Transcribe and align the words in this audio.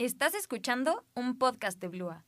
Estás 0.00 0.34
escuchando 0.34 1.04
un 1.16 1.36
podcast 1.38 1.80
de 1.80 1.88
Blua. 1.88 2.24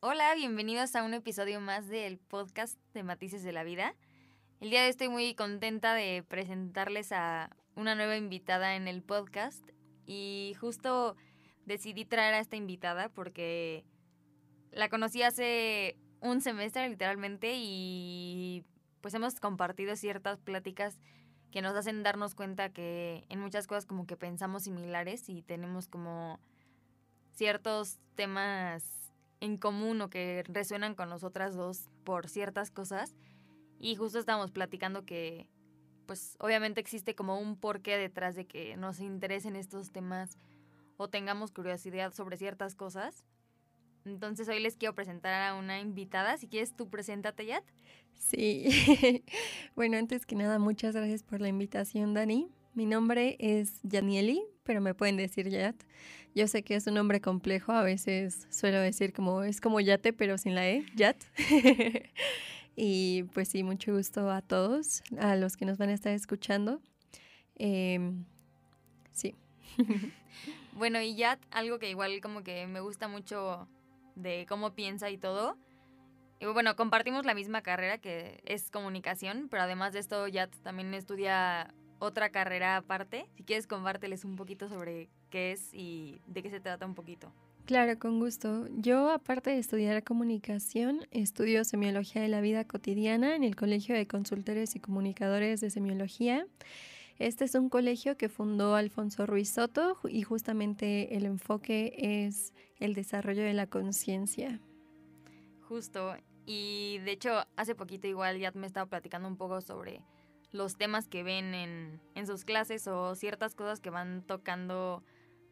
Hola, 0.00 0.34
bienvenidos 0.34 0.96
a 0.96 1.04
un 1.04 1.14
episodio 1.14 1.60
más 1.60 1.86
del 1.86 2.18
podcast 2.18 2.76
de 2.94 3.04
Matices 3.04 3.44
de 3.44 3.52
la 3.52 3.62
Vida. 3.62 3.94
El 4.58 4.70
día 4.70 4.80
de 4.80 4.86
hoy 4.86 4.90
estoy 4.90 5.08
muy 5.08 5.36
contenta 5.36 5.94
de 5.94 6.24
presentarles 6.26 7.12
a 7.12 7.56
una 7.76 7.94
nueva 7.94 8.16
invitada 8.16 8.74
en 8.74 8.88
el 8.88 9.04
podcast 9.04 9.62
y 10.04 10.56
justo 10.58 11.14
decidí 11.64 12.06
traer 12.06 12.34
a 12.34 12.40
esta 12.40 12.56
invitada 12.56 13.08
porque 13.08 13.84
la 14.72 14.88
conocí 14.88 15.22
hace 15.22 15.96
un 16.20 16.40
semestre 16.40 16.88
literalmente 16.88 17.52
y 17.54 18.64
pues 19.00 19.14
hemos 19.14 19.38
compartido 19.38 19.94
ciertas 19.94 20.40
pláticas 20.40 20.98
que 21.50 21.62
nos 21.62 21.74
hacen 21.74 22.02
darnos 22.02 22.34
cuenta 22.34 22.70
que 22.70 23.24
en 23.28 23.40
muchas 23.40 23.66
cosas 23.66 23.86
como 23.86 24.06
que 24.06 24.16
pensamos 24.16 24.64
similares 24.64 25.28
y 25.28 25.42
tenemos 25.42 25.88
como 25.88 26.38
ciertos 27.32 27.98
temas 28.14 29.12
en 29.40 29.56
común 29.56 30.00
o 30.00 30.10
que 30.10 30.44
resuenan 30.46 30.94
con 30.94 31.08
nosotras 31.08 31.54
dos 31.54 31.88
por 32.04 32.28
ciertas 32.28 32.70
cosas. 32.70 33.14
Y 33.78 33.94
justo 33.96 34.18
estábamos 34.18 34.50
platicando 34.50 35.04
que 35.04 35.48
pues 36.06 36.36
obviamente 36.40 36.80
existe 36.80 37.14
como 37.14 37.38
un 37.38 37.56
porqué 37.56 37.98
detrás 37.98 38.34
de 38.34 38.46
que 38.46 38.76
nos 38.76 38.98
interesen 39.00 39.56
estos 39.56 39.92
temas 39.92 40.38
o 40.96 41.08
tengamos 41.08 41.52
curiosidad 41.52 42.12
sobre 42.12 42.36
ciertas 42.36 42.74
cosas. 42.74 43.24
Entonces 44.08 44.48
hoy 44.48 44.60
les 44.60 44.76
quiero 44.76 44.94
presentar 44.94 45.32
a 45.48 45.54
una 45.54 45.80
invitada. 45.80 46.36
Si 46.38 46.48
quieres, 46.48 46.74
tú 46.74 46.88
preséntate, 46.88 47.46
Yat. 47.46 47.64
Sí. 48.14 48.68
bueno, 49.76 49.96
antes 49.96 50.26
que 50.26 50.34
nada, 50.34 50.58
muchas 50.58 50.94
gracias 50.94 51.22
por 51.22 51.40
la 51.40 51.48
invitación, 51.48 52.14
Dani. 52.14 52.48
Mi 52.74 52.86
nombre 52.86 53.36
es 53.38 53.80
Yanieli, 53.82 54.42
pero 54.64 54.80
me 54.80 54.94
pueden 54.94 55.16
decir 55.16 55.48
Yat. 55.48 55.76
Yo 56.34 56.46
sé 56.46 56.62
que 56.62 56.74
es 56.74 56.86
un 56.86 56.94
nombre 56.94 57.20
complejo, 57.20 57.72
a 57.72 57.82
veces 57.82 58.46
suelo 58.50 58.80
decir 58.80 59.12
como 59.12 59.42
es 59.42 59.60
como 59.60 59.80
Yate, 59.80 60.12
pero 60.12 60.38
sin 60.38 60.54
la 60.54 60.68
E, 60.68 60.86
Yat. 60.94 61.16
y 62.76 63.24
pues 63.34 63.48
sí, 63.48 63.62
mucho 63.62 63.94
gusto 63.94 64.30
a 64.30 64.42
todos, 64.42 65.02
a 65.18 65.36
los 65.36 65.56
que 65.56 65.64
nos 65.64 65.78
van 65.78 65.88
a 65.88 65.94
estar 65.94 66.12
escuchando. 66.12 66.80
Em, 67.56 68.24
sí. 69.12 69.34
bueno, 70.74 71.00
y 71.00 71.16
Yat, 71.16 71.40
algo 71.50 71.78
que 71.78 71.90
igual 71.90 72.20
como 72.20 72.44
que 72.44 72.66
me 72.66 72.80
gusta 72.80 73.08
mucho 73.08 73.66
de 74.18 74.46
cómo 74.48 74.74
piensa 74.74 75.10
y 75.10 75.18
todo. 75.18 75.56
Y 76.40 76.46
bueno, 76.46 76.76
compartimos 76.76 77.24
la 77.24 77.34
misma 77.34 77.62
carrera 77.62 77.98
que 77.98 78.40
es 78.44 78.70
comunicación, 78.70 79.48
pero 79.50 79.62
además 79.62 79.92
de 79.92 79.98
esto 79.98 80.28
ya 80.28 80.48
también 80.62 80.94
estudia 80.94 81.74
otra 81.98 82.30
carrera 82.30 82.76
aparte. 82.76 83.26
Si 83.36 83.42
quieres, 83.42 83.66
compárteles 83.66 84.24
un 84.24 84.36
poquito 84.36 84.68
sobre 84.68 85.08
qué 85.30 85.52
es 85.52 85.72
y 85.72 86.20
de 86.26 86.42
qué 86.42 86.50
se 86.50 86.60
trata 86.60 86.86
un 86.86 86.94
poquito. 86.94 87.32
Claro, 87.64 87.98
con 87.98 88.18
gusto. 88.18 88.66
Yo, 88.78 89.10
aparte 89.10 89.50
de 89.50 89.58
estudiar 89.58 90.02
comunicación, 90.02 91.06
estudio 91.10 91.64
semiología 91.64 92.22
de 92.22 92.28
la 92.28 92.40
vida 92.40 92.64
cotidiana 92.64 93.34
en 93.34 93.44
el 93.44 93.56
Colegio 93.56 93.94
de 93.94 94.06
Consultores 94.06 94.74
y 94.74 94.80
Comunicadores 94.80 95.60
de 95.60 95.68
Semiología. 95.68 96.46
Este 97.18 97.44
es 97.44 97.54
un 97.56 97.68
colegio 97.68 98.16
que 98.16 98.28
fundó 98.28 98.76
Alfonso 98.76 99.26
Ruiz 99.26 99.50
Soto 99.50 99.98
y 100.08 100.22
justamente 100.22 101.16
el 101.16 101.26
enfoque 101.26 101.94
es 101.98 102.54
el 102.78 102.94
desarrollo 102.94 103.42
de 103.42 103.54
la 103.54 103.66
conciencia. 103.66 104.60
Justo. 105.62 106.14
Y 106.46 106.98
de 107.04 107.12
hecho, 107.12 107.44
hace 107.56 107.74
poquito 107.74 108.06
igual 108.06 108.38
ya 108.38 108.52
me 108.52 108.66
estaba 108.66 108.86
platicando 108.86 109.26
un 109.28 109.36
poco 109.36 109.60
sobre 109.60 110.00
los 110.52 110.76
temas 110.76 111.08
que 111.08 111.24
ven 111.24 111.54
en, 111.54 112.00
en 112.14 112.26
sus 112.26 112.44
clases 112.44 112.86
o 112.86 113.14
ciertas 113.16 113.54
cosas 113.54 113.80
que 113.80 113.90
van 113.90 114.22
tocando 114.22 115.02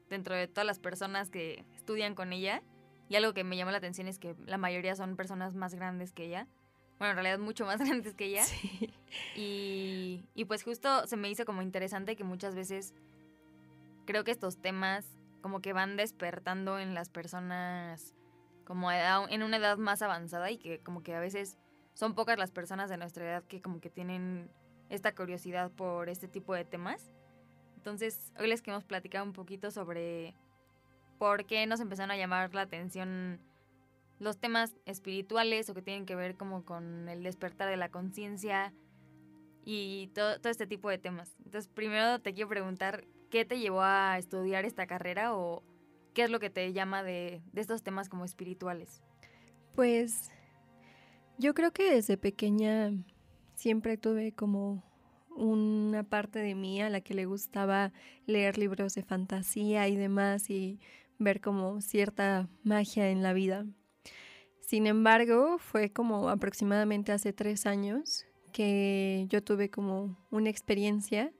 dentro 0.08 0.36
de 0.36 0.46
todas 0.46 0.66
las 0.66 0.78
personas 0.78 1.30
que 1.30 1.64
estudian 1.74 2.14
con 2.14 2.32
ella. 2.32 2.62
Y 3.08 3.16
algo 3.16 3.34
que 3.34 3.44
me 3.44 3.56
llamó 3.56 3.72
la 3.72 3.78
atención 3.78 4.06
es 4.06 4.18
que 4.18 4.36
la 4.46 4.56
mayoría 4.56 4.94
son 4.94 5.16
personas 5.16 5.54
más 5.54 5.74
grandes 5.74 6.12
que 6.12 6.26
ella 6.26 6.46
bueno, 6.98 7.10
en 7.10 7.16
realidad 7.16 7.38
mucho 7.38 7.66
más 7.66 7.78
grandes 7.84 8.14
que 8.14 8.26
ella. 8.26 8.44
Sí. 8.44 8.90
Y, 9.34 10.24
pues 10.46 10.62
justo 10.62 11.06
se 11.06 11.16
me 11.16 11.30
hizo 11.30 11.44
como 11.44 11.62
interesante 11.62 12.16
que 12.16 12.24
muchas 12.24 12.54
veces 12.54 12.94
creo 14.06 14.24
que 14.24 14.30
estos 14.30 14.58
temas 14.58 15.06
como 15.42 15.60
que 15.60 15.72
van 15.72 15.96
despertando 15.96 16.78
en 16.78 16.94
las 16.94 17.08
personas 17.08 18.14
como 18.64 18.90
en 18.90 19.42
una 19.42 19.56
edad 19.58 19.78
más 19.78 20.02
avanzada 20.02 20.50
y 20.50 20.58
que 20.58 20.80
como 20.80 21.02
que 21.02 21.14
a 21.14 21.20
veces 21.20 21.58
son 21.94 22.14
pocas 22.14 22.38
las 22.38 22.50
personas 22.50 22.90
de 22.90 22.96
nuestra 22.96 23.24
edad 23.24 23.44
que 23.44 23.60
como 23.60 23.80
que 23.80 23.90
tienen 23.90 24.50
esta 24.88 25.14
curiosidad 25.14 25.70
por 25.70 26.08
este 26.08 26.28
tipo 26.28 26.54
de 26.54 26.64
temas. 26.64 27.10
Entonces, 27.76 28.32
hoy 28.40 28.48
les 28.48 28.62
queremos 28.62 28.84
platicar 28.84 29.22
un 29.22 29.32
poquito 29.32 29.70
sobre 29.70 30.34
por 31.18 31.46
qué 31.46 31.66
nos 31.66 31.80
empezaron 31.80 32.10
a 32.10 32.16
llamar 32.16 32.54
la 32.54 32.62
atención 32.62 33.40
los 34.18 34.38
temas 34.38 34.74
espirituales 34.86 35.68
o 35.68 35.74
que 35.74 35.82
tienen 35.82 36.06
que 36.06 36.14
ver 36.14 36.36
como 36.36 36.64
con 36.64 37.08
el 37.08 37.22
despertar 37.22 37.68
de 37.68 37.76
la 37.76 37.90
conciencia 37.90 38.72
y 39.68 40.06
todo, 40.14 40.40
todo 40.40 40.50
este 40.50 40.68
tipo 40.68 40.88
de 40.88 40.96
temas. 40.96 41.34
Entonces, 41.44 41.66
primero 41.66 42.20
te 42.20 42.32
quiero 42.32 42.48
preguntar, 42.48 43.04
¿qué 43.30 43.44
te 43.44 43.58
llevó 43.58 43.82
a 43.82 44.16
estudiar 44.16 44.64
esta 44.64 44.86
carrera 44.86 45.34
o 45.34 45.64
qué 46.14 46.22
es 46.22 46.30
lo 46.30 46.38
que 46.38 46.50
te 46.50 46.72
llama 46.72 47.02
de, 47.02 47.42
de 47.52 47.60
estos 47.60 47.82
temas 47.82 48.08
como 48.08 48.24
espirituales? 48.24 49.02
Pues 49.74 50.30
yo 51.36 51.52
creo 51.52 51.72
que 51.72 51.90
desde 51.90 52.16
pequeña 52.16 52.92
siempre 53.56 53.98
tuve 53.98 54.32
como 54.32 54.84
una 55.30 56.04
parte 56.04 56.38
de 56.38 56.54
mí 56.54 56.80
a 56.80 56.88
la 56.88 57.00
que 57.00 57.14
le 57.14 57.26
gustaba 57.26 57.92
leer 58.24 58.58
libros 58.58 58.94
de 58.94 59.02
fantasía 59.02 59.88
y 59.88 59.96
demás 59.96 60.48
y 60.48 60.78
ver 61.18 61.40
como 61.40 61.80
cierta 61.80 62.48
magia 62.62 63.10
en 63.10 63.24
la 63.24 63.32
vida. 63.32 63.66
Sin 64.60 64.86
embargo, 64.86 65.58
fue 65.58 65.92
como 65.92 66.28
aproximadamente 66.28 67.10
hace 67.10 67.32
tres 67.32 67.66
años 67.66 68.26
que 68.56 69.26
yo 69.28 69.44
tuve 69.44 69.68
como 69.68 70.16
una 70.30 70.48
experiencia 70.48 71.30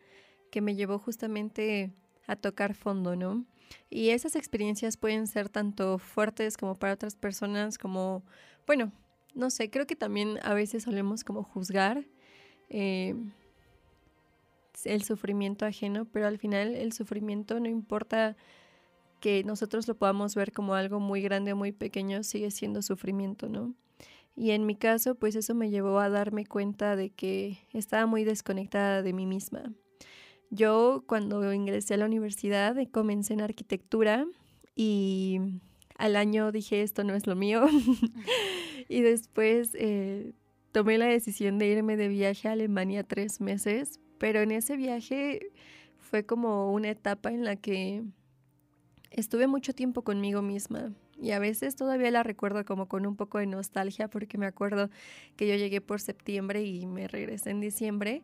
que 0.50 0.60
me 0.60 0.74
llevó 0.74 0.98
justamente 0.98 1.94
a 2.26 2.36
tocar 2.36 2.74
fondo, 2.74 3.16
¿no? 3.16 3.46
Y 3.88 4.10
esas 4.10 4.36
experiencias 4.36 4.98
pueden 4.98 5.26
ser 5.26 5.48
tanto 5.48 5.96
fuertes 5.96 6.58
como 6.58 6.74
para 6.74 6.92
otras 6.92 7.16
personas, 7.16 7.78
como, 7.78 8.22
bueno, 8.66 8.92
no 9.34 9.48
sé, 9.48 9.70
creo 9.70 9.86
que 9.86 9.96
también 9.96 10.38
a 10.42 10.52
veces 10.52 10.82
solemos 10.82 11.24
como 11.24 11.42
juzgar 11.42 12.04
eh, 12.68 13.14
el 14.84 15.02
sufrimiento 15.02 15.64
ajeno, 15.64 16.04
pero 16.04 16.26
al 16.26 16.36
final 16.36 16.74
el 16.74 16.92
sufrimiento 16.92 17.58
no 17.60 17.70
importa 17.70 18.36
que 19.20 19.42
nosotros 19.42 19.88
lo 19.88 19.96
podamos 19.96 20.34
ver 20.34 20.52
como 20.52 20.74
algo 20.74 21.00
muy 21.00 21.22
grande 21.22 21.54
o 21.54 21.56
muy 21.56 21.72
pequeño 21.72 22.22
sigue 22.24 22.50
siendo 22.50 22.82
sufrimiento, 22.82 23.48
¿no? 23.48 23.74
Y 24.36 24.50
en 24.50 24.66
mi 24.66 24.76
caso, 24.76 25.14
pues 25.14 25.34
eso 25.34 25.54
me 25.54 25.70
llevó 25.70 25.98
a 25.98 26.10
darme 26.10 26.44
cuenta 26.44 26.94
de 26.94 27.08
que 27.08 27.58
estaba 27.72 28.04
muy 28.04 28.22
desconectada 28.22 29.02
de 29.02 29.14
mí 29.14 29.24
misma. 29.24 29.72
Yo 30.50 31.04
cuando 31.06 31.52
ingresé 31.54 31.94
a 31.94 31.96
la 31.96 32.04
universidad 32.04 32.76
comencé 32.92 33.32
en 33.32 33.40
arquitectura 33.40 34.26
y 34.76 35.40
al 35.96 36.16
año 36.16 36.52
dije 36.52 36.82
esto 36.82 37.02
no 37.02 37.14
es 37.14 37.26
lo 37.26 37.34
mío 37.34 37.66
y 38.88 39.00
después 39.00 39.70
eh, 39.74 40.34
tomé 40.70 40.98
la 40.98 41.06
decisión 41.06 41.58
de 41.58 41.68
irme 41.68 41.96
de 41.96 42.08
viaje 42.08 42.48
a 42.48 42.52
Alemania 42.52 43.02
tres 43.02 43.40
meses, 43.40 43.98
pero 44.18 44.40
en 44.40 44.52
ese 44.52 44.76
viaje 44.76 45.50
fue 45.98 46.24
como 46.24 46.72
una 46.72 46.90
etapa 46.90 47.32
en 47.32 47.44
la 47.44 47.56
que 47.56 48.04
estuve 49.10 49.46
mucho 49.46 49.72
tiempo 49.72 50.02
conmigo 50.04 50.42
misma 50.42 50.92
y 51.20 51.30
a 51.30 51.38
veces 51.38 51.76
todavía 51.76 52.10
la 52.10 52.22
recuerdo 52.22 52.64
como 52.64 52.88
con 52.88 53.06
un 53.06 53.16
poco 53.16 53.38
de 53.38 53.46
nostalgia 53.46 54.08
porque 54.08 54.38
me 54.38 54.46
acuerdo 54.46 54.90
que 55.36 55.48
yo 55.48 55.54
llegué 55.54 55.80
por 55.80 56.00
septiembre 56.00 56.62
y 56.62 56.86
me 56.86 57.08
regresé 57.08 57.50
en 57.50 57.60
diciembre, 57.60 58.22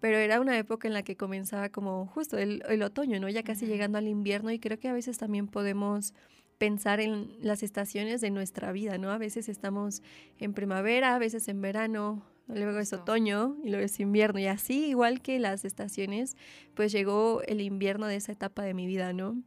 pero 0.00 0.18
era 0.18 0.40
una 0.40 0.58
época 0.58 0.86
en 0.86 0.94
la 0.94 1.02
que 1.02 1.16
comenzaba 1.16 1.70
como 1.70 2.06
justo 2.06 2.36
el, 2.36 2.82
otoño, 2.82 3.18
¿no? 3.20 3.28
Ya 3.28 3.42
casi 3.42 3.66
llegando 3.66 3.96
al 3.96 4.08
invierno 4.08 4.50
y 4.50 4.58
creo 4.58 4.78
que 4.78 4.88
a 4.88 4.92
veces 4.92 5.16
también 5.16 5.46
podemos 5.46 6.12
pensar 6.58 7.00
en 7.00 7.28
las 7.40 7.62
estaciones 7.62 8.20
de 8.20 8.30
nuestra 8.30 8.70
vida, 8.72 8.98
¿no? 8.98 9.10
A 9.10 9.18
veces 9.18 9.48
estamos 9.48 10.02
en 10.38 10.52
primavera, 10.52 11.14
a 11.14 11.18
veces 11.18 11.48
en 11.48 11.62
verano, 11.62 12.22
luego 12.48 12.78
es 12.78 12.92
otoño 12.92 13.56
y 13.64 13.70
luego 13.70 13.84
es 13.84 13.98
invierno 13.98 14.38
y 14.38 14.46
así 14.46 14.86
igual 14.86 15.22
que 15.22 15.38
las 15.38 15.64
estaciones, 15.64 16.36
pues 16.74 16.92
llegó 16.92 17.42
el 17.46 17.60
invierno 17.60 18.06
de 18.06 18.16
esa 18.16 18.32
etapa 18.32 18.62
de 18.62 18.74
mi 18.74 18.86
vida, 18.86 19.12
¿no? 19.12 19.42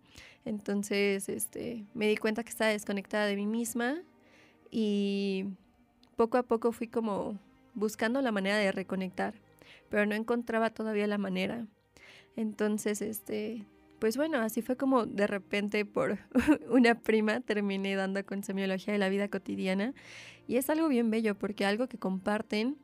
Entonces, 0.48 1.30
este, 1.30 1.86
me 1.94 2.08
di 2.08 2.18
cuenta 2.18 2.44
que 2.44 2.50
estaba 2.50 2.72
desconectada 2.72 3.26
de 3.26 3.36
mí 3.36 3.46
misma 3.46 3.98
y 4.72 5.46
poco 6.16 6.38
a 6.38 6.44
poco 6.44 6.72
fui 6.72 6.88
como 6.88 7.38
buscando 7.74 8.22
la 8.22 8.32
manera 8.32 8.58
de 8.58 8.72
reconectar, 8.72 9.36
pero 9.90 10.06
no 10.06 10.16
encontraba 10.16 10.70
todavía 10.70 11.08
la 11.08 11.18
manera. 11.18 11.66
Entonces, 12.36 13.02
este, 13.02 13.66
pues 14.00 14.18
bueno, 14.18 14.40
así 14.40 14.62
fue 14.62 14.78
como 14.78 15.06
de 15.06 15.28
repente 15.28 15.86
por 15.86 16.18
una 16.70 16.96
prima 16.96 17.42
terminé 17.42 17.96
dando 17.96 18.26
con 18.26 18.44
semiología 18.44 18.94
de 18.94 19.00
la 19.00 19.10
vida 19.10 19.28
cotidiana 19.28 19.94
y 20.48 20.58
es 20.58 20.70
algo 20.70 20.88
bien 20.88 21.12
bello 21.12 21.36
porque 21.36 21.66
algo 21.66 21.88
que 21.88 21.98
comparten 21.98 22.78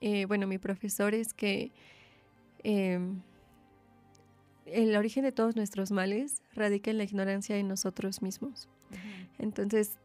eh, 0.00 0.26
bueno, 0.26 0.46
mi 0.46 0.58
profesor 0.58 1.14
es 1.14 1.32
que 1.32 1.72
em, 2.62 3.20
el 4.66 4.96
origen 4.96 5.24
de 5.24 5.32
todos 5.32 5.56
nuestros 5.56 5.90
males 5.90 6.42
radica 6.54 6.90
en 6.90 6.98
la 6.98 7.04
ignorancia 7.04 7.56
de 7.56 7.62
nosotros 7.62 8.22
mismos. 8.22 8.68
Entonces, 9.38 9.98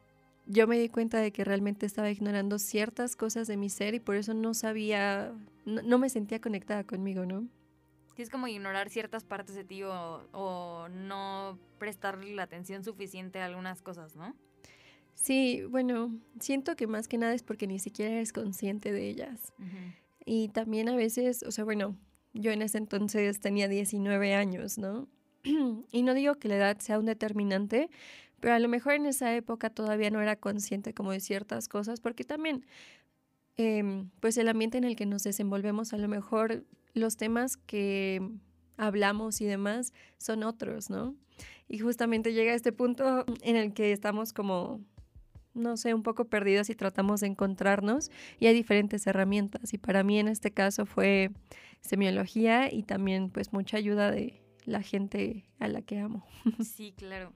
yo 0.45 0.67
me 0.67 0.79
di 0.79 0.89
cuenta 0.89 1.19
de 1.19 1.31
que 1.31 1.43
realmente 1.43 1.85
estaba 1.85 2.09
ignorando 2.09 2.57
ciertas 2.57 3.15
cosas 3.15 3.47
de 3.47 3.55
mi 3.55 3.69
ser 3.69 3.93
y 3.93 3.99
por 3.99 4.15
eso 4.15 4.33
no 4.33 4.53
sabía, 4.53 5.31
no, 5.65 5.97
me 5.99 6.09
sentía 6.09 6.41
conectada 6.41 6.83
conmigo, 6.83 7.25
¿no? 7.25 7.47
Sí, 8.15 8.23
es 8.23 8.29
como 8.29 8.47
ignorar 8.47 8.89
ciertas 8.89 9.23
partes 9.23 9.55
de 9.55 9.63
ti 9.63 9.83
o, 9.83 10.87
no 10.89 11.57
prestarle 11.77 12.33
la 12.33 12.43
atención 12.43 12.83
suficiente 12.83 13.39
a 13.39 13.45
algunas 13.45 13.81
cosas, 13.81 14.15
¿no? 14.15 14.35
Sí, 15.13 15.63
bueno, 15.69 16.17
siento 16.39 16.75
que 16.75 16.87
más 16.87 17.07
que 17.07 17.17
nada 17.17 17.33
es 17.33 17.43
porque 17.43 17.67
ni 17.67 17.77
siquiera 17.77 18.15
eres 18.15 18.33
consciente 18.33 18.91
de 18.91 19.07
ellas. 19.07 19.53
Y 20.25 20.49
también 20.49 20.89
a 20.89 20.95
veces, 20.95 21.43
o 21.43 21.51
sea, 21.51 21.63
bueno, 21.63 21.95
yo 22.33 22.51
en 22.51 22.61
ese 22.61 22.77
entonces 22.77 23.39
tenía 23.39 23.67
19 23.67 24.33
años, 24.33 24.77
¿no? 24.77 25.07
y 25.91 26.03
no 26.03 26.13
digo 26.13 26.35
que 26.35 26.47
la 26.47 26.57
edad 26.57 26.79
sea 26.79 26.99
un 26.99 27.05
determinante, 27.05 27.89
pero 28.39 28.53
a 28.53 28.59
lo 28.59 28.69
mejor 28.69 28.93
en 28.93 29.05
esa 29.05 29.35
época 29.35 29.69
todavía 29.69 30.09
no 30.09 30.21
era 30.21 30.35
consciente 30.35 30.93
como 30.93 31.11
de 31.11 31.19
ciertas 31.19 31.67
cosas, 31.67 31.99
porque 31.99 32.23
también, 32.23 32.65
em, 33.57 34.09
pues 34.19 34.37
el 34.37 34.47
ambiente 34.47 34.77
en 34.77 34.83
el 34.83 34.95
que 34.95 35.05
nos 35.05 35.23
desenvolvemos, 35.23 35.93
a 35.93 35.97
lo 35.97 36.07
mejor 36.07 36.63
los 36.93 37.17
temas 37.17 37.57
que 37.57 38.21
hablamos 38.77 39.41
y 39.41 39.45
demás 39.45 39.93
son 40.17 40.43
otros, 40.43 40.89
¿no? 40.89 41.15
Y 41.67 41.79
justamente 41.79 42.33
llega 42.33 42.53
este 42.53 42.71
punto 42.71 43.25
en 43.41 43.55
el 43.55 43.73
que 43.73 43.91
estamos 43.91 44.33
como, 44.33 44.81
no 45.53 45.77
sé, 45.77 45.93
un 45.93 46.03
poco 46.03 46.25
perdidos 46.25 46.69
y 46.69 46.75
tratamos 46.75 47.21
de 47.21 47.27
encontrarnos 47.27 48.11
y 48.39 48.47
hay 48.47 48.53
diferentes 48.53 49.05
herramientas. 49.07 49.73
Y 49.73 49.77
para 49.77 50.03
mí 50.03 50.19
en 50.19 50.27
este 50.27 50.51
caso 50.51 50.85
fue 50.85 51.31
semiología 51.81 52.71
y 52.71 52.83
también 52.83 53.29
pues 53.29 53.53
mucha 53.53 53.77
ayuda 53.77 54.11
de 54.11 54.41
la 54.65 54.81
gente 54.81 55.45
a 55.59 55.67
la 55.67 55.81
que 55.81 55.99
amo. 55.99 56.25
Sí, 56.63 56.93
claro. 56.95 57.33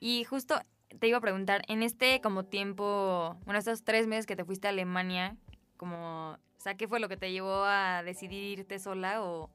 Y 0.00 0.24
justo 0.24 0.56
te 0.98 1.08
iba 1.08 1.18
a 1.18 1.20
preguntar, 1.20 1.62
en 1.68 1.82
este 1.82 2.20
como 2.20 2.44
tiempo, 2.44 3.36
bueno, 3.44 3.58
estos 3.58 3.84
tres 3.84 4.06
meses 4.06 4.26
que 4.26 4.36
te 4.36 4.44
fuiste 4.44 4.66
a 4.66 4.70
Alemania, 4.70 5.36
como, 5.76 6.32
o 6.32 6.76
¿qué 6.76 6.88
fue 6.88 7.00
lo 7.00 7.08
que 7.08 7.16
te 7.16 7.32
llevó 7.32 7.64
a 7.64 8.02
decidir 8.02 8.58
irte 8.58 8.78
sola 8.78 9.22
o, 9.22 9.50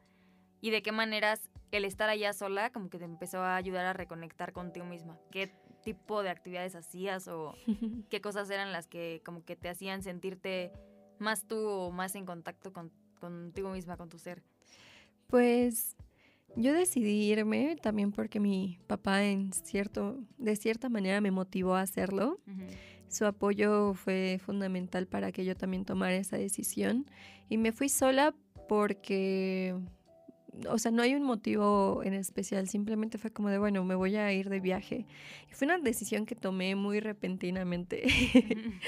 y 0.62 0.72
de 0.72 0.82
qué 0.82 0.92
maneras 0.92 1.50
el 1.72 1.86
estar 1.86 2.10
allá 2.10 2.34
sola 2.34 2.72
como 2.72 2.90
que 2.90 2.98
te 2.98 3.06
empezó 3.06 3.42
a 3.42 3.56
ayudar 3.56 3.86
a 3.86 3.94
reconectar 3.94 4.54
contigo 4.54 4.86
misma? 4.86 5.20
¿Qué 5.32 5.52
tipo 5.88 6.22
de 6.22 6.30
actividades 6.30 6.76
hacías 6.76 7.30
o 7.30 7.56
qué 8.10 8.20
cosas 8.20 8.50
eran 8.50 8.74
las 8.74 8.88
que 8.88 9.22
como 9.24 9.46
que 9.46 9.56
te 9.56 9.70
hacían 9.70 10.04
sentirte 10.04 10.74
más 11.18 11.48
tú 11.48 11.56
o 11.66 11.92
más 11.92 12.14
en 12.16 12.26
contacto 12.26 12.74
con, 12.74 12.92
contigo 13.22 13.70
misma, 13.70 13.96
con 13.96 14.10
tu 14.10 14.20
ser? 14.20 14.44
Pues 15.28 15.96
yo 16.58 16.74
decidí 16.74 17.32
irme 17.32 17.78
también 17.82 18.12
porque 18.12 18.42
mi 18.42 18.80
papá 18.88 19.24
en 19.24 19.54
cierto, 19.54 20.20
de 20.38 20.58
cierta 20.58 20.90
manera 20.90 21.22
me 21.22 21.32
motivó 21.32 21.76
a 21.76 21.82
hacerlo. 21.82 22.42
Su 23.08 23.26
apoyo 23.26 23.94
fue 23.94 24.42
fundamental 24.44 25.08
para 25.08 25.32
que 25.32 25.46
yo 25.46 25.56
también 25.56 25.86
tomara 25.86 26.16
esa 26.16 26.38
decisión. 26.38 27.10
Y 27.48 27.58
me 27.58 27.72
fui 27.72 27.88
sola 27.88 28.36
porque 28.68 29.74
o 30.70 30.78
sea, 30.78 30.92
no 30.92 31.02
hay 31.02 31.16
un 31.16 31.24
motivo 31.24 32.02
en 32.04 32.14
especial, 32.14 32.68
simplemente 32.68 33.18
fue 33.18 33.32
como 33.32 33.50
de, 33.50 33.58
bueno, 33.58 33.84
me 33.84 33.96
voy 33.96 34.16
a 34.16 34.32
ir 34.34 34.50
de 34.50 34.60
viaje. 34.60 35.06
Y 35.50 35.54
fue 35.54 35.66
una 35.66 35.78
decisión 35.78 36.26
que 36.26 36.36
tomé 36.36 36.76
muy 36.76 37.00
repentinamente. 37.00 38.08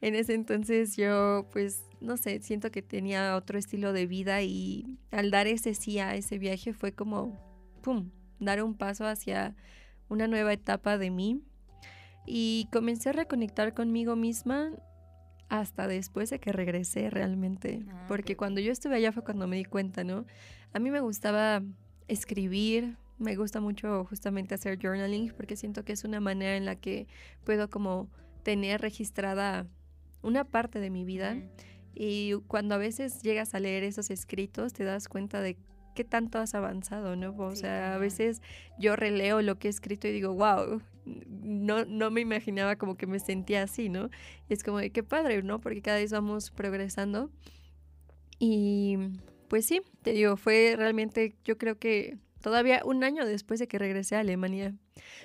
en 0.00 0.14
ese 0.14 0.34
entonces 0.34 0.96
yo, 0.96 1.46
pues, 1.52 1.84
no 2.00 2.16
sé, 2.16 2.40
siento 2.42 2.70
que 2.70 2.82
tenía 2.82 3.36
otro 3.36 3.58
estilo 3.58 3.92
de 3.92 4.06
vida 4.06 4.42
y 4.42 4.98
al 5.10 5.30
dar 5.30 5.46
ese 5.46 5.74
sí 5.74 5.98
a 5.98 6.14
ese 6.14 6.38
viaje 6.38 6.72
fue 6.72 6.92
como, 6.92 7.38
¡pum!, 7.82 8.10
dar 8.38 8.62
un 8.62 8.74
paso 8.74 9.06
hacia 9.06 9.54
una 10.08 10.26
nueva 10.26 10.52
etapa 10.52 10.98
de 10.98 11.10
mí. 11.10 11.42
Y 12.26 12.68
comencé 12.70 13.08
a 13.08 13.12
reconectar 13.12 13.74
conmigo 13.74 14.14
misma 14.16 14.72
hasta 15.50 15.88
después 15.88 16.30
de 16.30 16.38
que 16.38 16.52
regresé 16.52 17.10
realmente. 17.10 17.82
Ah, 17.90 18.04
Porque 18.08 18.36
cuando 18.36 18.60
yo 18.60 18.72
estuve 18.72 18.94
allá 18.94 19.12
fue 19.12 19.24
cuando 19.24 19.46
me 19.46 19.56
di 19.56 19.64
cuenta, 19.64 20.04
¿no? 20.04 20.24
A 20.72 20.78
mí 20.78 20.90
me 20.90 21.00
gustaba 21.00 21.62
escribir, 22.06 22.96
me 23.18 23.36
gusta 23.36 23.60
mucho 23.60 24.04
justamente 24.04 24.54
hacer 24.54 24.78
journaling 24.80 25.34
porque 25.36 25.56
siento 25.56 25.84
que 25.84 25.92
es 25.92 26.04
una 26.04 26.20
manera 26.20 26.56
en 26.56 26.64
la 26.64 26.76
que 26.76 27.08
puedo 27.44 27.68
como 27.68 28.08
tener 28.44 28.80
registrada 28.80 29.66
una 30.22 30.44
parte 30.44 30.78
de 30.78 30.88
mi 30.88 31.04
vida. 31.04 31.36
Y 31.94 32.34
cuando 32.46 32.76
a 32.76 32.78
veces 32.78 33.20
llegas 33.20 33.52
a 33.54 33.60
leer 33.60 33.82
esos 33.82 34.10
escritos, 34.10 34.72
te 34.72 34.84
das 34.84 35.08
cuenta 35.08 35.42
de 35.42 35.56
qué 35.96 36.04
tanto 36.04 36.38
has 36.38 36.54
avanzado, 36.54 37.16
¿no? 37.16 37.34
O 37.36 37.56
sea, 37.56 37.96
a 37.96 37.98
veces 37.98 38.40
yo 38.78 38.94
releo 38.94 39.42
lo 39.42 39.58
que 39.58 39.66
he 39.66 39.70
escrito 39.70 40.06
y 40.06 40.12
digo, 40.12 40.32
wow, 40.32 40.80
no, 41.28 41.84
no 41.84 42.10
me 42.10 42.20
imaginaba 42.20 42.76
como 42.76 42.96
que 42.96 43.06
me 43.06 43.18
sentía 43.20 43.62
así, 43.62 43.88
¿no? 43.88 44.10
Y 44.48 44.54
es 44.54 44.62
como 44.62 44.78
de 44.78 44.90
qué 44.90 45.02
padre, 45.02 45.42
¿no? 45.42 45.60
Porque 45.60 45.82
cada 45.82 45.98
vez 45.98 46.12
vamos 46.12 46.50
progresando. 46.50 47.30
Y 48.38 48.96
pues 49.48 49.66
sí, 49.66 49.82
te 50.02 50.12
digo, 50.12 50.36
fue 50.36 50.74
realmente, 50.76 51.36
yo 51.44 51.58
creo 51.58 51.78
que 51.78 52.18
todavía 52.40 52.82
un 52.84 53.04
año 53.04 53.26
después 53.26 53.60
de 53.60 53.68
que 53.68 53.78
regresé 53.78 54.16
a 54.16 54.20
Alemania. 54.20 54.74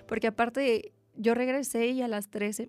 Porque 0.08 0.28
aparte, 0.28 0.94
yo 1.16 1.34
regresé 1.34 1.88
y 1.88 2.02
a 2.02 2.08
las 2.08 2.30
tres, 2.30 2.62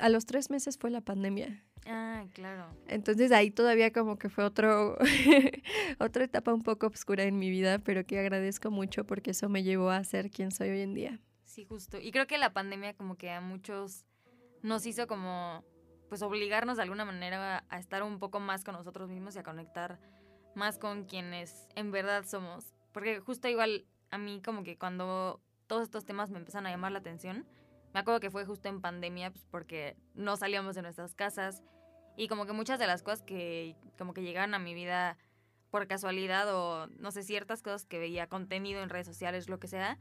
a 0.00 0.08
los 0.08 0.26
tres 0.26 0.50
meses 0.50 0.78
fue 0.78 0.90
la 0.90 1.00
pandemia. 1.00 1.64
Ah, 1.86 2.24
claro. 2.32 2.66
Entonces 2.86 3.32
ahí 3.32 3.50
todavía 3.50 3.92
como 3.92 4.16
que 4.16 4.28
fue 4.28 4.44
otro, 4.44 4.96
otra 5.98 6.24
etapa 6.24 6.54
un 6.54 6.62
poco 6.62 6.86
oscura 6.86 7.24
en 7.24 7.38
mi 7.38 7.50
vida, 7.50 7.78
pero 7.80 8.06
que 8.06 8.18
agradezco 8.18 8.70
mucho 8.70 9.04
porque 9.04 9.32
eso 9.32 9.48
me 9.48 9.62
llevó 9.62 9.90
a 9.90 10.02
ser 10.04 10.30
quien 10.30 10.52
soy 10.52 10.70
hoy 10.70 10.80
en 10.80 10.94
día. 10.94 11.20
Sí, 11.52 11.66
justo. 11.66 11.98
Y 11.98 12.12
creo 12.12 12.26
que 12.26 12.38
la 12.38 12.54
pandemia 12.54 12.94
como 12.94 13.18
que 13.18 13.30
a 13.30 13.42
muchos 13.42 14.06
nos 14.62 14.86
hizo 14.86 15.06
como, 15.06 15.62
pues 16.08 16.22
obligarnos 16.22 16.78
de 16.78 16.82
alguna 16.84 17.04
manera 17.04 17.66
a 17.68 17.78
estar 17.78 18.02
un 18.02 18.18
poco 18.18 18.40
más 18.40 18.64
con 18.64 18.74
nosotros 18.74 19.10
mismos 19.10 19.36
y 19.36 19.40
a 19.40 19.42
conectar 19.42 20.00
más 20.54 20.78
con 20.78 21.04
quienes 21.04 21.68
en 21.74 21.90
verdad 21.90 22.24
somos. 22.24 22.72
Porque 22.92 23.20
justo 23.20 23.48
igual 23.48 23.84
a 24.10 24.16
mí 24.16 24.40
como 24.42 24.62
que 24.62 24.78
cuando 24.78 25.42
todos 25.66 25.82
estos 25.82 26.06
temas 26.06 26.30
me 26.30 26.38
empezaron 26.38 26.68
a 26.68 26.70
llamar 26.70 26.92
la 26.92 27.00
atención, 27.00 27.46
me 27.92 28.00
acuerdo 28.00 28.20
que 28.20 28.30
fue 28.30 28.46
justo 28.46 28.70
en 28.70 28.80
pandemia, 28.80 29.30
pues 29.30 29.44
porque 29.50 29.98
no 30.14 30.38
salíamos 30.38 30.74
de 30.74 30.80
nuestras 30.80 31.14
casas 31.14 31.62
y 32.16 32.28
como 32.28 32.46
que 32.46 32.54
muchas 32.54 32.78
de 32.78 32.86
las 32.86 33.02
cosas 33.02 33.20
que 33.20 33.76
como 33.98 34.14
que 34.14 34.22
llegaron 34.22 34.54
a 34.54 34.58
mi 34.58 34.72
vida 34.72 35.18
por 35.70 35.86
casualidad 35.86 36.48
o 36.54 36.86
no 36.86 37.10
sé, 37.10 37.22
ciertas 37.22 37.60
cosas 37.60 37.84
que 37.84 37.98
veía 37.98 38.26
contenido 38.26 38.82
en 38.82 38.88
redes 38.88 39.06
sociales, 39.06 39.50
lo 39.50 39.58
que 39.58 39.68
sea, 39.68 39.98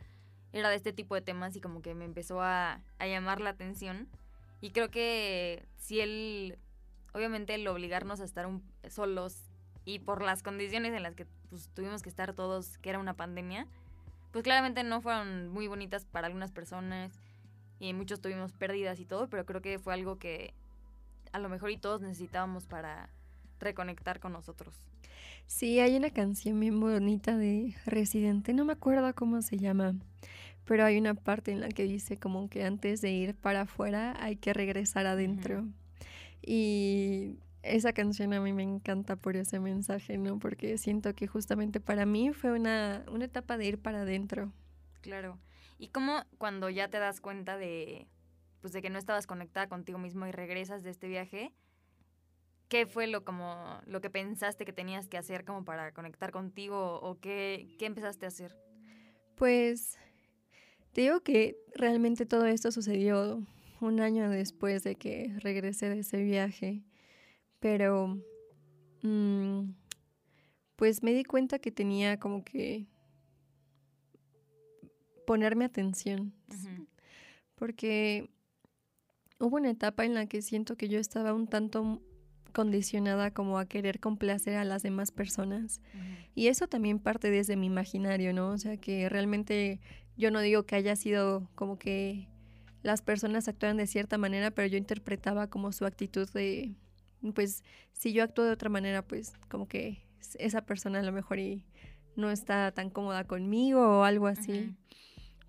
era 0.53 0.69
de 0.69 0.75
este 0.75 0.93
tipo 0.93 1.15
de 1.15 1.21
temas 1.21 1.55
y 1.55 1.61
como 1.61 1.81
que 1.81 1.95
me 1.95 2.05
empezó 2.05 2.41
a, 2.41 2.81
a 2.99 3.07
llamar 3.07 3.41
la 3.41 3.51
atención. 3.51 4.07
Y 4.59 4.71
creo 4.71 4.91
que 4.91 5.65
si 5.77 6.01
él, 6.01 6.57
obviamente 7.13 7.55
el 7.55 7.67
obligarnos 7.67 8.19
a 8.21 8.25
estar 8.25 8.47
solos 8.89 9.49
y 9.85 9.99
por 9.99 10.21
las 10.21 10.43
condiciones 10.43 10.93
en 10.93 11.03
las 11.03 11.15
que 11.15 11.25
pues, 11.49 11.69
tuvimos 11.73 12.01
que 12.01 12.09
estar 12.09 12.33
todos, 12.33 12.77
que 12.77 12.89
era 12.89 12.99
una 12.99 13.15
pandemia, 13.15 13.67
pues 14.31 14.43
claramente 14.43 14.83
no 14.83 15.01
fueron 15.01 15.49
muy 15.49 15.67
bonitas 15.67 16.05
para 16.05 16.27
algunas 16.27 16.51
personas 16.51 17.11
y 17.79 17.93
muchos 17.93 18.21
tuvimos 18.21 18.53
pérdidas 18.53 18.99
y 18.99 19.05
todo, 19.05 19.27
pero 19.27 19.45
creo 19.45 19.61
que 19.61 19.79
fue 19.79 19.93
algo 19.93 20.17
que 20.17 20.53
a 21.31 21.39
lo 21.39 21.49
mejor 21.49 21.71
y 21.71 21.77
todos 21.77 22.01
necesitábamos 22.01 22.67
para 22.67 23.09
reconectar 23.59 24.19
con 24.19 24.33
nosotros. 24.33 24.90
Sí, 25.47 25.79
hay 25.79 25.95
una 25.97 26.09
canción 26.09 26.59
bien 26.59 26.79
bonita 26.79 27.37
de 27.37 27.75
Residente, 27.85 28.53
no 28.53 28.65
me 28.65 28.73
acuerdo 28.73 29.13
cómo 29.13 29.41
se 29.41 29.57
llama, 29.57 29.95
pero 30.65 30.85
hay 30.85 30.97
una 30.97 31.13
parte 31.13 31.51
en 31.51 31.59
la 31.59 31.69
que 31.69 31.83
dice 31.83 32.17
como 32.17 32.49
que 32.49 32.63
antes 32.63 33.01
de 33.01 33.11
ir 33.11 33.35
para 33.35 33.61
afuera 33.61 34.15
hay 34.23 34.37
que 34.37 34.53
regresar 34.53 35.05
adentro. 35.05 35.65
Y 36.41 37.37
esa 37.63 37.93
canción 37.93 38.33
a 38.33 38.41
mí 38.41 38.53
me 38.53 38.63
encanta 38.63 39.15
por 39.15 39.35
ese 39.35 39.59
mensaje, 39.59 40.17
¿no? 40.17 40.39
Porque 40.39 40.77
siento 40.77 41.13
que 41.13 41.27
justamente 41.27 41.79
para 41.79 42.05
mí 42.05 42.31
fue 42.33 42.51
una, 42.51 43.03
una 43.11 43.25
etapa 43.25 43.57
de 43.57 43.65
ir 43.65 43.77
para 43.77 44.01
adentro. 44.01 44.51
Claro. 45.01 45.37
¿Y 45.77 45.89
cómo 45.89 46.23
cuando 46.37 46.69
ya 46.69 46.87
te 46.89 46.99
das 46.99 47.21
cuenta 47.21 47.57
de, 47.57 48.07
pues 48.61 48.73
de 48.73 48.81
que 48.81 48.89
no 48.89 48.97
estabas 48.97 49.27
conectada 49.27 49.67
contigo 49.67 49.97
mismo 49.97 50.25
y 50.27 50.31
regresas 50.31 50.83
de 50.83 50.91
este 50.91 51.07
viaje, 51.07 51.51
qué 52.71 52.87
fue 52.87 53.05
lo 53.05 53.23
como 53.23 53.79
lo 53.85 54.01
que 54.01 54.09
pensaste 54.09 54.65
que 54.65 54.73
tenías 54.73 55.07
que 55.07 55.19
hacer 55.19 55.45
como 55.45 55.63
para 55.63 55.91
conectar 55.91 56.31
contigo 56.31 56.99
o 57.01 57.19
qué, 57.19 57.75
qué 57.77 57.85
empezaste 57.85 58.25
a 58.25 58.29
hacer? 58.29 58.57
Pues 59.35 59.99
te 60.93 61.01
digo 61.01 61.19
que 61.19 61.55
realmente 61.75 62.25
todo 62.25 62.47
esto 62.47 62.71
sucedió 62.71 63.45
un 63.81 63.99
año 63.99 64.29
después 64.29 64.83
de 64.83 64.95
que 64.95 65.35
regresé 65.39 65.89
de 65.89 65.99
ese 65.99 66.23
viaje 66.23 66.83
pero, 67.61 68.19
mm, 69.03 69.69
pues 70.75 71.03
me 71.03 71.13
di 71.13 71.23
cuenta 71.23 71.59
que 71.59 71.71
tenía 71.71 72.19
como 72.19 72.43
que 72.43 72.87
ponerme 75.27 75.65
atención. 75.65 76.33
Porque 77.53 78.31
hubo 79.39 79.57
una 79.57 79.69
etapa 79.69 80.05
en 80.05 80.15
la 80.15 80.25
que 80.25 80.41
siento 80.41 80.75
que 80.75 80.89
yo 80.89 80.97
estaba 80.97 81.35
un 81.35 81.47
tanto 81.47 82.01
condicionada 82.51 83.31
como 83.31 83.57
a 83.57 83.65
querer 83.65 83.99
complacer 83.99 84.55
a 84.55 84.65
las 84.65 84.83
demás 84.83 85.11
personas. 85.11 85.81
Y 86.35 86.47
eso 86.47 86.67
también 86.67 86.99
parte 86.99 87.31
desde 87.31 87.55
mi 87.55 87.67
imaginario, 87.67 88.33
¿no? 88.33 88.49
O 88.49 88.57
sea, 88.57 88.77
que 88.77 89.09
realmente 89.09 89.79
yo 90.17 90.31
no 90.31 90.39
digo 90.41 90.63
que 90.63 90.75
haya 90.75 90.95
sido 90.95 91.49
como 91.55 91.77
que 91.77 92.27
las 92.83 93.01
personas 93.01 93.47
actuaran 93.47 93.77
de 93.77 93.87
cierta 93.87 94.17
manera, 94.17 94.51
pero 94.51 94.67
yo 94.67 94.77
interpretaba 94.77 95.47
como 95.47 95.71
su 95.71 95.85
actitud 95.85 96.29
de, 96.31 96.75
pues, 97.33 97.63
si 97.93 98.13
yo 98.13 98.23
actúo 98.23 98.45
de 98.45 98.51
otra 98.51 98.69
manera, 98.69 99.01
pues 99.07 99.33
como 99.49 99.67
que 99.67 100.03
esa 100.39 100.61
persona 100.65 100.99
a 100.99 101.03
lo 101.03 101.11
mejor 101.11 101.39
y 101.39 101.65
no 102.15 102.31
está 102.31 102.71
tan 102.71 102.89
cómoda 102.89 103.25
conmigo 103.25 103.99
o 103.99 104.03
algo 104.03 104.27
así. 104.27 104.75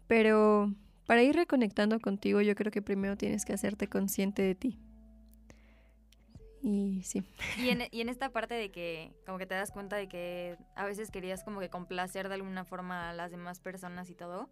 Pero 0.07 0.75
para 1.07 1.23
ir 1.23 1.35
reconectando 1.35 1.99
contigo, 2.01 2.41
yo 2.41 2.55
creo 2.55 2.71
que 2.71 2.83
primero 2.83 3.17
tienes 3.17 3.45
que 3.45 3.53
hacerte 3.53 3.89
consciente 3.89 4.43
de 4.43 4.55
ti. 4.55 4.79
Y 6.63 7.03
sí. 7.03 7.25
Y 7.59 7.71
en, 7.71 7.83
y 7.91 8.01
en 8.01 8.09
esta 8.09 8.31
parte 8.31 8.55
de 8.55 8.71
que 8.71 9.13
como 9.27 9.39
que 9.39 9.47
te 9.47 9.55
das 9.55 9.73
cuenta 9.73 9.97
de 9.97 10.09
que 10.09 10.57
a 10.77 10.85
veces 10.85 11.11
querías 11.11 11.43
como 11.43 11.61
que 11.61 11.69
complacer 11.69 12.29
de 12.29 12.35
alguna 12.35 12.65
forma 12.65 13.11
a 13.11 13.13
las 13.13 13.31
demás 13.33 13.59
personas 13.59 14.09
y 14.11 14.15
todo, 14.15 14.49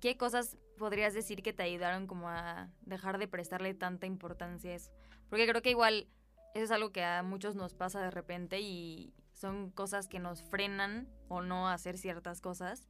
¿qué 0.00 0.16
cosas 0.16 0.58
podrías 0.78 1.14
decir 1.14 1.42
que 1.42 1.52
te 1.52 1.62
ayudaron 1.62 2.08
como 2.08 2.28
a 2.28 2.70
dejar 2.80 3.18
de 3.18 3.28
prestarle 3.28 3.72
tanta 3.72 4.06
importancia 4.06 4.72
a 4.72 4.74
eso? 4.74 4.90
Porque 5.30 5.46
creo 5.46 5.62
que 5.62 5.70
igual 5.70 6.08
eso 6.54 6.64
es 6.64 6.70
algo 6.72 6.90
que 6.90 7.04
a 7.04 7.22
muchos 7.22 7.54
nos 7.54 7.74
pasa 7.74 8.02
de 8.02 8.10
repente 8.10 8.60
y 8.60 9.14
son 9.32 9.70
cosas 9.70 10.08
que 10.08 10.18
nos 10.18 10.42
frenan 10.42 11.08
o 11.28 11.40
no 11.40 11.68
hacer 11.68 11.96
ciertas 11.98 12.40
cosas. 12.40 12.88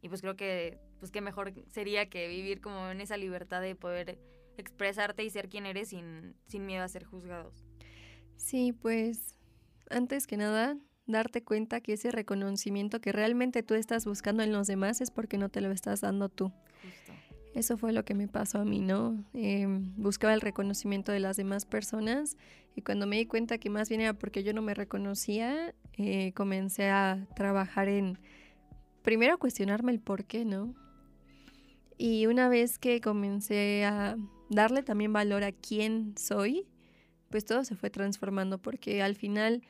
Y 0.00 0.08
pues 0.08 0.20
creo 0.20 0.36
que 0.36 0.78
pues 1.00 1.10
qué 1.10 1.20
mejor 1.20 1.52
sería 1.68 2.08
que 2.08 2.28
vivir 2.28 2.60
como 2.60 2.88
en 2.90 3.00
esa 3.00 3.16
libertad 3.16 3.60
de 3.60 3.74
poder 3.74 4.18
expresarte 4.62 5.24
y 5.24 5.30
ser 5.30 5.48
quien 5.48 5.66
eres 5.66 5.88
sin, 5.88 6.34
sin 6.46 6.66
miedo 6.66 6.84
a 6.84 6.88
ser 6.88 7.04
juzgados. 7.04 7.64
Sí, 8.36 8.72
pues 8.72 9.34
antes 9.90 10.26
que 10.26 10.36
nada, 10.36 10.76
darte 11.06 11.42
cuenta 11.42 11.80
que 11.80 11.94
ese 11.94 12.10
reconocimiento 12.10 13.00
que 13.00 13.12
realmente 13.12 13.62
tú 13.62 13.74
estás 13.74 14.04
buscando 14.04 14.42
en 14.42 14.52
los 14.52 14.66
demás 14.66 15.00
es 15.00 15.10
porque 15.10 15.38
no 15.38 15.48
te 15.48 15.60
lo 15.60 15.70
estás 15.72 16.02
dando 16.02 16.28
tú. 16.28 16.52
Eso 17.54 17.76
fue 17.76 17.92
lo 17.92 18.04
que 18.04 18.14
me 18.14 18.28
pasó 18.28 18.58
a 18.58 18.64
mí, 18.64 18.80
¿no? 18.80 19.24
Em, 19.32 19.92
buscaba 19.96 20.34
el 20.34 20.40
reconocimiento 20.40 21.10
de 21.10 21.18
las 21.18 21.36
demás 21.36 21.64
personas 21.64 22.36
y 22.76 22.82
cuando 22.82 23.06
me 23.06 23.16
di 23.16 23.26
cuenta 23.26 23.58
que 23.58 23.70
más 23.70 23.88
bien 23.88 24.02
era 24.02 24.12
porque 24.12 24.44
yo 24.44 24.52
no 24.52 24.62
me 24.62 24.74
reconocía, 24.74 25.74
eh, 25.96 26.32
comencé 26.34 26.90
a 26.90 27.26
trabajar 27.34 27.88
en, 27.88 28.18
primero 29.02 29.34
a 29.34 29.38
cuestionarme 29.38 29.90
el 29.90 29.98
por 29.98 30.24
qué, 30.24 30.44
¿no? 30.44 30.74
Y 31.96 32.26
una 32.26 32.48
vez 32.48 32.78
que 32.78 33.00
comencé 33.00 33.84
a 33.84 34.16
darle 34.48 34.82
también 34.82 35.12
valor 35.12 35.44
a 35.44 35.52
quién 35.52 36.14
soy, 36.16 36.66
pues 37.30 37.44
todo 37.44 37.64
se 37.64 37.76
fue 37.76 37.90
transformando 37.90 38.58
porque 38.58 39.02
al 39.02 39.14
final 39.14 39.62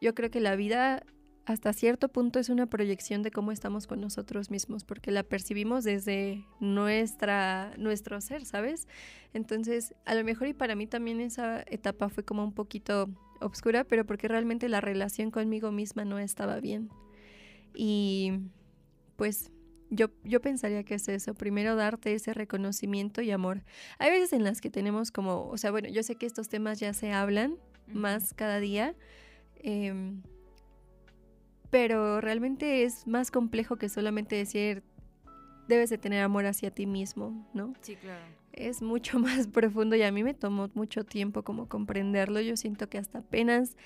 yo 0.00 0.14
creo 0.14 0.30
que 0.30 0.40
la 0.40 0.56
vida 0.56 1.04
hasta 1.44 1.72
cierto 1.72 2.10
punto 2.10 2.38
es 2.38 2.50
una 2.50 2.66
proyección 2.66 3.22
de 3.22 3.30
cómo 3.30 3.52
estamos 3.52 3.86
con 3.86 4.02
nosotros 4.02 4.50
mismos, 4.50 4.84
porque 4.84 5.10
la 5.10 5.22
percibimos 5.22 5.82
desde 5.82 6.44
nuestra, 6.60 7.72
nuestro 7.78 8.20
ser, 8.20 8.44
¿sabes? 8.44 8.86
Entonces, 9.32 9.94
a 10.04 10.14
lo 10.14 10.24
mejor 10.24 10.48
y 10.48 10.52
para 10.52 10.74
mí 10.74 10.86
también 10.86 11.22
esa 11.22 11.62
etapa 11.66 12.10
fue 12.10 12.22
como 12.22 12.44
un 12.44 12.52
poquito 12.52 13.08
obscura, 13.40 13.84
pero 13.84 14.04
porque 14.04 14.28
realmente 14.28 14.68
la 14.68 14.82
relación 14.82 15.30
conmigo 15.30 15.72
misma 15.72 16.04
no 16.04 16.18
estaba 16.18 16.60
bien. 16.60 16.90
Y 17.74 18.32
pues 19.16 19.50
yo, 19.90 20.08
yo 20.24 20.40
pensaría 20.40 20.84
que 20.84 20.94
es 20.94 21.08
eso, 21.08 21.34
primero 21.34 21.76
darte 21.76 22.14
ese 22.14 22.34
reconocimiento 22.34 23.22
y 23.22 23.30
amor. 23.30 23.62
Hay 23.98 24.10
veces 24.10 24.32
en 24.32 24.44
las 24.44 24.60
que 24.60 24.70
tenemos 24.70 25.10
como, 25.10 25.48
o 25.48 25.56
sea, 25.56 25.70
bueno, 25.70 25.88
yo 25.88 26.02
sé 26.02 26.16
que 26.16 26.26
estos 26.26 26.48
temas 26.48 26.78
ya 26.78 26.92
se 26.92 27.12
hablan 27.12 27.56
más 27.86 28.34
cada 28.34 28.60
día, 28.60 28.94
em, 29.56 30.22
pero 31.70 32.20
realmente 32.20 32.84
es 32.84 33.06
más 33.06 33.30
complejo 33.30 33.76
que 33.76 33.88
solamente 33.88 34.36
decir, 34.36 34.82
debes 35.68 35.90
de 35.90 35.98
tener 35.98 36.22
amor 36.22 36.46
hacia 36.46 36.70
ti 36.70 36.86
mismo, 36.86 37.46
¿no? 37.54 37.74
Sí, 37.82 37.96
claro. 37.96 38.24
Es 38.52 38.82
mucho 38.82 39.18
más 39.18 39.46
profundo 39.46 39.96
y 39.96 40.02
a 40.02 40.12
mí 40.12 40.22
me 40.22 40.34
tomó 40.34 40.68
mucho 40.74 41.04
tiempo 41.04 41.42
como 41.42 41.68
comprenderlo. 41.68 42.40
Yo 42.40 42.56
siento 42.56 42.88
que 42.88 42.98
hasta 42.98 43.18
apenas 43.18 43.76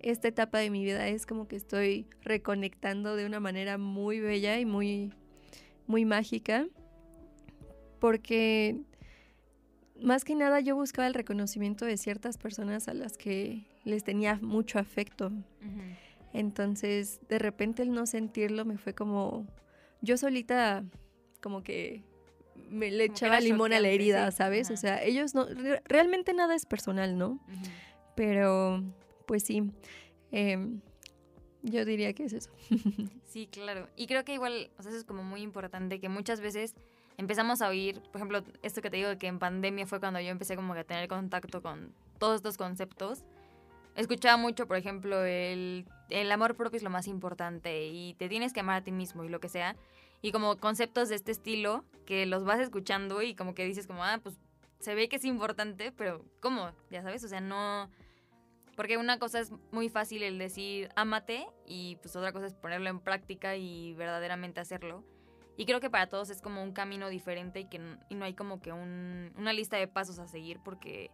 esta 0.00 0.28
etapa 0.28 0.58
de 0.58 0.70
mi 0.70 0.84
vida 0.84 1.08
es 1.08 1.26
como 1.26 1.48
que 1.48 1.56
estoy 1.56 2.06
reconectando 2.22 3.16
de 3.16 3.26
una 3.26 3.40
manera 3.40 3.78
muy 3.78 4.20
bella 4.20 4.58
y 4.58 4.64
muy 4.64 5.12
muy 5.88 6.04
mágica, 6.04 6.66
porque 7.98 8.76
más 10.00 10.24
que 10.24 10.36
nada 10.36 10.60
yo 10.60 10.76
buscaba 10.76 11.08
el 11.08 11.14
reconocimiento 11.14 11.84
de 11.84 11.96
ciertas 11.96 12.38
personas 12.38 12.86
a 12.86 12.94
las 12.94 13.16
que 13.16 13.64
les 13.84 14.04
tenía 14.04 14.38
mucho 14.40 14.78
afecto. 14.78 15.32
Entonces, 16.32 17.20
de 17.28 17.38
repente 17.38 17.82
el 17.82 17.92
no 17.92 18.06
sentirlo 18.06 18.64
me 18.64 18.78
fue 18.78 18.94
como, 18.94 19.46
yo 20.02 20.16
solita 20.16 20.84
como 21.40 21.62
que 21.62 22.04
me 22.70 22.90
le 22.90 23.04
echaba 23.04 23.40
limón 23.40 23.72
a 23.72 23.80
la 23.80 23.88
herida, 23.88 24.30
¿sabes? 24.30 24.70
O 24.70 24.76
sea, 24.76 25.02
ellos 25.02 25.34
no, 25.34 25.46
realmente 25.84 26.34
nada 26.34 26.54
es 26.54 26.66
personal, 26.66 27.16
¿no? 27.16 27.40
Pero, 28.14 28.82
pues 29.26 29.44
sí, 29.44 29.70
em, 30.32 30.80
yo 31.62 31.84
diría 31.84 32.12
que 32.12 32.24
es 32.24 32.32
eso. 32.32 32.50
sí, 33.24 33.48
claro. 33.50 33.88
Y 33.96 34.06
creo 34.06 34.24
que 34.24 34.34
igual, 34.34 34.70
o 34.78 34.82
sea, 34.82 34.92
es 34.92 35.04
como 35.04 35.22
muy 35.22 35.42
importante, 35.42 36.00
que 36.00 36.08
muchas 36.08 36.40
veces 36.40 36.74
empezamos 37.16 37.62
a 37.62 37.68
oír, 37.68 38.00
por 38.00 38.16
ejemplo, 38.16 38.42
esto 38.62 38.80
que 38.80 38.90
te 38.90 38.98
digo, 38.98 39.18
que 39.18 39.26
en 39.26 39.38
pandemia 39.38 39.86
fue 39.86 40.00
cuando 40.00 40.20
yo 40.20 40.28
empecé 40.28 40.56
como 40.56 40.72
a 40.74 40.84
tener 40.84 41.08
contacto 41.08 41.62
con 41.62 41.92
todos 42.18 42.36
estos 42.36 42.56
conceptos. 42.56 43.24
Escuchaba 43.96 44.36
mucho, 44.36 44.66
por 44.68 44.76
ejemplo, 44.76 45.24
el, 45.24 45.84
el 46.10 46.30
amor 46.30 46.54
propio 46.54 46.76
es 46.76 46.84
lo 46.84 46.90
más 46.90 47.08
importante 47.08 47.88
y 47.88 48.14
te 48.14 48.28
tienes 48.28 48.52
que 48.52 48.60
amar 48.60 48.76
a 48.76 48.84
ti 48.84 48.92
mismo 48.92 49.24
y 49.24 49.28
lo 49.28 49.40
que 49.40 49.48
sea. 49.48 49.74
Y 50.22 50.30
como 50.30 50.56
conceptos 50.56 51.08
de 51.08 51.16
este 51.16 51.32
estilo 51.32 51.84
que 52.06 52.26
los 52.26 52.44
vas 52.44 52.60
escuchando 52.60 53.22
y 53.22 53.34
como 53.34 53.54
que 53.54 53.64
dices 53.64 53.86
como, 53.86 54.04
ah, 54.04 54.20
pues 54.22 54.36
se 54.78 54.94
ve 54.94 55.08
que 55.08 55.16
es 55.16 55.24
importante, 55.24 55.90
pero 55.92 56.24
¿cómo? 56.40 56.70
Ya 56.90 57.02
sabes, 57.02 57.24
o 57.24 57.28
sea, 57.28 57.40
no 57.40 57.90
porque 58.78 58.96
una 58.96 59.18
cosa 59.18 59.40
es 59.40 59.50
muy 59.72 59.88
fácil 59.88 60.22
el 60.22 60.38
decir 60.38 60.88
ámate 60.94 61.48
y 61.66 61.96
pues 61.96 62.14
otra 62.14 62.30
cosa 62.30 62.46
es 62.46 62.54
ponerlo 62.54 62.88
en 62.88 63.00
práctica 63.00 63.56
y 63.56 63.92
verdaderamente 63.94 64.60
hacerlo. 64.60 65.04
Y 65.56 65.66
creo 65.66 65.80
que 65.80 65.90
para 65.90 66.08
todos 66.08 66.30
es 66.30 66.40
como 66.40 66.62
un 66.62 66.72
camino 66.72 67.08
diferente 67.08 67.58
y 67.58 67.64
que 67.64 67.80
no 67.80 68.24
hay 68.24 68.34
como 68.34 68.60
que 68.62 68.72
una 68.72 69.52
lista 69.52 69.78
de 69.78 69.88
pasos 69.88 70.20
a 70.20 70.28
seguir 70.28 70.60
porque 70.64 71.10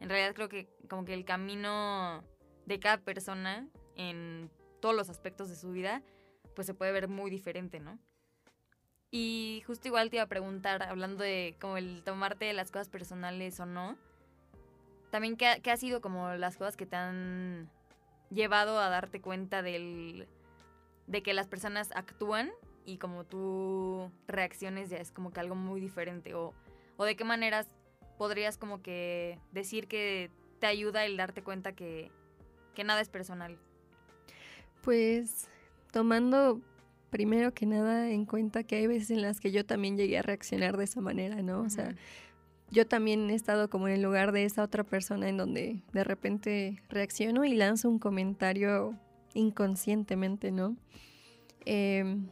en 0.00 0.10
realidad 0.10 0.34
creo 0.34 0.50
que 0.50 0.68
como 0.90 1.06
que 1.06 1.14
el 1.14 1.24
camino 1.24 2.22
de 2.66 2.78
cada 2.78 2.98
persona 2.98 3.66
en 3.96 4.50
todos 4.82 4.94
los 4.94 5.08
aspectos 5.08 5.48
de 5.48 5.56
su 5.56 5.70
vida 5.70 6.02
pues 6.54 6.66
se 6.66 6.74
puede 6.74 6.92
ver 6.92 7.08
muy 7.08 7.30
diferente, 7.30 7.80
¿no? 7.80 7.98
Y 9.10 9.62
justo 9.66 9.88
igual 9.88 10.10
te 10.10 10.16
iba 10.16 10.24
a 10.24 10.28
preguntar, 10.28 10.82
hablando 10.82 11.24
de 11.24 11.56
como 11.62 11.78
el 11.78 12.02
tomarte 12.04 12.52
las 12.52 12.70
cosas 12.70 12.90
personales 12.90 13.58
o 13.58 13.64
no, 13.64 13.96
también, 15.10 15.36
¿qué, 15.36 15.70
ha 15.70 15.76
sido 15.76 16.00
como 16.00 16.30
las 16.34 16.56
cosas 16.56 16.76
que 16.76 16.86
te 16.86 16.96
han 16.96 17.68
llevado 18.30 18.78
a 18.78 18.88
darte 18.88 19.20
cuenta 19.20 19.62
del, 19.62 20.28
de 21.06 21.22
que 21.22 21.34
las 21.34 21.48
personas 21.48 21.90
actúan 21.94 22.50
y 22.84 22.98
como 22.98 23.24
tú 23.24 24.10
reacciones 24.26 24.88
ya 24.90 24.98
es 24.98 25.10
como 25.10 25.32
que 25.32 25.40
algo 25.40 25.54
muy 25.54 25.80
diferente? 25.80 26.34
O, 26.34 26.54
o 26.96 27.04
de 27.04 27.16
qué 27.16 27.24
maneras 27.24 27.68
podrías 28.18 28.56
como 28.56 28.82
que 28.82 29.38
decir 29.52 29.88
que 29.88 30.30
te 30.60 30.66
ayuda 30.66 31.04
el 31.04 31.16
darte 31.16 31.42
cuenta 31.42 31.72
que, 31.72 32.10
que 32.74 32.84
nada 32.84 33.00
es 33.00 33.08
personal? 33.08 33.58
Pues 34.82 35.48
tomando 35.90 36.60
primero 37.10 37.52
que 37.52 37.66
nada 37.66 38.10
en 38.10 38.24
cuenta 38.24 38.62
que 38.62 38.76
hay 38.76 38.86
veces 38.86 39.10
en 39.10 39.22
las 39.22 39.40
que 39.40 39.50
yo 39.50 39.66
también 39.66 39.96
llegué 39.96 40.18
a 40.18 40.22
reaccionar 40.22 40.76
de 40.76 40.84
esa 40.84 41.00
manera, 41.00 41.42
¿no? 41.42 41.60
O 41.62 41.70
sea, 41.70 41.94
yo 42.70 42.86
también 42.86 43.30
he 43.30 43.34
estado 43.34 43.68
como 43.68 43.88
en 43.88 43.94
el 43.94 44.02
lugar 44.02 44.32
de 44.32 44.44
esa 44.44 44.62
otra 44.62 44.84
persona 44.84 45.28
en 45.28 45.36
donde 45.36 45.82
de 45.92 46.04
repente 46.04 46.82
reacciono 46.88 47.44
y 47.44 47.54
lanzo 47.54 47.88
un 47.88 47.98
comentario 47.98 48.96
inconscientemente, 49.34 50.52
¿no? 50.52 50.76
Em, 51.64 52.28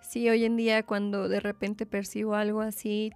sí, 0.00 0.28
hoy 0.28 0.44
en 0.44 0.56
día 0.56 0.82
cuando 0.82 1.28
de 1.28 1.40
repente 1.40 1.86
percibo 1.86 2.34
algo 2.34 2.60
así, 2.60 3.12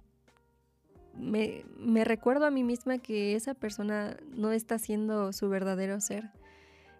me, 1.15 1.65
me, 1.77 2.03
recuerdo 2.03 2.45
a 2.45 2.51
mí 2.51 2.63
misma 2.63 2.99
que 2.99 3.35
esa 3.35 3.55
persona 3.55 4.17
no 4.35 4.51
está 4.51 4.77
siendo 4.77 5.33
su 5.33 5.49
verdadero 5.49 5.99
ser. 5.99 6.29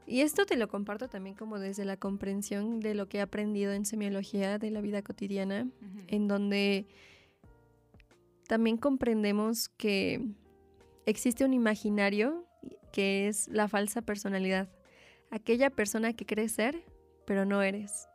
Y 0.08 0.22
esto 0.22 0.46
te 0.46 0.56
lo 0.56 0.70
comparto 0.70 1.08
también 1.08 1.36
como 1.36 1.60
desde 1.60 1.86
la 1.86 1.98
comprensión 1.98 2.80
de 2.80 2.96
lo 2.96 3.10
que 3.10 3.18
he 3.18 3.22
aprendido 3.22 3.74
en 3.74 3.86
semiología 3.86 4.58
de 4.58 4.72
la 4.72 4.82
vida 4.82 5.04
cotidiana, 5.04 5.68
en 6.08 6.28
donde 6.28 6.88
también 8.48 8.78
comprendemos 8.78 9.70
que 9.70 10.22
existe 11.06 11.46
un 11.46 11.54
imaginario 11.54 12.46
que 12.92 13.28
es 13.28 13.48
la 13.50 13.68
falsa 13.68 14.02
personalidad, 14.02 14.70
aquella 15.30 15.70
persona 15.70 16.14
que 16.14 16.26
crees 16.26 16.54
ser, 16.54 16.84
pero 17.26 17.46
no 17.46 17.62
eres. 17.62 18.08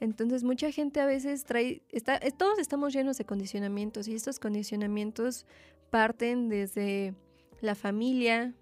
Entonces 0.00 0.44
mucha 0.44 0.70
gente 0.70 1.00
a 1.00 1.06
veces 1.06 1.44
trae, 1.44 1.82
está, 1.90 2.20
todos 2.36 2.58
estamos 2.58 2.92
llenos 2.92 3.18
de 3.18 3.24
condicionamientos 3.24 4.08
y 4.08 4.14
estos 4.14 4.38
condicionamientos 4.38 5.46
parten 5.90 6.48
desde 6.48 7.14
la 7.60 7.74
familia, 7.74 8.54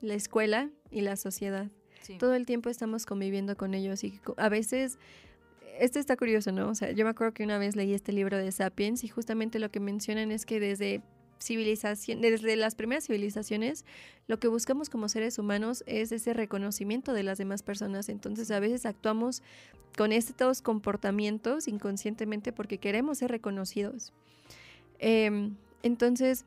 la 0.00 0.14
escuela 0.14 0.70
y 0.90 1.00
la 1.00 1.16
sociedad. 1.16 1.70
Todo 2.18 2.34
el 2.34 2.46
tiempo 2.46 2.68
estamos 2.68 3.06
conviviendo 3.06 3.56
con 3.56 3.74
ellos 3.74 4.02
y 4.02 4.20
a 4.36 4.48
veces, 4.48 4.98
esto 5.78 5.98
está 5.98 6.16
curioso, 6.16 6.52
¿no? 6.52 6.68
O 6.68 6.74
sea, 6.74 6.92
yo 6.92 7.04
me 7.04 7.10
acuerdo 7.10 7.34
que 7.34 7.44
una 7.44 7.58
vez 7.58 7.76
leí 7.76 7.94
este 7.94 8.12
libro 8.12 8.36
de 8.36 8.52
Sapiens 8.52 9.04
y 9.04 9.08
justamente 9.08 9.58
lo 9.58 9.70
que 9.70 9.80
mencionan 9.80 10.30
es 10.30 10.46
que 10.46 10.60
desde 10.60 11.02
civilización, 11.42 12.20
desde 12.20 12.56
las 12.56 12.74
primeras 12.74 13.06
civilizaciones, 13.06 13.84
lo 14.28 14.38
que 14.38 14.48
buscamos 14.48 14.88
como 14.88 15.08
seres 15.08 15.38
humanos 15.38 15.82
es 15.86 16.12
ese 16.12 16.32
reconocimiento 16.32 17.12
de 17.12 17.22
las 17.22 17.38
demás 17.38 17.62
personas. 17.62 18.08
Entonces 18.08 18.50
a 18.50 18.60
veces 18.60 18.86
actuamos 18.86 19.42
con 19.96 20.12
estos 20.12 20.62
comportamientos 20.62 21.68
inconscientemente 21.68 22.52
porque 22.52 22.78
queremos 22.78 23.18
ser 23.18 23.30
reconocidos. 23.30 24.12
Em, 24.98 25.56
entonces, 25.82 26.44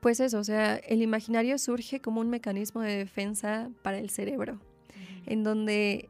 pues 0.00 0.20
eso, 0.20 0.38
o 0.38 0.44
sea, 0.44 0.76
el 0.76 1.02
imaginario 1.02 1.58
surge 1.58 2.00
como 2.00 2.20
un 2.20 2.30
mecanismo 2.30 2.80
de 2.80 2.96
defensa 2.96 3.70
para 3.82 3.98
el 3.98 4.10
cerebro, 4.10 4.58
en 5.26 5.44
donde 5.44 6.08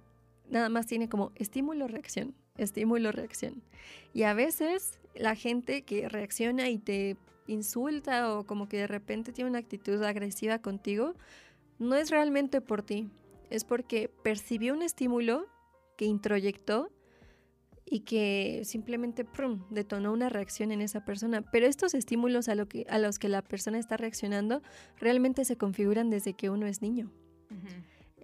nada 0.51 0.69
más 0.69 0.87
tiene 0.87 1.09
como 1.09 1.33
estímulo-reacción, 1.35 2.35
estímulo-reacción. 2.57 3.63
Y 4.13 4.23
a 4.23 4.35
veces 4.35 4.99
la 5.15 5.35
gente 5.35 5.83
que 5.83 6.09
reacciona 6.09 6.69
y 6.69 6.79
te 6.79 7.17
insulta 7.47 8.35
o 8.35 8.45
como 8.45 8.69
que 8.69 8.79
de 8.79 8.87
repente 8.87 9.33
tiene 9.33 9.51
una 9.51 9.59
actitud 9.59 10.03
agresiva 10.03 10.59
contigo, 10.59 11.15
no 11.79 11.95
es 11.97 12.11
realmente 12.11 12.61
por 12.61 12.83
ti, 12.83 13.09
es 13.51 13.65
porque 13.65 14.11
percibió 14.23 14.75
un 14.75 14.83
estímulo 14.83 15.47
que 15.97 16.05
introyectó 16.05 16.91
y 17.89 18.01
que 18.01 18.63
simplemente 18.65 19.25
detonó 19.71 20.13
una 20.13 20.29
reacción 20.29 20.73
en 20.73 20.81
esa 20.81 21.05
persona. 21.05 21.43
Pero 21.43 21.67
estos 21.67 21.95
estímulos 21.95 22.49
a, 22.49 22.55
los 22.57 23.19
que 23.19 23.29
la 23.29 23.43
persona 23.43 23.79
está 23.79 23.97
reaccionando 23.97 24.61
realmente 24.99 25.45
se 25.45 25.57
configuran 25.57 26.11
desde 26.11 26.35
que 26.35 26.51
uno 26.51 26.67
es 26.67 26.83
niño. 26.83 27.11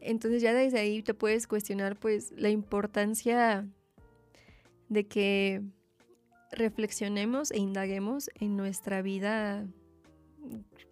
Entonces 0.02 0.42
ya 0.42 0.52
desde 0.52 0.80
ahí 0.80 1.02
te 1.02 1.14
puedes 1.14 1.46
cuestionar 1.46 1.96
pues 1.96 2.32
la 2.36 2.50
importancia 2.50 3.66
de 4.88 5.06
que 5.06 5.62
reflexionemos 6.50 7.50
e 7.50 7.58
indaguemos 7.58 8.30
en 8.34 8.56
nuestra 8.56 9.00
vida 9.00 9.66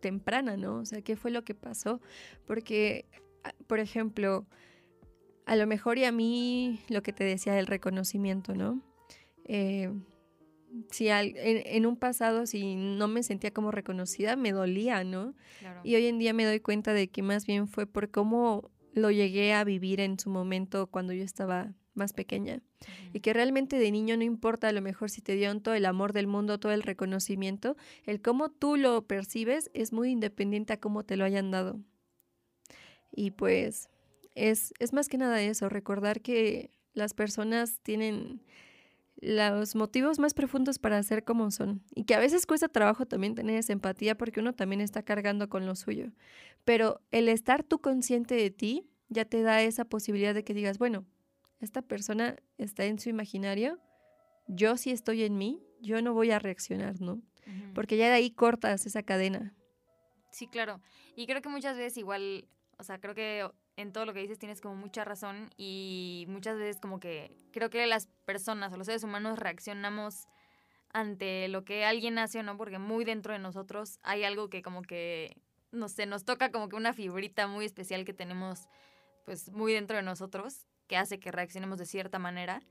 temprana, 0.01 0.57
¿no? 0.57 0.77
O 0.77 0.85
sea, 0.85 1.03
¿qué 1.03 1.17
fue 1.17 1.31
lo 1.31 1.45
que 1.45 1.55
pasó? 1.55 2.01
Porque, 2.47 3.05
ah, 3.45 3.53
por 3.67 3.79
ejemplo, 3.79 4.47
a 5.45 5.57
lo 5.57 5.67
mejor 5.67 5.99
y 5.99 6.05
a 6.05 6.13
mí 6.13 6.81
lo 6.89 7.03
que 7.03 7.13
te 7.13 7.25
decía 7.25 7.53
del 7.53 7.67
reconocimiento, 7.67 8.55
¿no? 8.55 8.81
Eh, 9.45 9.91
si 10.91 11.09
en, 11.09 11.87
un 11.87 11.97
pasado 11.97 12.47
si 12.47 12.77
no 12.77 13.09
me 13.09 13.23
sentía 13.23 13.51
como 13.53 13.73
reconocida, 13.73 14.37
me 14.37 14.53
dolía, 14.53 15.03
¿no? 15.05 15.35
Y 15.83 15.97
hoy 15.97 16.07
en 16.07 16.19
día 16.19 16.33
me 16.33 16.45
doy 16.45 16.61
cuenta 16.61 16.93
de 16.93 17.09
que 17.09 17.23
más 17.23 17.47
bien 17.47 17.67
fue 17.67 17.87
por 17.87 18.11
cómo 18.11 18.71
lo 18.93 19.11
llegué 19.11 19.53
a 19.53 19.65
vivir 19.65 20.01
en 20.01 20.19
su 20.19 20.31
momento 20.31 20.89
cuando 20.89 21.13
yo 21.13 21.25
estaba 21.25 21.75
más 21.95 22.13
pequeña. 22.13 22.61
Y 23.13 23.21
que 23.21 23.33
realmente 23.33 23.79
de 23.79 23.91
niño 23.91 24.17
no 24.17 24.23
importa 24.25 24.69
a 24.69 24.73
lo 24.73 24.81
mejor 24.81 25.11
si 25.11 25.21
te 25.21 25.35
dieron 25.35 25.61
todo 25.61 25.75
el 25.75 25.87
amor 25.87 26.13
del 26.13 26.27
mundo, 26.27 26.59
todo 26.59 26.73
el 26.73 26.83
reconocimiento, 26.83 27.77
el 28.05 28.21
cómo 28.23 28.51
tú 28.51 28.77
lo 28.77 29.07
percibes 29.07 29.71
es 29.75 29.93
muy 29.93 30.11
independiente 30.11 30.73
a 30.73 30.81
cómo 30.81 31.05
te 31.05 31.17
lo 31.17 31.25
hayan 31.25 31.51
dado. 31.51 31.81
Y 33.13 33.33
pues 33.33 33.89
es, 34.35 34.73
más 34.93 35.09
que 35.09 35.19
nada 35.19 35.43
eso, 35.43 35.69
recordar 35.69 36.21
que 36.21 36.71
las 36.95 37.15
personas 37.15 37.81
tienen 37.83 38.43
los 39.21 39.75
motivos 39.75 40.19
más 40.19 40.35
profundos 40.35 40.79
para 40.79 41.03
ser 41.03 41.25
como 41.25 41.51
son 41.51 41.83
y 41.95 42.05
que 42.05 42.15
a 42.15 42.19
veces 42.19 42.47
cuesta 42.47 42.69
trabajo 42.69 43.07
también 43.07 43.35
tener 43.35 43.57
esa 43.57 43.73
empatía 43.73 44.17
porque 44.17 44.41
uno 44.41 44.55
también 44.55 44.81
está 44.81 45.03
cargando 45.03 45.49
con 45.49 45.67
lo 45.67 45.75
suyo. 45.77 46.11
Pero 46.65 47.01
el 47.11 47.29
estar 47.29 47.63
tú 47.63 47.81
consciente 47.81 48.35
de 48.35 48.51
ti 48.51 48.89
ya 49.09 49.25
te 49.25 49.43
da 49.43 49.63
esa 49.63 49.85
posibilidad 49.85 50.35
de 50.35 50.45
que 50.45 50.55
digas, 50.55 50.79
bueno, 50.79 51.05
esta 51.61 51.83
persona 51.83 52.37
está 52.57 52.87
en 52.87 52.99
su 52.99 53.11
imaginario, 53.11 53.79
yo 54.49 54.77
sí 54.77 54.91
estoy 54.91 55.25
en 55.25 55.37
mí, 55.37 55.63
yo 55.81 56.01
no 56.01 56.15
voy 56.15 56.31
a 56.31 56.39
reaccionar, 56.39 57.01
¿no? 57.01 57.23
Porque 57.75 57.97
ya 57.97 58.07
de 58.07 58.15
ahí 58.15 58.31
cortas 58.31 58.87
esa 58.87 59.03
cadena. 59.03 59.55
Sí, 60.31 60.47
claro. 60.47 60.81
Y 61.17 61.27
creo 61.27 61.43
que 61.43 61.49
muchas 61.49 61.77
veces 61.77 61.99
igual, 61.99 62.47
o 62.79 62.85
sea, 62.85 63.01
creo 63.01 63.15
que 63.15 63.51
en 63.81 63.93
todo 63.93 64.07
lo 64.07 64.13
que 64.13 64.21
dices 64.21 64.39
tienes 64.39 64.61
como 64.61 64.75
mucha 64.77 65.05
razón 65.05 65.51
y 65.57 66.27
muchas 66.29 66.59
veces 66.59 66.81
como 66.81 67.01
que 67.01 67.33
creo 67.53 67.71
que 67.71 67.87
las 67.87 68.07
personas 68.25 68.73
o 68.73 68.77
los 68.77 68.87
seres 68.87 69.03
humanos 69.03 69.39
reaccionamos 69.39 70.29
ante 70.93 71.49
lo 71.49 71.65
que 71.65 71.85
alguien 71.85 72.19
hace 72.19 72.41
o 72.41 72.43
no, 72.43 72.57
porque 72.57 72.79
muy 72.79 73.05
dentro 73.05 73.33
de 73.33 73.39
nosotros 73.39 73.99
hay 74.03 74.25
algo 74.25 74.51
que 74.51 74.63
como 74.63 74.83
que, 74.83 75.37
no 75.71 75.89
sé, 75.89 76.07
nos 76.07 76.25
toca 76.25 76.51
como 76.51 76.69
que 76.69 76.77
una 76.77 76.93
fibrita 76.93 77.47
muy 77.47 77.65
especial 77.65 78.05
que 78.05 78.13
tenemos 78.13 78.69
pues 79.25 79.51
muy 79.53 79.73
dentro 79.73 79.97
de 79.97 80.03
nosotros 80.03 80.67
que 80.89 80.97
hace 80.97 81.21
que 81.21 81.31
reaccionemos 81.31 81.79
de 81.79 81.87
cierta 81.87 82.19
manera. 82.19 82.63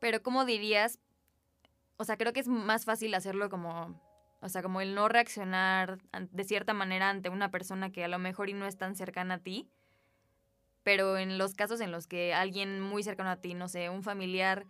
Pero 0.00 0.22
¿cómo 0.22 0.44
dirías? 0.44 0.98
O 1.96 2.04
sea, 2.04 2.16
creo 2.18 2.32
que 2.32 2.40
es 2.40 2.48
más 2.48 2.84
fácil 2.84 3.14
hacerlo 3.14 3.48
como, 3.48 3.98
o 4.40 4.48
sea, 4.48 4.62
como 4.62 4.82
el 4.82 4.94
no 4.94 5.08
reaccionar 5.08 5.98
de 6.12 6.44
cierta 6.44 6.74
manera 6.74 7.08
ante 7.08 7.30
una 7.30 7.50
persona 7.50 7.90
que 7.90 8.04
a 8.04 8.08
lo 8.08 8.18
mejor 8.18 8.50
y 8.50 8.52
no 8.52 8.66
es 8.66 8.76
tan 8.76 8.94
cercana 8.94 9.34
a 9.34 9.38
ti, 9.38 9.70
pero 10.88 11.18
en 11.18 11.36
los 11.36 11.52
casos 11.52 11.82
en 11.82 11.92
los 11.92 12.06
que 12.06 12.32
alguien 12.32 12.80
muy 12.80 13.02
cercano 13.02 13.28
a 13.28 13.36
ti, 13.36 13.52
no 13.52 13.68
sé, 13.68 13.90
un 13.90 14.02
familiar, 14.02 14.64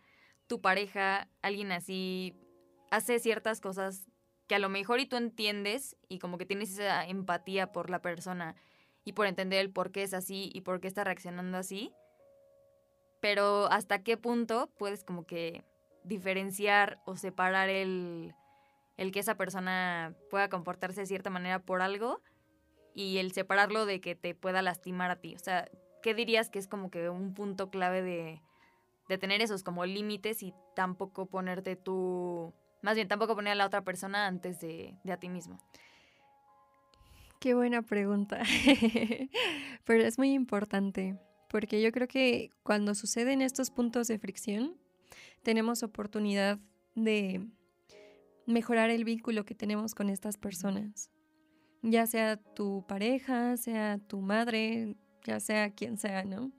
tu 0.49 0.61
pareja, 0.61 1.29
alguien 1.43 1.71
así, 1.71 2.35
hace 2.91 3.21
ciertas 3.21 3.61
cosas 3.61 4.09
que 4.49 4.57
a 4.57 4.59
lo 4.59 4.69
mejor 4.69 4.99
y 4.99 5.07
tú 5.07 5.15
entiendes 5.15 5.97
y 6.09 6.19
como 6.19 6.37
que 6.37 6.45
tienes 6.45 6.73
esa 6.73 7.07
empatía 7.07 7.71
por 7.71 7.89
la 7.89 8.03
persona 8.03 8.57
y 9.05 9.13
por 9.13 9.29
entender 9.29 9.61
el 9.61 9.71
por 9.71 9.93
qué 9.93 10.03
es 10.03 10.13
así 10.13 10.51
y 10.53 10.63
por 10.63 10.81
qué 10.81 10.89
está 10.89 11.05
reaccionando 11.05 11.57
así, 11.57 11.93
pero 13.21 13.71
hasta 13.71 14.03
qué 14.03 14.17
punto 14.17 14.73
puedes 14.77 15.05
como 15.05 15.25
que 15.25 15.63
diferenciar 16.03 17.01
o 17.07 17.15
separar 17.15 17.69
el, 17.69 18.35
el 18.97 19.13
que 19.13 19.21
esa 19.21 19.37
persona 19.37 20.17
pueda 20.31 20.49
comportarse 20.49 21.03
de 21.03 21.07
cierta 21.07 21.31
manera 21.31 21.61
por 21.61 21.81
algo 21.81 22.21
y 22.93 23.19
el 23.19 23.31
separarlo 23.31 23.87
de 23.87 24.01
que 24.01 24.17
te 24.17 24.35
pueda 24.35 24.63
lastimar 24.63 25.13
a 25.13 25.21
ti. 25.21 25.37
O 25.37 25.39
sea, 25.39 25.69
¿qué 26.03 26.15
dirías 26.15 26.51
que 26.51 26.59
es 26.59 26.69
como 26.69 26.91
que 26.91 27.09
un 27.09 27.35
punto 27.35 27.71
clave 27.71 28.03
de, 28.03 29.19
tener 29.19 29.41
esos 29.41 29.63
como 29.63 29.87
límites 29.87 30.43
y 30.43 30.53
tampoco 30.75 31.27
ponerte 31.27 31.77
tú, 31.77 32.53
más 32.83 32.95
bien 32.95 33.09
tampoco 33.09 33.35
poner 33.35 33.53
a 33.53 33.57
la 33.57 33.67
otra 33.67 33.83
persona 33.83 34.27
antes 34.27 34.61
de, 34.61 34.95
de 35.05 35.13
a 35.13 35.19
ti 35.19 35.29
mismo? 35.29 35.59
Qué 37.41 37.55
buena 37.55 37.83
pregunta, 37.83 38.43
pero 39.85 40.03
es 40.03 40.19
muy 40.19 40.33
importante, 40.33 41.17
porque 41.49 41.81
yo 41.81 41.93
creo 41.93 42.09
que 42.09 42.51
cuando 42.65 42.95
suceden 42.95 43.43
estos 43.43 43.71
puntos 43.71 44.09
de 44.09 44.19
fricción, 44.19 44.77
tenemos 45.43 45.83
oportunidad 45.83 46.59
de 46.97 47.47
mejorar 48.47 48.91
el 48.91 49.05
vínculo 49.05 49.45
que 49.45 49.55
tenemos 49.55 49.95
con 49.95 50.11
estas 50.11 50.37
personas, 50.37 51.11
ya 51.83 52.07
sea 52.07 52.37
tu 52.37 52.85
pareja, 52.89 53.57
sea 53.57 53.99
tu 53.99 54.21
madre, 54.21 54.97
ya 55.25 55.41
sea 55.41 55.71
quien 55.71 55.99
sea, 55.99 56.25
¿no? 56.25 56.51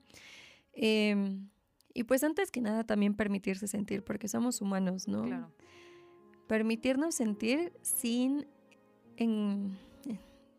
Em, 0.72 1.48
y 1.92 2.04
pues 2.04 2.22
antes 2.24 2.50
que 2.50 2.60
nada 2.60 2.84
también 2.84 3.14
permitirse 3.14 3.66
sentir, 3.66 4.02
porque 4.04 4.28
somos 4.28 4.60
humanos, 4.60 5.08
¿no? 5.08 5.24
Claro. 5.24 5.52
Permitirnos 6.46 7.14
sentir 7.14 7.72
sin 7.82 8.46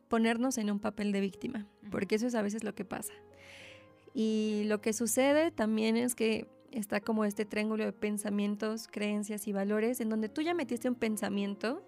ponernos 0.08 0.58
en 0.58 0.70
un 0.70 0.80
papel 0.80 1.12
de 1.12 1.22
víctima, 1.22 1.68
porque 1.90 2.16
eso 2.16 2.28
es 2.28 2.36
a 2.36 2.42
veces 2.42 2.64
lo 2.64 2.76
que 2.76 2.86
pasa. 2.86 3.14
Y 4.14 4.64
lo 4.66 4.82
que 4.82 4.94
sucede 4.94 5.52
también 5.52 5.96
es 5.96 6.16
que 6.16 6.48
está 6.72 7.00
como 7.00 7.26
este 7.26 7.46
triángulo 7.46 7.86
de 7.86 7.94
pensamientos, 7.94 8.88
creencias 8.88 9.48
y 9.48 9.54
valores, 9.54 10.02
en 10.02 10.10
donde 10.10 10.30
tú 10.30 10.42
ya 10.42 10.54
metiste 10.54 10.90
un 10.90 10.96
pensamiento, 10.96 11.82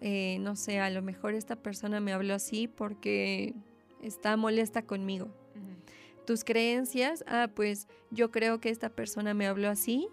eh, 0.00 0.38
no 0.40 0.56
sé, 0.56 0.78
a 0.78 0.88
lo 0.90 1.02
mejor 1.02 1.34
esta 1.34 1.56
persona 1.56 2.00
me 2.00 2.12
habló 2.12 2.34
así 2.34 2.68
porque 2.68 3.54
está 4.02 4.36
molesta 4.36 4.82
conmigo. 4.82 5.28
Tus 6.26 6.42
creencias, 6.42 7.24
ah, 7.28 7.48
pues 7.54 7.86
yo 8.10 8.32
creo 8.32 8.60
que 8.60 8.70
esta 8.70 8.88
persona 8.88 9.32
me 9.32 9.46
habló 9.46 9.68
así 9.68 10.08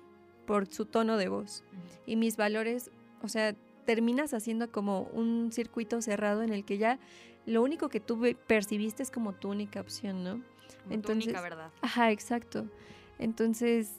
por 0.46 0.68
su 0.68 0.86
tono 0.86 1.18
de 1.18 1.28
voz. 1.28 1.64
Y 2.06 2.16
mis 2.16 2.38
valores, 2.38 2.92
o 3.22 3.28
sea, 3.28 3.56
terminas 3.86 4.34
haciendo 4.34 4.72
como 4.72 5.02
un 5.14 5.52
circuito 5.52 6.02
cerrado 6.02 6.44
en 6.44 6.54
el 6.54 6.66
que 6.66 6.78
ya 6.78 7.00
lo 7.46 7.64
único 7.64 7.90
que 7.90 8.00
tú 8.00 8.22
percibiste 8.48 9.02
es 9.02 9.10
como 9.10 9.34
tu 9.34 9.50
única 9.50 9.82
opción, 9.82 10.24
¿no? 10.24 10.42
Entonces, 10.90 11.26
tu 11.26 11.30
única 11.30 11.42
verdad. 11.42 11.72
Ajá, 11.82 12.12
exacto. 12.12 12.68
Entonces, 13.18 13.92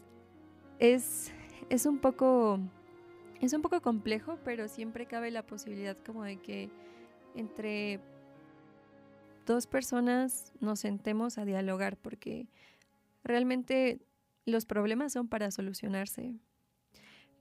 es, 0.79 1.33
es 1.69 1.85
un 1.85 1.99
poco 1.99 2.61
es 3.41 3.53
un 3.53 3.63
poco 3.63 3.81
complejo, 3.83 4.39
pero 4.45 4.69
siempre 4.69 5.07
cabe 5.07 5.31
la 5.31 5.43
posibilidad 5.43 5.97
como 5.99 6.25
de 6.25 6.39
que 6.39 6.71
entre 7.35 8.01
dos 9.45 9.67
personas 9.67 10.53
nos 10.61 10.81
sentemos 10.81 11.39
a 11.39 11.45
dialogar 11.45 11.97
porque 11.97 12.49
realmente 13.23 14.01
los 14.47 14.67
problemas 14.67 15.13
son 15.13 15.29
para 15.29 15.51
solucionarse. 15.51 16.35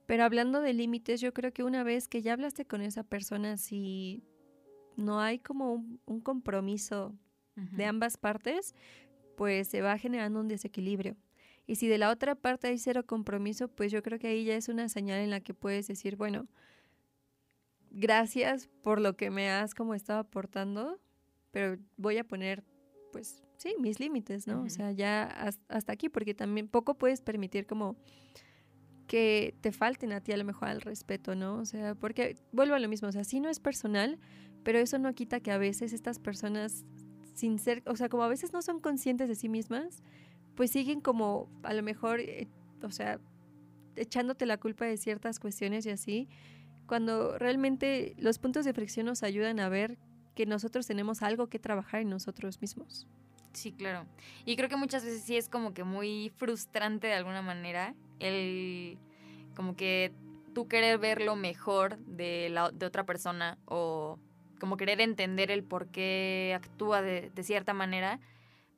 Pero 0.06 0.24
hablando 0.24 0.60
de 0.60 0.74
límites, 0.74 1.20
yo 1.20 1.32
creo 1.32 1.52
que 1.52 1.62
una 1.62 1.82
vez 1.82 2.08
que 2.08 2.22
ya 2.22 2.34
hablaste 2.34 2.66
con 2.66 2.82
esa 2.82 3.04
persona, 3.04 3.56
si 3.56 4.22
no 4.96 5.20
hay 5.20 5.38
como 5.38 5.84
un, 6.04 6.20
compromiso 6.20 7.14
de 7.56 7.84
ambas 7.84 8.16
partes, 8.16 8.74
pues 9.36 9.68
se 9.68 9.80
va 9.80 9.96
generando 9.98 10.40
un 10.40 10.48
desequilibrio. 10.48 11.16
Y 11.66 11.76
si 11.76 11.88
de 11.88 11.98
la 11.98 12.10
otra 12.10 12.34
parte 12.34 12.68
hay 12.68 12.78
cero 12.78 13.06
compromiso, 13.06 13.68
pues 13.68 13.90
yo 13.90 14.02
creo 14.02 14.18
que 14.18 14.28
ahí 14.28 14.44
ya 14.44 14.56
es 14.56 14.68
una 14.68 14.88
señal 14.88 15.20
en 15.20 15.30
la 15.30 15.40
que 15.40 15.54
puedes 15.54 15.86
decir, 15.86 16.16
bueno, 16.16 16.46
gracias 17.90 18.68
por 18.82 19.00
lo 19.00 19.16
que 19.16 19.30
me 19.30 19.50
has 19.50 19.74
como 19.74 19.94
estado 19.94 20.20
aportando, 20.20 21.00
pero 21.54 21.78
voy 21.96 22.18
a 22.18 22.24
poner, 22.24 22.64
pues, 23.12 23.44
sí, 23.58 23.76
mis 23.78 24.00
límites, 24.00 24.48
¿no? 24.48 24.62
O 24.62 24.68
sea, 24.68 24.90
ya 24.90 25.22
hasta 25.68 25.92
aquí, 25.92 26.08
porque 26.08 26.34
también 26.34 26.66
poco 26.66 26.98
puedes 26.98 27.20
permitir 27.20 27.64
como 27.64 27.96
que 29.06 29.54
te 29.60 29.70
falten 29.70 30.12
a 30.12 30.20
ti 30.20 30.32
a 30.32 30.36
lo 30.36 30.44
mejor 30.44 30.68
al 30.68 30.80
respeto, 30.80 31.36
¿no? 31.36 31.58
O 31.58 31.64
sea, 31.64 31.94
porque 31.94 32.36
vuelvo 32.50 32.74
a 32.74 32.80
lo 32.80 32.88
mismo, 32.88 33.06
o 33.06 33.12
sea, 33.12 33.22
sí 33.22 33.38
no 33.38 33.48
es 33.48 33.60
personal, 33.60 34.18
pero 34.64 34.80
eso 34.80 34.98
no 34.98 35.14
quita 35.14 35.38
que 35.38 35.52
a 35.52 35.58
veces 35.58 35.92
estas 35.92 36.18
personas, 36.18 36.84
sin 37.34 37.60
ser, 37.60 37.84
o 37.86 37.94
sea, 37.94 38.08
como 38.08 38.24
a 38.24 38.28
veces 38.28 38.52
no 38.52 38.60
son 38.60 38.80
conscientes 38.80 39.28
de 39.28 39.36
sí 39.36 39.48
mismas, 39.48 40.02
pues 40.56 40.72
siguen 40.72 41.00
como 41.00 41.48
a 41.62 41.72
lo 41.72 41.84
mejor, 41.84 42.18
eh, 42.18 42.48
o 42.82 42.90
sea, 42.90 43.20
echándote 43.94 44.44
la 44.44 44.58
culpa 44.58 44.86
de 44.86 44.96
ciertas 44.96 45.38
cuestiones 45.38 45.86
y 45.86 45.90
así, 45.90 46.28
cuando 46.88 47.38
realmente 47.38 48.16
los 48.18 48.40
puntos 48.40 48.64
de 48.64 48.72
fricción 48.72 49.06
nos 49.06 49.22
ayudan 49.22 49.60
a 49.60 49.68
ver 49.68 49.98
que 50.34 50.46
nosotros 50.46 50.86
tenemos 50.86 51.22
algo 51.22 51.48
que 51.48 51.58
trabajar 51.58 52.00
en 52.00 52.10
nosotros 52.10 52.60
mismos. 52.60 53.06
Sí, 53.52 53.72
claro. 53.72 54.06
Y 54.44 54.56
creo 54.56 54.68
que 54.68 54.76
muchas 54.76 55.04
veces 55.04 55.22
sí 55.22 55.36
es 55.36 55.48
como 55.48 55.74
que 55.74 55.84
muy 55.84 56.32
frustrante 56.36 57.06
de 57.06 57.14
alguna 57.14 57.40
manera 57.40 57.94
el 58.18 58.98
como 59.54 59.76
que 59.76 60.12
tú 60.54 60.66
querer 60.66 60.98
ver 60.98 61.22
lo 61.22 61.36
mejor 61.36 61.98
de, 61.98 62.48
la, 62.50 62.70
de 62.70 62.86
otra 62.86 63.04
persona 63.04 63.58
o 63.66 64.18
como 64.58 64.76
querer 64.76 65.00
entender 65.00 65.50
el 65.50 65.62
por 65.62 65.88
qué 65.88 66.52
actúa 66.56 67.02
de, 67.02 67.30
de 67.34 67.42
cierta 67.42 67.74
manera, 67.74 68.20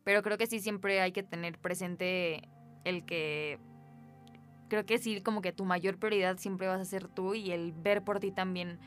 pero 0.05 0.23
creo 0.23 0.37
que 0.37 0.47
sí 0.47 0.61
siempre 0.61 1.01
hay 1.01 1.13
que 1.13 1.23
tener 1.23 1.59
presente 1.59 2.49
el 2.85 3.05
que 3.05 3.59
creo 4.69 4.85
que 4.85 4.99
sí 4.99 5.21
como 5.21 5.43
que 5.43 5.53
tu 5.53 5.65
mayor 5.65 5.99
prioridad 5.99 6.39
siempre 6.39 6.67
vas 6.67 6.81
a 6.81 6.85
ser 6.85 7.09
tú 7.09 7.35
y 7.35 7.53
el 7.53 7.73
ver 7.73 8.03
por 8.03 8.21
ti 8.21 8.33
también 8.33 8.79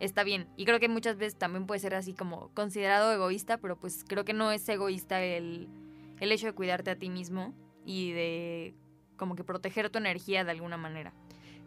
está 0.00 0.24
bien. 0.24 0.48
Y 0.56 0.64
creo 0.64 0.80
que 0.80 0.88
muchas 0.88 1.16
veces 1.16 1.36
también 1.36 1.66
puede 1.66 1.80
ser 1.80 1.94
así 1.94 2.14
como 2.14 2.48
considerado 2.54 3.12
egoísta, 3.12 3.58
pero 3.58 3.78
pues 3.78 4.04
creo 4.06 4.24
que 4.24 4.32
no 4.32 4.52
es 4.52 4.68
egoísta 4.68 5.22
el, 5.22 5.68
el 6.20 6.32
hecho 6.32 6.46
de 6.46 6.52
cuidarte 6.52 6.90
a 6.90 6.96
ti 6.96 7.10
mismo 7.10 7.54
y 7.84 8.12
de 8.12 8.74
como 9.16 9.34
que 9.34 9.44
proteger 9.44 9.90
tu 9.90 9.98
energía 9.98 10.44
de 10.44 10.50
alguna 10.52 10.76
manera. 10.76 11.12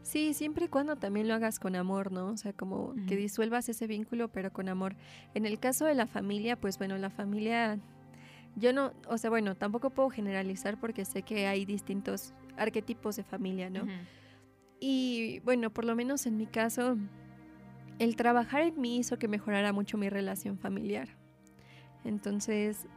Sí, 0.04 0.34
siempre 0.34 0.66
y 0.66 0.68
cuando 0.68 0.96
también 0.96 1.28
lo 1.28 1.36
hagas 1.36 1.60
con 1.60 1.76
amor, 1.76 2.12
¿no? 2.12 2.28
O 2.28 2.38
sea, 2.38 2.54
como 2.54 2.96
que 3.08 3.16
disuelvas 3.16 3.70
ese 3.70 3.86
vínculo, 3.86 4.30
pero 4.30 4.52
con 4.52 4.68
amor. 4.68 4.96
En 5.36 5.46
el 5.46 5.60
caso 5.60 5.86
de 5.86 5.94
la 5.94 6.08
familia, 6.08 6.60
pues 6.60 6.80
bueno, 6.80 6.98
la 6.98 7.12
familia, 7.12 7.78
yo 8.56 8.74
no, 8.74 8.94
o 9.08 9.20
sea, 9.20 9.30
bueno, 9.30 9.56
tampoco 9.56 9.92
puedo 9.92 10.10
generalizar 10.10 10.80
porque 10.80 11.06
sé 11.06 11.22
que 11.22 11.46
hay 11.46 11.66
distintos 11.66 12.34
arquetipos 12.58 13.16
de 13.16 13.24
familia, 13.24 13.70
¿no? 13.70 13.86
Y 14.80 15.40
bueno, 15.42 15.70
por 15.70 15.86
lo 15.86 15.96
menos 15.96 16.26
en 16.26 16.36
mi 16.36 16.48
caso, 16.48 16.98
el 18.02 18.16
trabajar 18.16 18.64
en 18.64 18.82
mí 18.82 18.98
hizo 18.98 19.20
que 19.20 19.28
mejorara 19.28 19.74
mucho 19.74 19.96
mi 19.96 20.10
relación 20.10 20.58
familiar. 20.58 21.08
Entonces... 22.04 22.88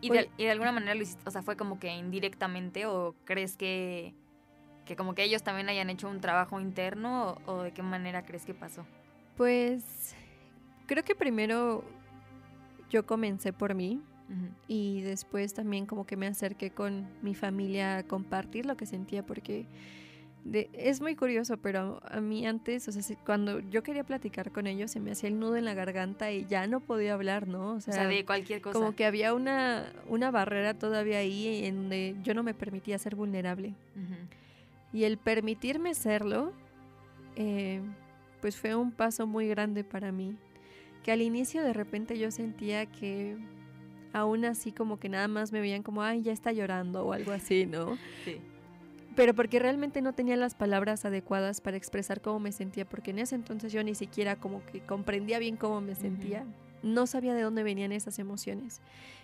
¿Y 0.00 0.10
de, 0.10 0.28
¿Y 0.36 0.44
de, 0.44 0.50
alguna 0.50 0.72
manera 0.72 0.96
lo 0.96 1.02
hiciste, 1.02 1.22
o 1.26 1.30
sea, 1.30 1.42
fue 1.42 1.56
como 1.56 1.78
que 1.78 1.94
indirectamente 1.94 2.84
o 2.86 3.14
crees 3.24 3.56
que, 3.56 4.14
que 4.84 4.96
como 4.96 5.14
que 5.14 5.22
ellos 5.22 5.44
también 5.44 5.68
hayan 5.68 5.90
hecho 5.90 6.08
un 6.08 6.20
trabajo 6.20 6.60
interno 6.60 7.36
o, 7.46 7.62
de 7.62 7.72
qué 7.72 7.84
manera 7.84 8.24
crees 8.24 8.44
que 8.44 8.52
pasó? 8.52 8.84
Pues 9.36 10.16
creo 10.86 11.04
que 11.04 11.14
primero 11.14 11.84
yo 12.90 13.06
comencé 13.06 13.52
por 13.52 13.76
mí 13.76 14.02
y 14.66 15.02
después 15.02 15.54
también 15.54 15.86
como 15.86 16.04
que 16.04 16.16
me 16.16 16.26
acerqué 16.26 16.70
con 16.70 17.08
mi 17.22 17.36
familia 17.36 17.98
a 17.98 18.02
compartir 18.02 18.66
lo 18.66 18.76
que 18.76 18.86
sentía 18.86 19.24
porque 19.24 19.66
es 20.44 21.00
muy 21.00 21.14
curioso, 21.14 21.56
pero 21.58 22.00
a 22.08 22.20
mí 22.20 22.46
antes, 22.46 22.88
o 22.88 22.92
sea, 22.92 23.16
cuando 23.24 23.60
yo 23.60 23.82
quería 23.82 24.04
platicar 24.04 24.50
con 24.50 24.66
ellos, 24.66 24.90
se 24.90 25.00
me 25.00 25.10
hacía 25.10 25.28
el 25.28 25.38
nudo 25.38 25.56
en 25.56 25.64
la 25.64 25.74
garganta 25.74 26.32
y 26.32 26.46
ya 26.46 26.66
no 26.66 26.80
podía 26.80 27.14
hablar, 27.14 27.48
¿no? 27.48 27.72
O 27.72 27.80
sea, 27.80 28.06
de 28.06 28.24
cualquier 28.24 28.60
cosa. 28.60 28.78
Como 28.78 28.94
que 28.94 29.04
había 29.04 29.34
una, 29.34 29.92
una 30.08 30.30
barrera 30.30 30.74
todavía 30.74 31.18
ahí 31.18 31.64
en 31.64 31.76
donde 31.76 32.16
yo 32.22 32.34
no 32.34 32.42
me 32.42 32.54
permitía 32.54 32.98
ser 32.98 33.14
vulnerable. 33.14 33.74
Y 34.92 35.04
el 35.04 35.18
permitirme 35.18 35.94
serlo, 35.94 36.52
eh, 37.36 37.82
pues 38.40 38.56
fue 38.56 38.74
un 38.74 38.90
paso 38.90 39.26
muy 39.26 39.48
grande 39.48 39.84
para 39.84 40.12
mí. 40.12 40.36
Que 41.02 41.12
al 41.12 41.20
inicio 41.20 41.62
de 41.62 41.74
repente 41.74 42.18
yo 42.18 42.30
sentía 42.30 42.86
que 42.86 43.36
aún 44.14 44.46
así 44.46 44.72
como 44.72 44.98
que 44.98 45.10
nada 45.10 45.28
más 45.28 45.52
me 45.52 45.60
veían 45.60 45.82
como, 45.82 46.02
ay, 46.02 46.22
ya 46.22 46.32
está 46.32 46.52
llorando 46.52 47.04
o 47.04 47.12
algo 47.12 47.32
así, 47.32 47.66
¿no? 47.66 47.98
Sí 48.24 48.40
pero 49.18 49.34
porque 49.34 49.58
realmente 49.58 50.00
no 50.00 50.12
tenía 50.12 50.36
las 50.36 50.54
palabras 50.54 51.04
adecuadas 51.04 51.60
para 51.60 51.76
expresar 51.76 52.20
cómo 52.20 52.38
me 52.38 52.52
sentía, 52.52 52.88
porque 52.88 53.10
en 53.10 53.18
ese 53.18 53.34
entonces 53.34 53.72
yo 53.72 53.82
ni 53.82 53.96
siquiera 53.96 54.36
como 54.36 54.64
que 54.66 54.78
comprendía 54.78 55.40
bien 55.40 55.56
cómo 55.56 55.80
me 55.80 55.96
sentía, 55.96 56.44
no 56.84 57.04
sabía 57.08 57.34
de 57.34 57.42
dónde 57.42 57.64
venían 57.64 57.90
esas 57.90 58.20
emociones. 58.20 58.80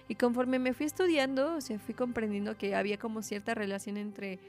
Y 0.08 0.16
conforme 0.16 0.58
me 0.58 0.74
fui 0.74 0.86
estudiando, 0.86 1.54
o 1.54 1.60
sea, 1.60 1.78
fui 1.78 1.94
comprendiendo 1.94 2.58
que 2.58 2.74
había 2.74 2.98
como 2.98 3.22
cierta 3.22 3.54
relación 3.54 3.96
entre, 3.96 4.40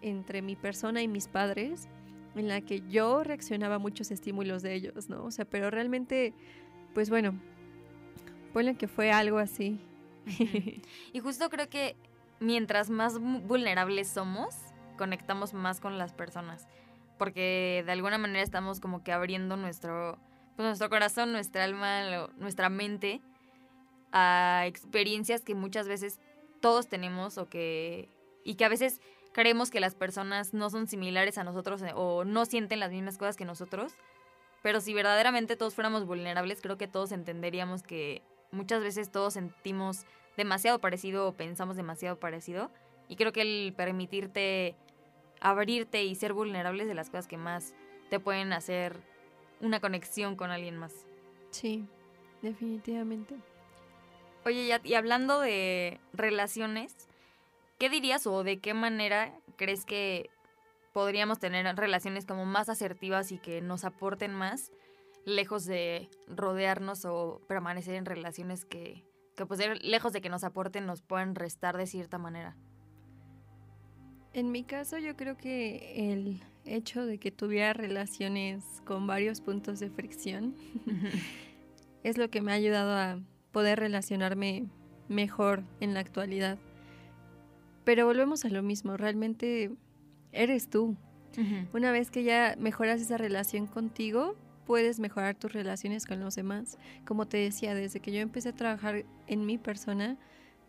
entre 0.00 0.40
mi 0.40 0.56
persona 0.56 1.02
y 1.02 1.08
mis 1.08 1.28
padres, 1.28 1.86
en 2.34 2.48
la 2.48 2.62
que 2.62 2.80
yo 2.88 3.22
reaccionaba 3.22 3.74
a 3.74 3.78
muchos 3.78 4.10
estímulos 4.10 4.62
de 4.62 4.72
ellos, 4.72 5.10
¿no? 5.10 5.26
O 5.26 5.30
sea, 5.30 5.44
pero 5.44 5.70
realmente, 5.70 6.32
pues 6.94 7.10
bueno, 7.10 7.34
ponle 8.54 8.76
que 8.76 8.88
fue 8.88 9.12
algo 9.12 9.36
así. 9.36 9.78
y 11.12 11.20
justo 11.20 11.50
creo 11.50 11.68
que 11.68 11.96
mientras 12.44 12.90
más 12.90 13.18
vulnerables 13.18 14.08
somos, 14.08 14.54
conectamos 14.96 15.54
más 15.54 15.80
con 15.80 15.98
las 15.98 16.12
personas. 16.12 16.68
Porque 17.18 17.82
de 17.86 17.92
alguna 17.92 18.18
manera 18.18 18.42
estamos 18.42 18.80
como 18.80 19.02
que 19.02 19.12
abriendo 19.12 19.56
nuestro, 19.56 20.18
pues, 20.56 20.66
nuestro 20.66 20.88
corazón, 20.90 21.32
nuestra 21.32 21.64
alma, 21.64 22.28
nuestra 22.36 22.68
mente 22.68 23.20
a 24.12 24.64
experiencias 24.66 25.42
que 25.42 25.54
muchas 25.54 25.88
veces 25.88 26.20
todos 26.60 26.88
tenemos 26.88 27.38
o 27.38 27.48
que 27.48 28.08
y 28.44 28.54
que 28.54 28.64
a 28.64 28.68
veces 28.68 29.00
creemos 29.32 29.70
que 29.70 29.80
las 29.80 29.94
personas 29.94 30.54
no 30.54 30.70
son 30.70 30.86
similares 30.86 31.38
a 31.38 31.44
nosotros 31.44 31.82
eh, 31.82 31.92
o 31.94 32.24
no 32.24 32.44
sienten 32.44 32.78
las 32.78 32.92
mismas 32.92 33.18
cosas 33.18 33.36
que 33.36 33.44
nosotros. 33.44 33.92
Pero 34.62 34.80
si 34.80 34.94
verdaderamente 34.94 35.56
todos 35.56 35.74
fuéramos 35.74 36.06
vulnerables, 36.06 36.60
creo 36.62 36.78
que 36.78 36.88
todos 36.88 37.12
entenderíamos 37.12 37.82
que 37.82 38.22
muchas 38.50 38.82
veces 38.82 39.10
todos 39.10 39.34
sentimos 39.34 40.06
demasiado 40.36 40.80
parecido 40.80 41.28
o 41.28 41.32
pensamos 41.32 41.76
demasiado 41.76 42.18
parecido. 42.18 42.70
Y 43.08 43.16
creo 43.16 43.32
que 43.32 43.42
el 43.42 43.74
permitirte 43.76 44.76
abrirte 45.40 46.04
y 46.04 46.14
ser 46.14 46.32
vulnerable 46.32 46.82
es 46.82 46.88
de 46.88 46.94
las 46.94 47.10
cosas 47.10 47.26
que 47.26 47.36
más 47.36 47.74
te 48.08 48.18
pueden 48.20 48.52
hacer 48.52 48.96
una 49.60 49.80
conexión 49.80 50.36
con 50.36 50.50
alguien 50.50 50.76
más. 50.76 51.06
Sí, 51.50 51.86
definitivamente. 52.42 53.36
Oye, 54.44 54.78
y 54.82 54.94
hablando 54.94 55.40
de 55.40 56.00
relaciones, 56.12 56.94
¿qué 57.78 57.88
dirías 57.88 58.26
o 58.26 58.44
de 58.44 58.58
qué 58.58 58.74
manera 58.74 59.32
crees 59.56 59.84
que 59.86 60.30
podríamos 60.92 61.38
tener 61.38 61.66
relaciones 61.76 62.26
como 62.26 62.44
más 62.44 62.68
asertivas 62.68 63.32
y 63.32 63.38
que 63.38 63.60
nos 63.60 63.84
aporten 63.84 64.32
más, 64.32 64.70
lejos 65.24 65.64
de 65.64 66.08
rodearnos 66.28 67.04
o 67.04 67.40
permanecer 67.48 67.94
en 67.94 68.04
relaciones 68.04 68.64
que 68.64 69.02
que 69.34 69.46
pues 69.46 69.60
lejos 69.82 70.12
de 70.12 70.20
que 70.20 70.28
nos 70.28 70.44
aporten, 70.44 70.86
nos 70.86 71.02
pueden 71.02 71.34
restar 71.34 71.76
de 71.76 71.86
cierta 71.86 72.18
manera. 72.18 72.56
En 74.32 74.50
mi 74.50 74.64
caso 74.64 74.98
yo 74.98 75.16
creo 75.16 75.36
que 75.36 76.12
el 76.12 76.40
hecho 76.64 77.06
de 77.06 77.18
que 77.18 77.30
tuviera 77.30 77.72
relaciones 77.72 78.64
con 78.84 79.06
varios 79.06 79.40
puntos 79.40 79.78
de 79.80 79.90
fricción 79.90 80.54
es 82.02 82.18
lo 82.18 82.30
que 82.30 82.40
me 82.40 82.52
ha 82.52 82.56
ayudado 82.56 82.96
a 82.96 83.20
poder 83.52 83.78
relacionarme 83.78 84.66
mejor 85.08 85.62
en 85.80 85.94
la 85.94 86.00
actualidad. 86.00 86.58
Pero 87.84 88.06
volvemos 88.06 88.44
a 88.44 88.48
lo 88.48 88.62
mismo, 88.62 88.96
realmente 88.96 89.70
eres 90.32 90.68
tú. 90.68 90.96
Una 91.72 91.90
vez 91.90 92.12
que 92.12 92.22
ya 92.22 92.54
mejoras 92.60 93.00
esa 93.00 93.18
relación 93.18 93.66
contigo, 93.66 94.36
puedes 94.66 95.00
mejorar 95.00 95.34
tus 95.34 95.52
relaciones 95.52 96.06
con 96.06 96.20
los 96.20 96.34
demás. 96.34 96.78
Como 97.04 97.26
te 97.26 97.38
decía, 97.38 97.74
desde 97.74 98.00
que 98.00 98.12
yo 98.12 98.20
empecé 98.20 98.50
a 98.50 98.54
trabajar 98.54 99.04
en 99.26 99.46
mi 99.46 99.58
persona, 99.58 100.16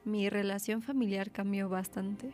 mi 0.03 0.29
relación 0.29 0.81
familiar 0.81 1.31
cambió 1.31 1.69
bastante. 1.69 2.31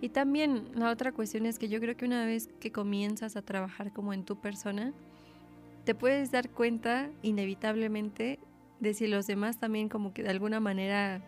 Y 0.00 0.08
también 0.08 0.70
la 0.74 0.90
otra 0.90 1.12
cuestión 1.12 1.46
es 1.46 1.58
que 1.58 1.68
yo 1.68 1.78
creo 1.80 1.96
que 1.96 2.06
una 2.06 2.24
vez 2.24 2.48
que 2.58 2.72
comienzas 2.72 3.36
a 3.36 3.42
trabajar 3.42 3.92
como 3.92 4.12
en 4.12 4.24
tu 4.24 4.40
persona, 4.40 4.92
te 5.84 5.94
puedes 5.94 6.30
dar 6.30 6.50
cuenta 6.50 7.10
inevitablemente 7.22 8.38
de 8.80 8.94
si 8.94 9.06
los 9.06 9.26
demás 9.26 9.58
también 9.58 9.88
como 9.88 10.12
que 10.12 10.22
de 10.22 10.30
alguna 10.30 10.58
manera 10.58 11.22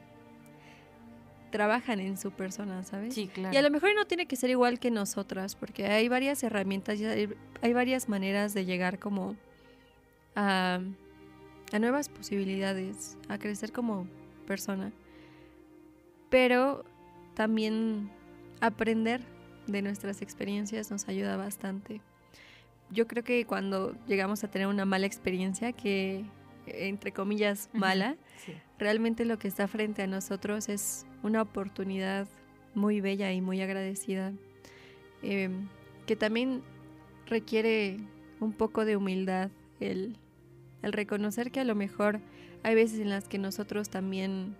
trabajan 1.53 2.01
en 2.01 2.17
su 2.17 2.33
persona, 2.33 2.83
¿sabes? 2.83 3.15
Sí, 3.15 3.29
claro. 3.29 3.55
Y 3.55 3.57
a 3.57 3.63
lo 3.63 3.71
mejor 3.71 3.95
no 3.95 4.05
tiene 4.07 4.27
que 4.27 4.35
ser 4.35 4.51
igual 4.51 4.81
que 4.81 4.91
nosotras, 4.91 5.55
porque 5.55 5.87
hay 5.87 6.09
varias 6.09 6.43
herramientas 6.43 6.99
y 6.99 7.05
hay, 7.05 7.73
varias 7.73 8.09
maneras 8.09 8.55
de 8.55 8.65
llegar 8.65 8.99
como 8.99 9.37
a, 10.35 10.81
a, 11.73 11.79
nuevas 11.79 12.09
posibilidades, 12.09 13.17
a 13.29 13.39
crecer 13.39 13.71
como 13.71 14.09
persona. 14.49 14.93
Pero 16.29 16.85
también 17.35 18.11
aprender 18.61 19.21
de 19.69 19.83
nuestras 19.83 20.23
experiencias 20.23 20.91
nos 20.91 21.07
ayuda 21.07 21.37
bastante. 21.37 22.01
Yo 22.91 23.07
creo 23.07 23.23
que 23.23 23.47
cuando 23.47 23.95
llegamos 24.09 24.43
a 24.43 24.49
tener 24.49 24.67
una 24.67 24.85
mala 24.85 25.07
experiencia, 25.07 25.73
que 25.73 26.25
entre 26.67 27.13
comillas 27.13 27.69
mala, 27.73 28.17
realmente 28.79 29.25
lo 29.25 29.39
que 29.39 29.49
está 29.49 29.69
frente 29.69 30.03
a 30.03 30.07
nosotros 30.07 30.69
es 30.69 31.07
una 31.23 31.43
oportunidad 31.43 32.29
muy 32.75 33.01
bella 33.01 33.33
y 33.33 33.41
muy 33.41 33.61
agradecida, 33.61 34.33
em, 35.23 35.69
que 36.07 36.17
también 36.17 36.63
requiere 37.27 37.99
un 38.41 38.53
poco 38.53 38.85
de 38.85 38.97
humildad, 38.97 39.51
el, 39.81 40.17
el 40.83 40.93
reconocer 40.93 41.51
que 41.51 41.61
a 41.61 41.65
lo 41.65 41.75
mejor 41.75 42.21
hay 42.63 42.75
veces 42.75 43.01
en 43.01 43.11
las 43.11 43.29
que 43.29 43.39
nosotros 43.39 43.89
también 43.89 44.57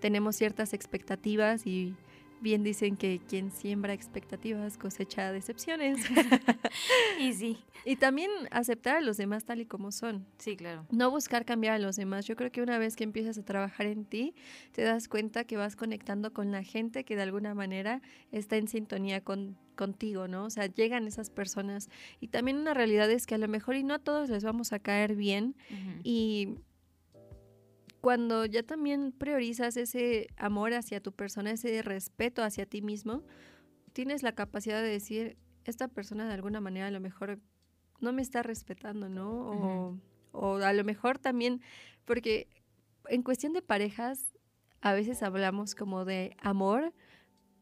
tenemos 0.00 0.36
ciertas 0.36 0.72
expectativas 0.72 1.66
y 1.66 1.94
bien 2.42 2.62
dicen 2.62 2.96
que 2.96 3.20
quien 3.26 3.50
siembra 3.50 3.92
expectativas 3.94 4.76
cosecha 4.76 5.32
decepciones. 5.32 6.04
y 7.20 7.32
sí. 7.32 7.58
Y 7.84 7.96
también 7.96 8.30
aceptar 8.50 8.96
a 8.96 9.00
los 9.00 9.16
demás 9.16 9.44
tal 9.44 9.60
y 9.60 9.66
como 9.66 9.92
son. 9.92 10.26
Sí, 10.38 10.56
claro. 10.56 10.86
No 10.90 11.10
buscar 11.10 11.44
cambiar 11.44 11.74
a 11.74 11.78
los 11.78 11.96
demás. 11.96 12.26
Yo 12.26 12.36
creo 12.36 12.50
que 12.50 12.60
una 12.60 12.78
vez 12.78 12.96
que 12.96 13.04
empiezas 13.04 13.38
a 13.38 13.44
trabajar 13.44 13.86
en 13.86 14.04
ti, 14.04 14.34
te 14.72 14.82
das 14.82 15.08
cuenta 15.08 15.44
que 15.44 15.56
vas 15.56 15.76
conectando 15.76 16.32
con 16.32 16.50
la 16.50 16.62
gente 16.64 17.04
que 17.04 17.16
de 17.16 17.22
alguna 17.22 17.54
manera 17.54 18.02
está 18.32 18.56
en 18.56 18.68
sintonía 18.68 19.22
con, 19.22 19.56
contigo, 19.76 20.28
¿no? 20.28 20.44
O 20.44 20.50
sea, 20.50 20.66
llegan 20.66 21.06
esas 21.06 21.30
personas. 21.30 21.88
Y 22.20 22.28
también 22.28 22.58
una 22.58 22.74
realidad 22.74 23.10
es 23.10 23.26
que 23.26 23.36
a 23.36 23.38
lo 23.38 23.48
mejor 23.48 23.76
y 23.76 23.84
no 23.84 23.94
a 23.94 23.98
todos 23.98 24.28
les 24.28 24.44
vamos 24.44 24.72
a 24.72 24.80
caer 24.80 25.14
bien. 25.14 25.54
Y 26.02 26.56
cuando 28.02 28.44
ya 28.46 28.64
también 28.64 29.12
priorizas 29.12 29.76
ese 29.76 30.26
amor 30.36 30.74
hacia 30.74 31.00
tu 31.00 31.12
persona, 31.12 31.52
ese 31.52 31.82
respeto 31.82 32.42
hacia 32.42 32.66
ti 32.66 32.82
mismo, 32.82 33.22
tienes 33.92 34.24
la 34.24 34.32
capacidad 34.32 34.82
de 34.82 34.88
decir, 34.88 35.38
esta 35.64 35.86
persona 35.86 36.26
de 36.26 36.34
alguna 36.34 36.60
manera 36.60 36.88
a 36.88 36.90
lo 36.90 36.98
mejor 36.98 37.38
no 38.00 38.12
me 38.12 38.20
está 38.20 38.42
respetando, 38.42 39.08
¿no? 39.08 40.00
O, 40.32 40.56
a 40.56 40.72
lo 40.72 40.82
mejor 40.82 41.20
también, 41.20 41.62
porque 42.04 42.48
en 43.08 43.22
cuestión 43.22 43.52
de 43.52 43.62
parejas, 43.62 44.34
a 44.80 44.94
veces 44.94 45.22
hablamos 45.22 45.76
como 45.76 46.04
de 46.04 46.36
amor, 46.40 46.92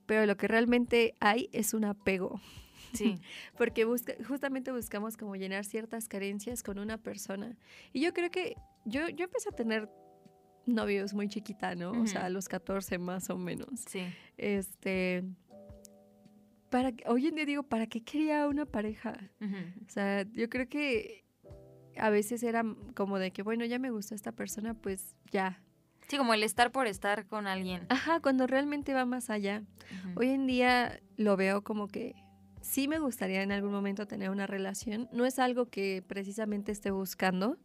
pero 0.06 0.24
lo 0.24 0.38
que 0.38 0.48
realmente 0.48 1.14
hay 1.20 1.50
es 1.52 1.74
un 1.74 1.84
apego. 1.84 2.40
Sí. 2.94 3.20
porque 3.58 3.86
justamente 4.26 4.72
buscamos 4.72 5.18
como 5.18 5.36
llenar 5.36 5.66
ciertas 5.66 6.08
carencias 6.08 6.62
con 6.62 6.78
una 6.78 6.96
persona. 6.96 7.58
Y 7.92 8.00
yo 8.00 8.14
creo 8.14 8.30
que 8.30 8.56
yo, 8.86 9.06
yo 9.10 9.26
empecé 9.26 9.50
a 9.50 9.52
tener 9.52 9.90
novios 10.66 11.14
muy 11.14 11.28
chiquita, 11.28 11.74
¿no? 11.74 11.92
O 11.92 12.06
sea, 12.06 12.26
a 12.26 12.28
los 12.30 12.48
14 12.48 12.98
más 12.98 13.30
o 13.30 13.38
menos. 13.38 13.80
Sí. 13.88 14.02
Este, 14.36 15.24
para, 16.70 16.92
hoy 17.06 17.26
en 17.26 17.34
día 17.34 17.44
digo, 17.44 17.62
¿para 17.62 17.86
qué 17.86 18.02
quería 18.02 18.46
una 18.46 18.66
pareja? 18.66 19.30
O 19.86 19.90
sea, 19.90 20.24
yo 20.32 20.48
creo 20.48 20.68
que 20.68 21.24
a 21.96 22.10
veces 22.10 22.42
era 22.42 22.64
como 22.94 23.18
de 23.18 23.32
que, 23.32 23.42
bueno, 23.42 23.64
ya 23.64 23.78
me 23.78 23.90
gustó 23.90 24.14
esta 24.14 24.32
persona, 24.32 24.74
pues 24.74 25.16
ya. 25.30 25.62
Sí, 26.08 26.16
como 26.16 26.34
el 26.34 26.42
estar 26.42 26.72
por 26.72 26.86
estar 26.86 27.26
con 27.26 27.46
alguien. 27.46 27.86
Ajá, 27.88 28.20
cuando 28.20 28.46
realmente 28.46 28.94
va 28.94 29.04
más 29.04 29.30
allá. 29.30 29.62
Hoy 30.16 30.30
en 30.30 30.46
día 30.46 31.00
lo 31.16 31.36
veo 31.36 31.62
como 31.62 31.88
que 31.88 32.14
sí 32.62 32.88
me 32.88 32.98
gustaría 32.98 33.42
en 33.42 33.52
algún 33.52 33.72
momento 33.72 34.06
tener 34.06 34.30
una 34.30 34.46
relación. 34.46 35.08
No 35.12 35.24
es 35.24 35.38
algo 35.38 35.66
que 35.66 36.02
precisamente 36.06 36.72
esté 36.72 36.90
buscando. 36.90 37.58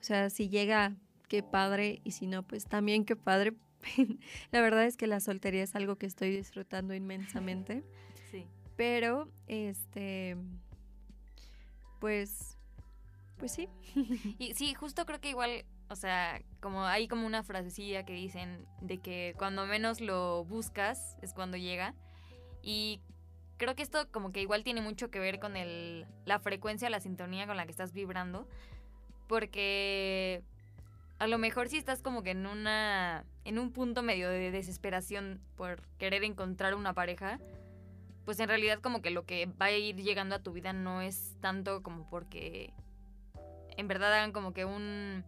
O 0.00 0.02
sea, 0.02 0.28
si 0.30 0.48
llega 0.48 0.96
qué 1.28 1.42
padre, 1.42 2.00
y 2.04 2.12
si 2.12 2.26
no, 2.26 2.42
pues 2.42 2.66
también 2.66 3.04
qué 3.04 3.16
padre. 3.16 3.54
la 4.50 4.60
verdad 4.60 4.84
es 4.84 4.96
que 4.96 5.06
la 5.06 5.20
soltería 5.20 5.62
es 5.62 5.74
algo 5.74 5.96
que 5.96 6.06
estoy 6.06 6.30
disfrutando 6.30 6.94
inmensamente. 6.94 7.84
Sí. 8.30 8.46
Pero, 8.76 9.28
este, 9.46 10.36
pues, 12.00 12.56
pues 13.38 13.52
sí. 13.52 13.68
y 14.38 14.54
sí, 14.54 14.74
justo 14.74 15.06
creo 15.06 15.20
que 15.20 15.30
igual, 15.30 15.64
o 15.88 15.96
sea, 15.96 16.42
como 16.60 16.84
hay 16.84 17.08
como 17.08 17.26
una 17.26 17.42
frasecilla 17.42 18.04
que 18.04 18.14
dicen 18.14 18.66
de 18.80 18.98
que 18.98 19.34
cuando 19.38 19.66
menos 19.66 20.00
lo 20.00 20.44
buscas 20.44 21.16
es 21.22 21.32
cuando 21.32 21.56
llega. 21.56 21.94
Y 22.62 23.00
creo 23.58 23.74
que 23.74 23.82
esto 23.82 24.10
como 24.10 24.32
que 24.32 24.40
igual 24.40 24.64
tiene 24.64 24.80
mucho 24.80 25.10
que 25.10 25.18
ver 25.18 25.38
con 25.38 25.56
el, 25.56 26.06
la 26.24 26.38
frecuencia, 26.40 26.90
la 26.90 27.00
sintonía 27.00 27.46
con 27.46 27.56
la 27.56 27.64
que 27.64 27.70
estás 27.70 27.92
vibrando. 27.92 28.48
Porque 29.28 30.42
a 31.18 31.26
lo 31.26 31.38
mejor 31.38 31.68
si 31.68 31.76
estás 31.76 32.02
como 32.02 32.22
que 32.22 32.30
en 32.30 32.46
una 32.46 33.24
en 33.44 33.58
un 33.58 33.72
punto 33.72 34.02
medio 34.02 34.28
de 34.28 34.50
desesperación 34.50 35.40
por 35.56 35.86
querer 35.98 36.24
encontrar 36.24 36.74
una 36.74 36.94
pareja, 36.94 37.38
pues 38.24 38.40
en 38.40 38.48
realidad 38.48 38.80
como 38.80 39.02
que 39.02 39.10
lo 39.10 39.24
que 39.24 39.46
va 39.46 39.66
a 39.66 39.72
ir 39.72 39.96
llegando 39.96 40.34
a 40.34 40.42
tu 40.42 40.52
vida 40.52 40.72
no 40.72 41.02
es 41.02 41.36
tanto 41.40 41.82
como 41.82 42.08
porque 42.08 42.72
en 43.76 43.88
verdad 43.88 44.12
hagan 44.12 44.32
como 44.32 44.52
que 44.52 44.64
un 44.64 45.24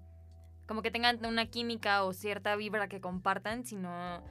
como 0.66 0.82
que 0.82 0.90
tengan 0.90 1.24
una 1.24 1.46
química 1.46 2.02
o 2.04 2.12
cierta 2.12 2.56
vibra 2.56 2.88
que 2.88 3.00
compartan, 3.00 3.64
sino 3.64 4.24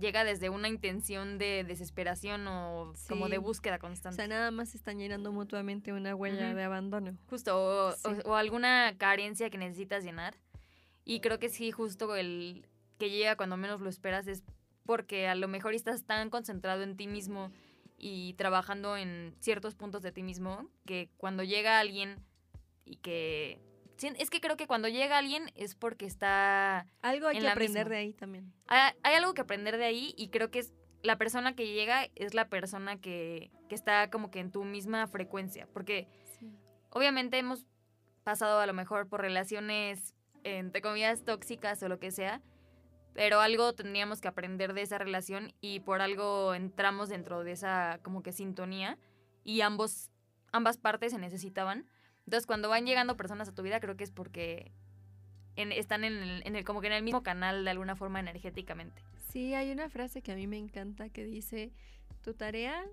llega 0.00 0.24
desde 0.24 0.48
una 0.48 0.68
intención 0.68 1.38
de 1.38 1.62
desesperación 1.62 2.48
o 2.48 2.92
como 3.08 3.28
de 3.28 3.38
búsqueda 3.38 3.78
constante. 3.78 4.14
O 4.14 4.16
sea, 4.16 4.26
nada 4.26 4.50
más 4.50 4.74
están 4.74 4.98
llenando 4.98 5.30
mutuamente 5.30 5.92
una 5.92 6.16
huella 6.16 6.54
de 6.54 6.64
abandono. 6.64 7.16
Justo, 7.28 7.94
o 8.24 8.34
alguna 8.34 8.94
carencia 8.98 9.50
que 9.50 9.58
necesitas 9.58 10.02
llenar. 10.02 10.34
Y 11.04 11.20
creo 11.20 11.38
que 11.38 11.48
sí, 11.48 11.70
justo 11.70 12.14
el 12.14 12.66
que 12.98 13.10
llega 13.10 13.36
cuando 13.36 13.56
menos 13.56 13.80
lo 13.80 13.88
esperas 13.88 14.26
es 14.26 14.42
porque 14.84 15.28
a 15.28 15.34
lo 15.34 15.48
mejor 15.48 15.74
estás 15.74 16.04
tan 16.04 16.30
concentrado 16.30 16.82
en 16.82 16.96
ti 16.96 17.06
mismo 17.06 17.50
y 17.96 18.34
trabajando 18.34 18.96
en 18.96 19.34
ciertos 19.40 19.74
puntos 19.74 20.02
de 20.02 20.12
ti 20.12 20.22
mismo 20.22 20.68
que 20.86 21.10
cuando 21.16 21.42
llega 21.42 21.80
alguien 21.80 22.16
y 22.84 22.96
que 22.96 23.60
es 24.02 24.30
que 24.30 24.40
creo 24.40 24.56
que 24.56 24.66
cuando 24.66 24.88
llega 24.88 25.18
alguien 25.18 25.50
es 25.54 25.74
porque 25.74 26.06
está 26.06 26.86
algo 27.02 27.28
hay 27.28 27.38
que 27.38 27.48
aprender 27.48 27.88
de 27.88 27.96
ahí 27.96 28.12
también. 28.14 28.52
Hay, 28.66 29.14
algo 29.14 29.34
que 29.34 29.42
aprender 29.42 29.76
de 29.76 29.84
ahí 29.84 30.14
y 30.16 30.28
creo 30.28 30.50
que 30.50 30.60
es 30.60 30.72
la 31.02 31.18
persona 31.18 31.54
que 31.54 31.66
llega 31.66 32.08
es 32.14 32.32
la 32.32 32.48
persona 32.48 32.98
que, 32.98 33.50
que 33.68 33.74
está 33.74 34.10
como 34.10 34.30
que 34.30 34.40
en 34.40 34.50
tu 34.50 34.64
misma 34.64 35.06
frecuencia 35.06 35.68
porque 35.72 36.08
obviamente 36.88 37.38
hemos 37.38 37.66
pasado 38.24 38.60
a 38.60 38.66
lo 38.66 38.72
mejor 38.72 39.08
por 39.08 39.20
relaciones 39.20 40.14
entre 40.44 40.82
comillas, 40.82 41.24
tóxicas 41.24 41.82
o 41.82 41.88
lo 41.88 41.98
que 41.98 42.10
sea, 42.10 42.42
pero 43.14 43.40
algo 43.40 43.74
tendríamos 43.74 44.20
que 44.20 44.28
aprender 44.28 44.72
de 44.74 44.82
esa 44.82 44.98
relación 44.98 45.52
y 45.60 45.80
por 45.80 46.00
algo 46.00 46.54
entramos 46.54 47.08
dentro 47.08 47.44
de 47.44 47.52
esa 47.52 47.98
como 48.02 48.22
que 48.22 48.32
sintonía 48.32 48.98
y 49.44 49.62
ambos, 49.62 50.10
ambas 50.52 50.78
partes 50.78 51.12
se 51.12 51.18
necesitaban. 51.18 51.86
Entonces 52.26 52.46
cuando 52.46 52.68
van 52.68 52.86
llegando 52.86 53.16
personas 53.16 53.48
a 53.48 53.54
tu 53.54 53.62
vida 53.62 53.80
creo 53.80 53.96
que 53.96 54.04
es 54.04 54.12
porque 54.12 54.72
están 55.56 56.04
en 56.04 56.14
el, 56.14 56.46
en 56.46 56.56
el, 56.56 56.64
como 56.64 56.80
que 56.80 56.86
en 56.86 56.92
el 56.92 57.02
mismo 57.02 57.22
canal 57.22 57.64
de 57.64 57.70
alguna 57.70 57.96
forma 57.96 58.20
energéticamente. 58.20 59.02
Sí, 59.28 59.54
hay 59.54 59.70
una 59.72 59.88
frase 59.88 60.22
que 60.22 60.32
a 60.32 60.36
mí 60.36 60.46
me 60.46 60.58
encanta 60.58 61.08
que 61.08 61.24
dice, 61.24 61.72
tu 62.22 62.34
tarea 62.34 62.84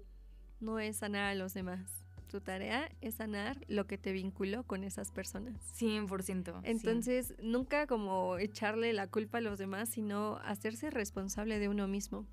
no 0.59 0.79
es 0.79 0.97
sanar 0.97 1.23
a 1.23 1.35
los 1.35 1.53
demás, 1.53 2.06
tu 2.27 2.41
tarea 2.41 2.89
es 3.01 3.15
sanar 3.15 3.59
lo 3.67 3.87
que 3.87 3.97
te 3.97 4.11
vinculó 4.11 4.63
con 4.63 4.83
esas 4.83 5.11
personas. 5.11 5.55
100%. 5.79 6.61
Entonces, 6.63 7.33
nunca 7.41 7.87
como 7.87 8.37
echarle 8.37 8.93
la 8.93 9.07
culpa 9.07 9.39
a 9.39 9.41
los 9.41 9.57
demás, 9.57 9.89
sino 9.89 10.37
hacerse 10.43 10.89
responsable 10.89 11.59
de 11.59 11.69
uno 11.69 11.87
mismo. 11.87 12.25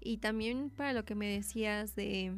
Y 0.00 0.18
también 0.18 0.70
para 0.70 0.92
lo 0.92 1.04
que 1.04 1.14
me 1.14 1.28
decías 1.28 1.94
de 1.94 2.32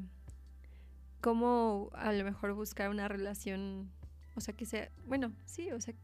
cómo 1.20 1.90
a 1.94 2.12
lo 2.12 2.24
mejor 2.24 2.52
buscar 2.52 2.90
una 2.90 3.08
relación, 3.08 3.90
o 4.34 4.40
sea, 4.40 4.54
que 4.54 4.66
sea, 4.66 4.90
bueno, 5.06 5.32
sí, 5.44 5.72
o 5.72 5.80
sea, 5.80 5.94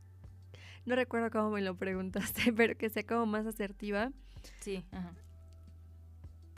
no 0.85 0.97
recuerdo 0.97 1.31
cómo 1.31 1.51
me 1.51 1.61
lo 1.61 1.77
preguntaste, 1.77 2.53
pero 2.57 2.77
que 2.77 2.91
sea 2.91 3.05
como 3.05 3.27
más 3.27 3.47
asertiva. 3.47 4.11
Sí, 4.61 4.85
ajá. 4.91 5.15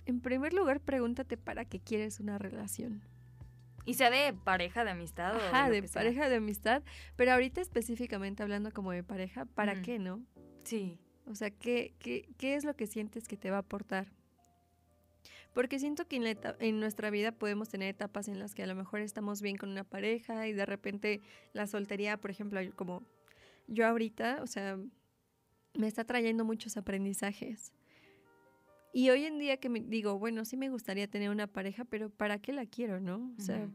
En 0.07 0.21
primer 0.21 0.53
lugar, 0.53 0.81
pregúntate 0.81 1.37
para 1.37 1.65
qué 1.65 1.81
quieres 1.81 2.21
una 2.21 2.39
relación. 2.39 3.03
Y 3.85 3.95
sea 3.95 4.11
de 4.11 4.33
pareja, 4.33 4.85
de 4.85 4.91
amistad. 4.91 5.37
Ajá, 5.37 5.71
de, 5.71 5.83
pareja, 5.83 6.29
de 6.29 6.37
amistad. 6.37 6.83
Pero 7.17 7.33
ahorita 7.33 7.61
específicamente 7.61 8.43
hablando 8.43 8.73
como 8.73 8.93
de 8.93 9.03
pareja, 9.03 9.45
¿para 9.45 9.83
qué, 9.83 9.99
no? 9.99 10.25
Sí. 10.65 10.99
O 11.27 11.35
sea, 11.35 11.51
¿qué, 11.51 11.95
¿qué, 11.99 12.29
qué, 12.39 12.55
es 12.55 12.65
lo 12.65 12.75
que 12.75 12.87
sientes 12.87 13.29
que 13.29 13.37
te 13.37 13.51
va 13.51 13.57
a 13.57 13.61
aportar? 13.61 14.13
Porque 15.55 15.79
siento 15.79 16.07
que 16.07 16.17
en, 16.17 16.39
en, 16.59 16.81
nuestra 16.81 17.11
vida 17.11 17.33
podemos 17.33 17.69
tener 17.69 17.89
etapas 17.89 18.29
en 18.29 18.39
las 18.39 18.55
que 18.55 18.63
a 18.63 18.67
lo 18.67 18.75
mejor 18.75 19.01
estamos 19.01 19.41
bien 19.41 19.57
con 19.57 19.71
una 19.71 19.85
pareja 19.85 20.49
y 20.49 20.53
de 20.53 20.67
repente 20.67 21.21
la 21.53 21.67
soltería, 21.67 22.17
por 22.17 22.31
ejemplo, 22.31 22.61
como 22.75 23.03
yo 23.69 23.87
ahorita, 23.87 24.41
o 24.43 24.47
sea, 24.47 24.79
me 25.75 25.87
está 25.87 26.05
trayendo 26.05 26.45
muchos 26.45 26.77
aprendizajes. 26.77 27.73
Y 28.97 29.11
hoy 29.11 29.25
en 29.25 29.41
día 29.41 29.57
que 29.57 29.69
me 29.69 29.81
digo, 29.81 30.21
bueno, 30.21 30.45
sí 30.45 30.57
me 30.57 30.69
gustaría 30.69 31.09
tener 31.09 31.29
una 31.29 31.49
pareja, 31.49 31.85
pero 31.85 32.11
¿para 32.11 32.39
qué 32.39 32.53
la 32.53 32.65
quiero, 32.65 33.01
no? 33.01 33.35
O 33.37 33.41
sea, 33.41 33.69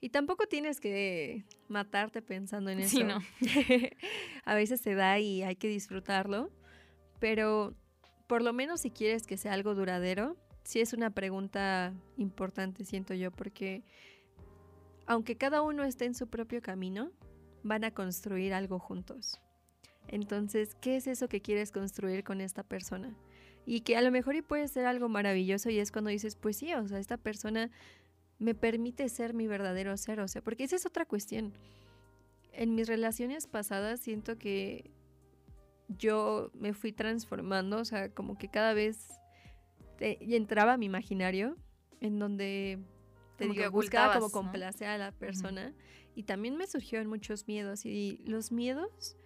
y 0.00 0.10
tampoco 0.10 0.46
tienes 0.46 0.78
que 0.78 1.44
matarte 1.66 2.22
pensando 2.22 2.70
en 2.70 2.78
eso. 2.78 2.98
Sí, 2.98 3.02
no. 3.02 3.18
a 4.44 4.54
veces 4.54 4.80
se 4.80 4.94
da 4.94 5.18
y 5.18 5.42
hay 5.42 5.56
que 5.56 5.66
disfrutarlo, 5.66 6.48
Pero 7.18 7.74
por 8.28 8.40
lo 8.40 8.52
menos 8.52 8.82
si 8.82 8.92
quieres 8.92 9.26
que 9.26 9.36
sea 9.36 9.52
algo 9.52 9.74
duradero, 9.74 10.36
sí 10.62 10.80
es 10.80 10.92
una 10.92 11.10
pregunta 11.10 11.92
importante, 12.18 12.84
siento 12.84 13.14
yo, 13.14 13.32
porque 13.32 13.82
aunque 15.06 15.36
cada 15.36 15.60
uno 15.60 15.82
esté 15.82 16.04
en 16.04 16.14
su 16.14 16.28
propio 16.28 16.62
camino, 16.62 17.10
van 17.64 17.82
a 17.82 17.90
construir 17.90 18.54
algo 18.54 18.78
juntos. 18.78 19.40
Entonces, 20.06 20.76
¿qué 20.76 20.94
es 20.94 21.08
eso 21.08 21.28
que 21.28 21.42
quieres 21.42 21.72
construir 21.72 22.22
con 22.22 22.40
esta 22.40 22.62
persona? 22.62 23.16
Y 23.70 23.82
que 23.82 23.96
a 23.96 24.02
lo 24.02 24.10
mejor 24.10 24.34
y 24.34 24.42
puede 24.42 24.66
ser 24.66 24.84
algo 24.84 25.08
maravilloso 25.08 25.70
y 25.70 25.78
es 25.78 25.92
cuando 25.92 26.10
dices, 26.10 26.34
pues 26.34 26.56
sí, 26.56 26.74
o 26.74 26.88
sea, 26.88 26.98
esta 26.98 27.16
persona 27.16 27.70
me 28.40 28.52
permite 28.56 29.08
ser 29.08 29.32
mi 29.32 29.46
verdadero 29.46 29.96
ser, 29.96 30.18
o 30.18 30.26
sea, 30.26 30.42
porque 30.42 30.64
esa 30.64 30.74
es 30.74 30.86
otra 30.86 31.04
cuestión. 31.04 31.52
En 32.52 32.74
mis 32.74 32.88
relaciones 32.88 33.46
pasadas 33.46 34.00
siento 34.00 34.36
que 34.38 34.90
yo 35.86 36.50
me 36.52 36.72
fui 36.72 36.90
transformando, 36.90 37.76
o 37.76 37.84
sea, 37.84 38.08
como 38.08 38.36
que 38.36 38.48
cada 38.48 38.74
vez 38.74 39.06
entraba 40.00 40.72
a 40.72 40.76
mi 40.76 40.86
imaginario, 40.86 41.54
en 42.00 42.18
donde 42.18 42.80
te 43.36 43.46
digo, 43.46 43.70
buscaba 43.70 44.14
como 44.14 44.30
complacer 44.32 44.88
a 44.88 44.98
la 44.98 45.12
persona. 45.12 45.72
Y 46.16 46.24
también 46.24 46.56
me 46.56 46.66
surgieron 46.66 47.06
muchos 47.06 47.46
miedos. 47.46 47.86
Y 47.86 48.18
los 48.26 48.50
miedos 48.50 49.16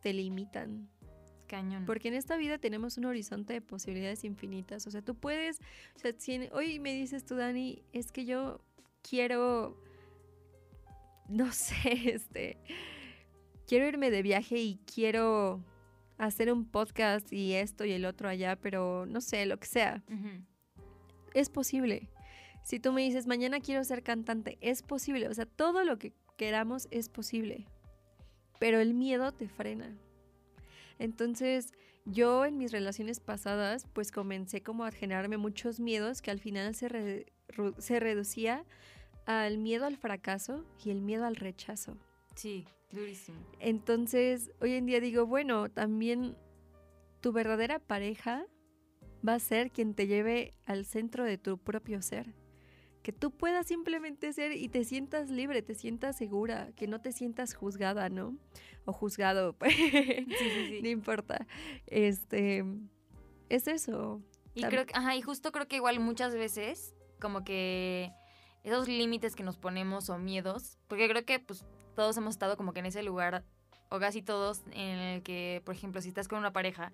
te 0.00 0.12
limitan. 0.12 0.88
Cañón. 1.52 1.84
Porque 1.84 2.08
en 2.08 2.14
esta 2.14 2.38
vida 2.38 2.56
tenemos 2.56 2.96
un 2.96 3.04
horizonte 3.04 3.52
de 3.52 3.60
posibilidades 3.60 4.24
infinitas. 4.24 4.86
O 4.86 4.90
sea, 4.90 5.02
tú 5.02 5.14
puedes. 5.14 5.60
O 5.94 5.98
sea, 5.98 6.14
si 6.16 6.48
hoy 6.50 6.78
me 6.78 6.94
dices 6.94 7.26
tú, 7.26 7.36
Dani, 7.36 7.82
es 7.92 8.10
que 8.10 8.24
yo 8.24 8.62
quiero. 9.02 9.76
No 11.28 11.52
sé, 11.52 12.14
este. 12.14 12.56
Quiero 13.66 13.86
irme 13.86 14.10
de 14.10 14.22
viaje 14.22 14.56
y 14.56 14.80
quiero 14.94 15.62
hacer 16.16 16.50
un 16.50 16.64
podcast 16.64 17.30
y 17.30 17.52
esto 17.52 17.84
y 17.84 17.92
el 17.92 18.06
otro 18.06 18.30
allá, 18.30 18.56
pero 18.56 19.04
no 19.04 19.20
sé, 19.20 19.44
lo 19.44 19.58
que 19.58 19.66
sea. 19.66 20.02
Es 21.34 21.50
posible. 21.50 22.08
Si 22.64 22.80
tú 22.80 22.92
me 22.92 23.02
dices, 23.02 23.26
mañana 23.26 23.60
quiero 23.60 23.84
ser 23.84 24.02
cantante, 24.02 24.56
es 24.62 24.82
posible. 24.82 25.28
O 25.28 25.34
sea, 25.34 25.44
todo 25.44 25.84
lo 25.84 25.98
que 25.98 26.14
queramos 26.38 26.88
es 26.90 27.10
posible. 27.10 27.66
Pero 28.58 28.80
el 28.80 28.94
miedo 28.94 29.32
te 29.32 29.48
frena. 29.48 29.94
Entonces, 30.98 31.72
yo 32.04 32.44
en 32.44 32.58
mis 32.58 32.72
relaciones 32.72 33.20
pasadas, 33.20 33.86
pues 33.92 34.10
comencé 34.10 34.62
como 34.62 34.84
a 34.84 34.90
generarme 34.90 35.36
muchos 35.36 35.80
miedos 35.80 36.22
que 36.22 36.30
al 36.30 36.40
final 36.40 36.74
se, 36.74 37.26
se 37.78 38.00
reducía 38.00 38.64
al 39.26 39.58
miedo 39.58 39.86
al 39.86 39.96
fracaso 39.96 40.64
y 40.84 40.90
el 40.90 41.00
miedo 41.00 41.24
al 41.24 41.36
rechazo. 41.36 41.96
Sí, 42.34 42.64
durísimo. 42.90 43.38
Entonces, 43.60 44.50
hoy 44.60 44.72
en 44.72 44.86
día 44.86 45.00
digo, 45.00 45.26
bueno, 45.26 45.68
también 45.68 46.36
tu 47.20 47.32
verdadera 47.32 47.78
pareja 47.78 48.46
va 49.26 49.34
a 49.34 49.38
ser 49.38 49.70
quien 49.70 49.94
te 49.94 50.06
lleve 50.06 50.54
al 50.66 50.84
centro 50.84 51.24
de 51.24 51.38
tu 51.38 51.58
propio 51.58 52.02
ser. 52.02 52.34
Que 53.02 53.12
tú 53.12 53.30
puedas 53.30 53.66
simplemente 53.66 54.32
ser 54.32 54.52
y 54.52 54.68
te 54.68 54.84
sientas 54.84 55.28
libre, 55.28 55.62
te 55.62 55.74
sientas 55.74 56.16
segura, 56.16 56.70
que 56.76 56.86
no 56.86 57.00
te 57.00 57.12
sientas 57.12 57.54
juzgada, 57.54 58.08
¿no? 58.08 58.36
O 58.84 58.92
juzgado, 58.92 59.52
pues. 59.58 59.74
sí, 59.74 60.24
sí, 60.28 60.66
sí. 60.68 60.80
no 60.82 60.88
importa. 60.88 61.46
Este, 61.86 62.64
es 63.48 63.66
eso. 63.66 64.22
Y 64.54 64.62
creo 64.62 64.86
que, 64.86 64.94
ajá, 64.94 65.16
y 65.16 65.22
justo 65.22 65.50
creo 65.50 65.66
que 65.66 65.76
igual 65.76 65.98
muchas 65.98 66.34
veces, 66.34 66.94
como 67.20 67.42
que 67.42 68.12
esos 68.64 68.86
límites 68.86 69.34
que 69.34 69.42
nos 69.42 69.56
ponemos 69.56 70.10
o 70.10 70.18
miedos, 70.18 70.78
porque 70.88 71.08
creo 71.08 71.24
que 71.24 71.38
pues 71.40 71.64
todos 71.94 72.16
hemos 72.16 72.34
estado 72.34 72.56
como 72.56 72.72
que 72.72 72.80
en 72.80 72.86
ese 72.86 73.02
lugar, 73.02 73.44
o 73.88 73.98
casi 73.98 74.22
todos, 74.22 74.62
en 74.72 74.98
el 74.98 75.22
que, 75.22 75.62
por 75.64 75.74
ejemplo, 75.74 76.00
si 76.00 76.08
estás 76.08 76.28
con 76.28 76.38
una 76.38 76.52
pareja 76.52 76.92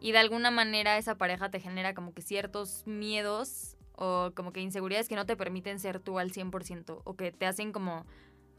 y 0.00 0.12
de 0.12 0.18
alguna 0.18 0.50
manera 0.50 0.98
esa 0.98 1.16
pareja 1.16 1.50
te 1.50 1.60
genera 1.60 1.94
como 1.94 2.12
que 2.12 2.22
ciertos 2.22 2.86
miedos 2.86 3.76
o 3.96 4.32
como 4.34 4.52
que 4.52 4.60
inseguridades 4.60 5.08
que 5.08 5.16
no 5.16 5.26
te 5.26 5.36
permiten 5.36 5.78
ser 5.78 6.00
tú 6.00 6.18
al 6.18 6.32
100% 6.32 7.02
o 7.04 7.16
que 7.16 7.32
te 7.32 7.46
hacen 7.46 7.72
como 7.72 8.06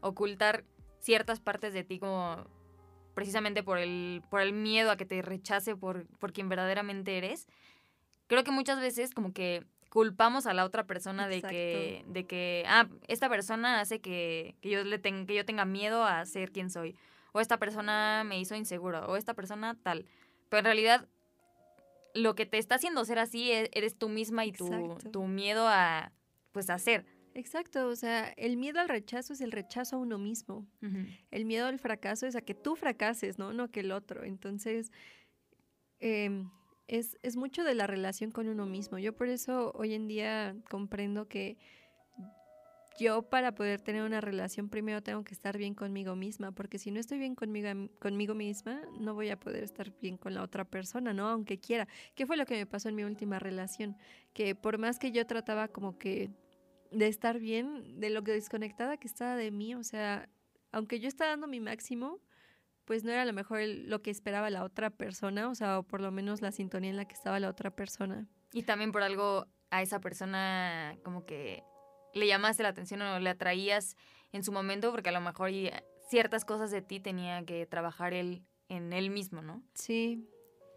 ocultar 0.00 0.64
ciertas 0.98 1.40
partes 1.40 1.72
de 1.72 1.84
ti 1.84 1.98
como 1.98 2.46
precisamente 3.14 3.62
por 3.62 3.78
el, 3.78 4.22
por 4.28 4.40
el 4.40 4.52
miedo 4.52 4.90
a 4.90 4.96
que 4.96 5.06
te 5.06 5.22
rechace 5.22 5.74
por, 5.74 6.06
por 6.18 6.32
quien 6.32 6.48
verdaderamente 6.48 7.16
eres. 7.16 7.46
Creo 8.26 8.44
que 8.44 8.50
muchas 8.50 8.80
veces 8.80 9.14
como 9.14 9.32
que 9.32 9.64
culpamos 9.88 10.46
a 10.46 10.52
la 10.52 10.66
otra 10.66 10.84
persona 10.84 11.26
de 11.26 11.40
que, 11.40 12.04
de 12.06 12.24
que, 12.26 12.64
ah, 12.68 12.86
esta 13.08 13.30
persona 13.30 13.80
hace 13.80 14.00
que, 14.00 14.54
yo 14.60 14.84
le 14.84 15.00
que 15.00 15.34
yo 15.34 15.46
tenga 15.46 15.64
miedo 15.64 16.04
a 16.04 16.26
ser 16.26 16.52
quien 16.52 16.68
soy. 16.68 16.94
O 17.32 17.40
esta 17.40 17.56
persona 17.56 18.22
me 18.24 18.38
hizo 18.38 18.54
inseguro. 18.54 19.06
O 19.06 19.16
esta 19.16 19.32
persona 19.32 19.74
tal. 19.82 20.04
Pero 20.50 20.58
en 20.58 20.64
realidad, 20.66 21.08
lo 22.16 22.34
que 22.34 22.46
te 22.46 22.58
está 22.58 22.76
haciendo 22.76 23.04
ser 23.04 23.18
así 23.18 23.50
e, 23.50 23.70
eres 23.72 23.96
tú 23.96 24.08
misma 24.08 24.44
y 24.44 24.52
tu, 24.52 24.68
tu 25.12 25.24
miedo 25.26 25.66
a, 25.68 26.12
pues, 26.52 26.70
a 26.70 26.78
ser. 26.78 27.04
Exacto, 27.34 27.88
o 27.88 27.96
sea, 27.96 28.32
el 28.36 28.56
miedo 28.56 28.80
al 28.80 28.88
rechazo 28.88 29.34
es 29.34 29.42
el 29.42 29.52
rechazo 29.52 29.96
a 29.96 29.98
uno 29.98 30.16
mismo. 30.16 30.66
El 31.30 31.44
miedo 31.44 31.66
al 31.66 31.78
fracaso 31.78 32.26
es 32.26 32.34
a 32.34 32.40
que 32.40 32.54
tú 32.54 32.76
fracases, 32.76 33.38
¿no? 33.38 33.52
No 33.52 33.70
que 33.70 33.80
el 33.80 33.92
otro. 33.92 34.24
Entonces, 34.24 34.90
eh, 36.00 36.44
es, 36.88 37.18
es 37.22 37.36
mucho 37.36 37.62
de 37.62 37.74
la 37.74 37.86
relación 37.86 38.30
con 38.30 38.48
uno 38.48 38.64
mismo. 38.64 38.98
Yo 38.98 39.14
por 39.14 39.28
eso 39.28 39.72
hoy 39.74 39.92
en 39.92 40.08
día 40.08 40.56
comprendo 40.70 41.28
que 41.28 41.58
yo 42.98 43.22
para 43.22 43.54
poder 43.54 43.80
tener 43.80 44.02
una 44.02 44.20
relación 44.20 44.68
primero 44.68 45.02
tengo 45.02 45.24
que 45.24 45.34
estar 45.34 45.56
bien 45.56 45.74
conmigo 45.74 46.16
misma, 46.16 46.52
porque 46.52 46.78
si 46.78 46.90
no 46.90 47.00
estoy 47.00 47.18
bien 47.18 47.34
conmigo, 47.34 47.68
conmigo 47.98 48.34
misma, 48.34 48.80
no 48.98 49.14
voy 49.14 49.30
a 49.30 49.38
poder 49.38 49.64
estar 49.64 49.92
bien 50.00 50.16
con 50.16 50.34
la 50.34 50.42
otra 50.42 50.64
persona, 50.64 51.12
¿no? 51.12 51.28
Aunque 51.28 51.58
quiera. 51.58 51.88
¿Qué 52.14 52.26
fue 52.26 52.36
lo 52.36 52.46
que 52.46 52.54
me 52.54 52.66
pasó 52.66 52.88
en 52.88 52.94
mi 52.94 53.04
última 53.04 53.38
relación? 53.38 53.96
Que 54.32 54.54
por 54.54 54.78
más 54.78 54.98
que 54.98 55.12
yo 55.12 55.26
trataba 55.26 55.68
como 55.68 55.98
que 55.98 56.30
de 56.90 57.08
estar 57.08 57.38
bien, 57.38 58.00
de 58.00 58.10
lo 58.10 58.22
que 58.22 58.32
desconectada 58.32 58.96
que 58.96 59.08
estaba 59.08 59.36
de 59.36 59.50
mí, 59.50 59.74
o 59.74 59.82
sea, 59.82 60.28
aunque 60.72 61.00
yo 61.00 61.08
estaba 61.08 61.30
dando 61.30 61.46
mi 61.46 61.60
máximo, 61.60 62.20
pues 62.84 63.04
no 63.04 63.10
era 63.10 63.24
lo 63.24 63.32
mejor 63.32 63.60
lo 63.62 64.00
que 64.02 64.10
esperaba 64.10 64.48
la 64.50 64.64
otra 64.64 64.90
persona, 64.90 65.48
o 65.48 65.54
sea, 65.54 65.80
o 65.80 65.82
por 65.82 66.00
lo 66.00 66.12
menos 66.12 66.40
la 66.40 66.52
sintonía 66.52 66.90
en 66.90 66.96
la 66.96 67.06
que 67.06 67.14
estaba 67.14 67.40
la 67.40 67.48
otra 67.48 67.74
persona. 67.74 68.28
Y 68.52 68.62
también 68.62 68.92
por 68.92 69.02
algo 69.02 69.46
a 69.70 69.82
esa 69.82 70.00
persona 70.00 70.96
como 71.02 71.26
que 71.26 71.62
le 72.16 72.26
llamaste 72.26 72.62
la 72.62 72.70
atención 72.70 73.02
o 73.02 73.20
le 73.20 73.30
atraías 73.30 73.96
en 74.32 74.42
su 74.42 74.52
momento, 74.52 74.90
porque 74.90 75.10
a 75.10 75.12
lo 75.12 75.20
mejor 75.20 75.50
ciertas 76.08 76.44
cosas 76.44 76.70
de 76.70 76.82
ti 76.82 77.00
tenía 77.00 77.44
que 77.44 77.66
trabajar 77.66 78.12
él 78.12 78.42
en 78.68 78.92
él 78.92 79.10
mismo, 79.10 79.42
¿no? 79.42 79.62
Sí. 79.74 80.26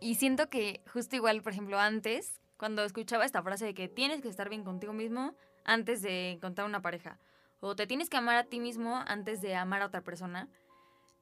Y 0.01 0.15
siento 0.15 0.49
que 0.49 0.81
justo 0.91 1.15
igual, 1.15 1.41
por 1.41 1.53
ejemplo, 1.53 1.79
antes, 1.79 2.39
cuando 2.57 2.83
escuchaba 2.83 3.25
esta 3.25 3.41
frase 3.41 3.65
de 3.65 3.73
que 3.73 3.87
tienes 3.87 4.21
que 4.21 4.29
estar 4.29 4.49
bien 4.49 4.63
contigo 4.63 4.93
mismo 4.93 5.35
antes 5.65 6.01
de 6.01 6.31
encontrar 6.31 6.67
una 6.67 6.81
pareja, 6.81 7.19
o 7.59 7.75
te 7.75 7.87
tienes 7.87 8.09
que 8.09 8.17
amar 8.17 8.37
a 8.37 8.43
ti 8.45 8.59
mismo 8.59 8.95
antes 9.07 9.41
de 9.41 9.55
amar 9.55 9.81
a 9.81 9.87
otra 9.87 10.01
persona, 10.01 10.47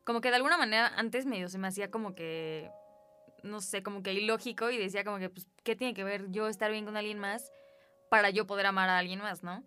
como 0.03 0.21
que 0.21 0.29
de 0.29 0.35
alguna 0.35 0.57
manera 0.57 0.87
antes 0.95 1.25
medio 1.25 1.49
se 1.49 1.57
me 1.57 1.67
hacía 1.67 1.89
como 1.89 2.15
que, 2.15 2.69
no 3.43 3.61
sé, 3.61 3.83
como 3.83 4.03
que 4.03 4.13
ilógico 4.13 4.69
y 4.69 4.77
decía 4.77 5.03
como 5.03 5.19
que, 5.19 5.29
pues, 5.29 5.47
¿qué 5.63 5.75
tiene 5.75 5.93
que 5.93 6.03
ver 6.03 6.29
yo 6.31 6.47
estar 6.47 6.71
bien 6.71 6.85
con 6.85 6.97
alguien 6.97 7.19
más 7.19 7.51
para 8.09 8.29
yo 8.29 8.47
poder 8.47 8.67
amar 8.67 8.89
a 8.89 8.99
alguien 8.99 9.19
más, 9.19 9.43
no? 9.43 9.63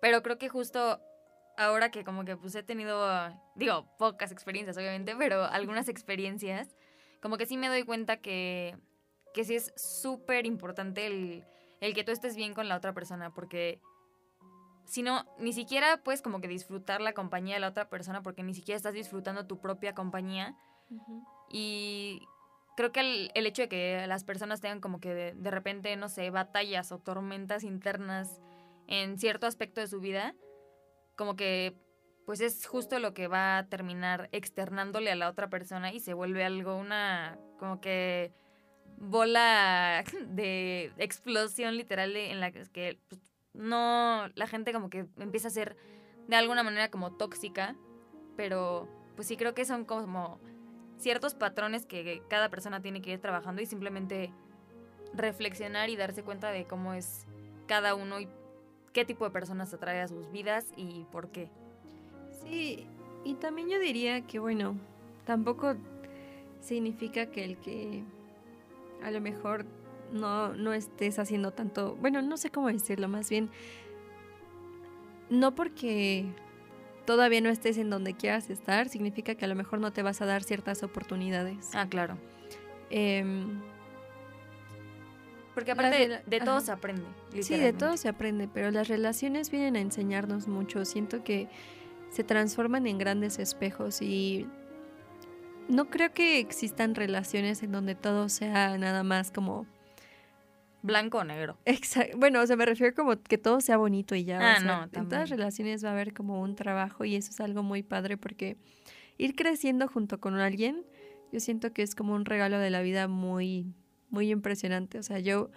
Pero 0.00 0.22
creo 0.22 0.38
que 0.38 0.48
justo 0.48 1.00
ahora 1.56 1.90
que 1.90 2.04
como 2.04 2.24
que 2.24 2.36
pues 2.36 2.54
he 2.54 2.62
tenido, 2.62 3.08
digo, 3.54 3.86
pocas 3.98 4.30
experiencias 4.32 4.76
obviamente, 4.76 5.14
pero 5.16 5.44
algunas 5.44 5.88
experiencias, 5.88 6.76
como 7.20 7.38
que 7.38 7.46
sí 7.46 7.56
me 7.56 7.68
doy 7.68 7.84
cuenta 7.84 8.18
que, 8.18 8.76
que 9.34 9.44
sí 9.44 9.56
es 9.56 9.72
súper 9.76 10.46
importante 10.46 11.06
el, 11.06 11.44
el 11.80 11.94
que 11.94 12.04
tú 12.04 12.12
estés 12.12 12.36
bien 12.36 12.54
con 12.54 12.68
la 12.68 12.76
otra 12.76 12.92
persona, 12.92 13.32
porque 13.32 13.80
sino 14.86 15.24
ni 15.38 15.52
siquiera 15.52 16.02
puedes 16.02 16.22
como 16.22 16.40
que 16.40 16.48
disfrutar 16.48 17.00
la 17.00 17.12
compañía 17.12 17.54
de 17.54 17.60
la 17.60 17.68
otra 17.68 17.88
persona 17.88 18.22
porque 18.22 18.44
ni 18.44 18.54
siquiera 18.54 18.76
estás 18.76 18.94
disfrutando 18.94 19.46
tu 19.46 19.60
propia 19.60 19.94
compañía. 19.94 20.56
Y 21.50 22.22
creo 22.76 22.92
que 22.92 23.00
el, 23.34 23.46
hecho 23.46 23.62
de 23.62 23.68
que 23.68 24.06
las 24.06 24.22
personas 24.22 24.60
tengan 24.60 24.80
como 24.80 25.00
que 25.00 25.12
de, 25.12 25.32
de, 25.34 25.50
repente, 25.50 25.96
no 25.96 26.08
sé, 26.08 26.30
batallas 26.30 26.92
o 26.92 26.98
tormentas 26.98 27.64
internas 27.64 28.40
en 28.86 29.18
cierto 29.18 29.46
aspecto 29.46 29.80
de 29.80 29.86
su 29.86 30.00
vida, 30.00 30.34
como 31.16 31.36
que 31.36 31.76
pues 32.26 32.40
es 32.40 32.66
justo 32.66 32.98
lo 32.98 33.14
que 33.14 33.28
va 33.28 33.58
a 33.58 33.68
terminar 33.68 34.28
externándole 34.32 35.12
a 35.12 35.16
la 35.16 35.28
otra 35.28 35.48
persona 35.48 35.92
y 35.92 36.00
se 36.00 36.12
vuelve 36.12 36.44
algo, 36.44 36.76
una 36.76 37.38
como 37.58 37.80
que 37.80 38.32
bola 38.98 40.04
de 40.28 40.92
explosión 40.98 41.76
literal 41.76 42.16
en 42.16 42.40
la 42.40 42.50
que 42.50 42.98
pues, 43.08 43.20
no, 43.54 44.28
la 44.34 44.46
gente 44.46 44.72
como 44.72 44.90
que 44.90 45.06
empieza 45.18 45.48
a 45.48 45.52
ser 45.52 45.76
de 46.26 46.36
alguna 46.36 46.62
manera 46.62 46.90
como 46.90 47.16
tóxica, 47.16 47.76
pero 48.36 48.88
pues 49.14 49.28
sí 49.28 49.36
creo 49.36 49.54
que 49.54 49.64
son 49.64 49.84
como 49.84 50.40
ciertos 50.98 51.34
patrones 51.34 51.86
que 51.86 52.22
cada 52.28 52.50
persona 52.50 52.82
tiene 52.82 53.00
que 53.00 53.12
ir 53.12 53.20
trabajando 53.20 53.62
y 53.62 53.66
simplemente 53.66 54.32
reflexionar 55.14 55.90
y 55.90 55.96
darse 55.96 56.22
cuenta 56.22 56.50
de 56.50 56.66
cómo 56.66 56.92
es 56.94 57.26
cada 57.66 57.94
uno 57.94 58.18
qué 58.96 59.04
tipo 59.04 59.26
de 59.26 59.30
personas 59.30 59.74
atrae 59.74 60.00
a 60.00 60.08
sus 60.08 60.32
vidas 60.32 60.72
y 60.74 61.04
por 61.12 61.28
qué. 61.28 61.50
Sí, 62.42 62.86
y 63.24 63.34
también 63.34 63.68
yo 63.68 63.78
diría 63.78 64.22
que 64.22 64.38
bueno, 64.38 64.74
tampoco 65.26 65.76
significa 66.62 67.26
que 67.26 67.44
el 67.44 67.58
que 67.58 68.04
a 69.02 69.10
lo 69.10 69.20
mejor 69.20 69.66
no, 70.12 70.54
no 70.54 70.72
estés 70.72 71.18
haciendo 71.18 71.50
tanto, 71.50 71.94
bueno, 71.96 72.22
no 72.22 72.38
sé 72.38 72.48
cómo 72.48 72.68
decirlo, 72.68 73.06
más 73.06 73.28
bien, 73.28 73.50
no 75.28 75.54
porque 75.54 76.24
todavía 77.04 77.42
no 77.42 77.50
estés 77.50 77.76
en 77.76 77.90
donde 77.90 78.14
quieras 78.14 78.48
estar, 78.48 78.88
significa 78.88 79.34
que 79.34 79.44
a 79.44 79.48
lo 79.48 79.56
mejor 79.56 79.78
no 79.78 79.92
te 79.92 80.02
vas 80.02 80.22
a 80.22 80.24
dar 80.24 80.42
ciertas 80.42 80.82
oportunidades. 80.82 81.68
Ah, 81.74 81.86
claro. 81.86 82.16
Em, 82.88 83.60
porque 85.56 85.70
aparte 85.70 86.20
de, 86.26 86.40
todo 86.40 86.60
se 86.60 86.70
aprende. 86.70 87.06
Sí, 87.40 87.56
de 87.56 87.72
todo 87.72 87.96
se 87.96 88.10
aprende, 88.10 88.46
pero 88.46 88.70
las 88.70 88.88
relaciones 88.88 89.50
vienen 89.50 89.76
a 89.76 89.80
enseñarnos 89.80 90.48
mucho. 90.48 90.84
Siento 90.84 91.24
que 91.24 91.48
se 92.10 92.24
transforman 92.24 92.86
en 92.86 92.98
grandes 92.98 93.38
espejos 93.38 94.02
y 94.02 94.46
no 95.70 95.88
creo 95.88 96.12
que 96.12 96.40
existan 96.40 96.94
relaciones 96.94 97.62
en 97.62 97.72
donde 97.72 97.94
todo 97.94 98.28
sea 98.28 98.76
nada 98.76 99.02
más 99.02 99.30
como 99.30 99.66
blanco 100.82 101.20
o 101.20 101.24
negro. 101.24 101.56
Exacto. 101.64 102.18
Bueno, 102.18 102.42
o 102.42 102.46
sea, 102.46 102.56
me 102.56 102.66
refiero 102.66 102.94
como 102.94 103.18
que 103.22 103.38
todo 103.38 103.62
sea 103.62 103.78
bonito 103.78 104.14
y 104.14 104.24
ya. 104.24 104.56
Ah, 104.56 104.60
no, 104.60 104.90
en 104.92 105.08
todas 105.08 105.30
relaciones 105.30 105.82
va 105.82 105.88
a 105.88 105.92
haber 105.92 106.12
como 106.12 106.42
un 106.42 106.54
trabajo 106.54 107.06
y 107.06 107.16
eso 107.16 107.30
es 107.30 107.40
algo 107.40 107.62
muy 107.62 107.82
padre 107.82 108.18
porque 108.18 108.58
ir 109.16 109.34
creciendo 109.34 109.88
junto 109.88 110.20
con 110.20 110.34
alguien, 110.34 110.84
yo 111.32 111.40
siento 111.40 111.72
que 111.72 111.80
es 111.80 111.94
como 111.94 112.12
un 112.12 112.26
regalo 112.26 112.58
de 112.58 112.68
la 112.68 112.82
vida 112.82 113.08
muy, 113.08 113.72
muy 114.10 114.30
impresionante. 114.30 114.98
O 114.98 115.02
sea, 115.02 115.18
yo 115.18 115.50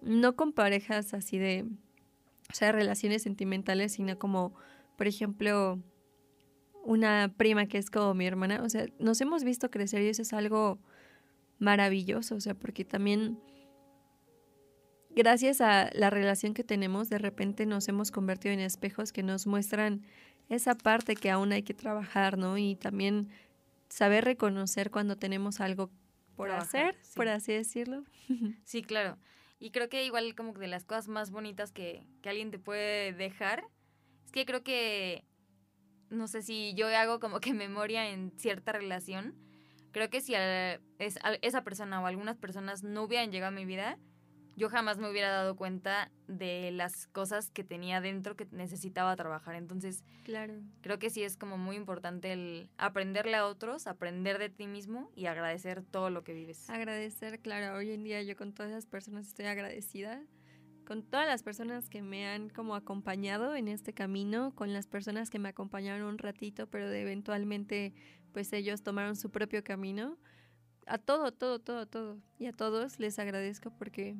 no 0.00 0.36
con 0.36 0.52
parejas 0.52 1.14
así 1.14 1.38
de, 1.38 1.64
o 2.50 2.54
sea, 2.54 2.72
relaciones 2.72 3.22
sentimentales, 3.22 3.92
sino 3.92 4.18
como, 4.18 4.54
por 4.96 5.06
ejemplo, 5.06 5.80
una 6.84 7.32
prima 7.36 7.66
que 7.66 7.78
es 7.78 7.90
como 7.90 8.14
mi 8.14 8.26
hermana. 8.26 8.62
O 8.62 8.68
sea, 8.68 8.86
nos 8.98 9.20
hemos 9.20 9.44
visto 9.44 9.70
crecer 9.70 10.02
y 10.02 10.08
eso 10.08 10.22
es 10.22 10.32
algo 10.32 10.78
maravilloso. 11.58 12.34
O 12.34 12.40
sea, 12.40 12.54
porque 12.54 12.84
también 12.84 13.38
gracias 15.14 15.60
a 15.60 15.90
la 15.94 16.10
relación 16.10 16.54
que 16.54 16.64
tenemos, 16.64 17.08
de 17.08 17.18
repente 17.18 17.66
nos 17.66 17.88
hemos 17.88 18.10
convertido 18.10 18.54
en 18.54 18.60
espejos 18.60 19.12
que 19.12 19.22
nos 19.22 19.46
muestran 19.46 20.02
esa 20.48 20.74
parte 20.74 21.14
que 21.14 21.30
aún 21.30 21.52
hay 21.52 21.62
que 21.62 21.74
trabajar, 21.74 22.36
¿no? 22.36 22.58
Y 22.58 22.76
también 22.76 23.28
saber 23.88 24.24
reconocer 24.24 24.90
cuando 24.90 25.16
tenemos 25.16 25.60
algo 25.60 25.90
por 26.36 26.50
hacer, 26.50 26.96
por 27.14 27.28
así 27.28 27.52
decirlo. 27.52 28.04
Sí, 28.64 28.82
claro. 28.82 29.18
Y 29.58 29.70
creo 29.70 29.88
que 29.88 30.04
igual 30.04 30.34
como 30.34 30.52
de 30.54 30.66
las 30.66 30.84
cosas 30.84 31.08
más 31.08 31.30
bonitas 31.30 31.70
que, 31.72 32.06
que 32.22 32.28
alguien 32.28 32.50
te 32.50 32.58
puede 32.58 33.12
dejar, 33.12 33.64
es 34.24 34.32
que 34.32 34.44
creo 34.44 34.64
que, 34.64 35.24
no 36.10 36.26
sé 36.26 36.42
si 36.42 36.74
yo 36.74 36.88
hago 36.88 37.20
como 37.20 37.40
que 37.40 37.54
memoria 37.54 38.10
en 38.10 38.32
cierta 38.38 38.72
relación, 38.72 39.34
creo 39.92 40.10
que 40.10 40.20
si 40.20 40.34
esa 40.98 41.64
persona 41.64 42.00
o 42.00 42.06
algunas 42.06 42.36
personas 42.36 42.82
no 42.82 43.04
hubieran 43.04 43.30
llegado 43.30 43.52
a 43.52 43.54
mi 43.54 43.64
vida, 43.64 43.98
yo 44.56 44.68
jamás 44.68 44.98
me 44.98 45.10
hubiera 45.10 45.30
dado 45.30 45.56
cuenta 45.56 46.10
de 46.28 46.70
las 46.72 47.06
cosas 47.08 47.50
que 47.50 47.64
tenía 47.64 48.00
dentro 48.00 48.36
que 48.36 48.46
necesitaba 48.50 49.16
trabajar. 49.16 49.54
Entonces, 49.54 50.04
claro. 50.24 50.54
creo 50.82 50.98
que 50.98 51.10
sí 51.10 51.22
es 51.22 51.36
como 51.36 51.56
muy 51.56 51.76
importante 51.76 52.32
el 52.32 52.68
aprenderle 52.76 53.36
a 53.36 53.46
otros, 53.46 53.86
aprender 53.86 54.38
de 54.38 54.50
ti 54.50 54.66
mismo 54.66 55.10
y 55.14 55.26
agradecer 55.26 55.82
todo 55.82 56.10
lo 56.10 56.22
que 56.22 56.34
vives. 56.34 56.68
Agradecer, 56.68 57.40
claro, 57.40 57.76
hoy 57.76 57.92
en 57.92 58.04
día 58.04 58.22
yo 58.22 58.36
con 58.36 58.52
todas 58.52 58.72
esas 58.72 58.86
personas 58.86 59.26
estoy 59.28 59.46
agradecida, 59.46 60.22
con 60.86 61.02
todas 61.02 61.26
las 61.26 61.42
personas 61.42 61.88
que 61.88 62.02
me 62.02 62.26
han 62.26 62.50
como 62.50 62.74
acompañado 62.74 63.54
en 63.54 63.68
este 63.68 63.94
camino, 63.94 64.54
con 64.54 64.72
las 64.72 64.86
personas 64.86 65.30
que 65.30 65.38
me 65.38 65.48
acompañaron 65.48 66.06
un 66.06 66.18
ratito, 66.18 66.66
pero 66.66 66.90
eventualmente 66.90 67.94
pues 68.32 68.52
ellos 68.52 68.82
tomaron 68.82 69.16
su 69.16 69.30
propio 69.30 69.62
camino. 69.64 70.18
A 70.86 70.98
todo, 70.98 71.32
todo, 71.32 71.60
todo, 71.60 71.86
todo. 71.86 72.18
Y 72.38 72.46
a 72.46 72.52
todos 72.52 72.98
les 72.98 73.18
agradezco 73.18 73.70
porque 73.70 74.16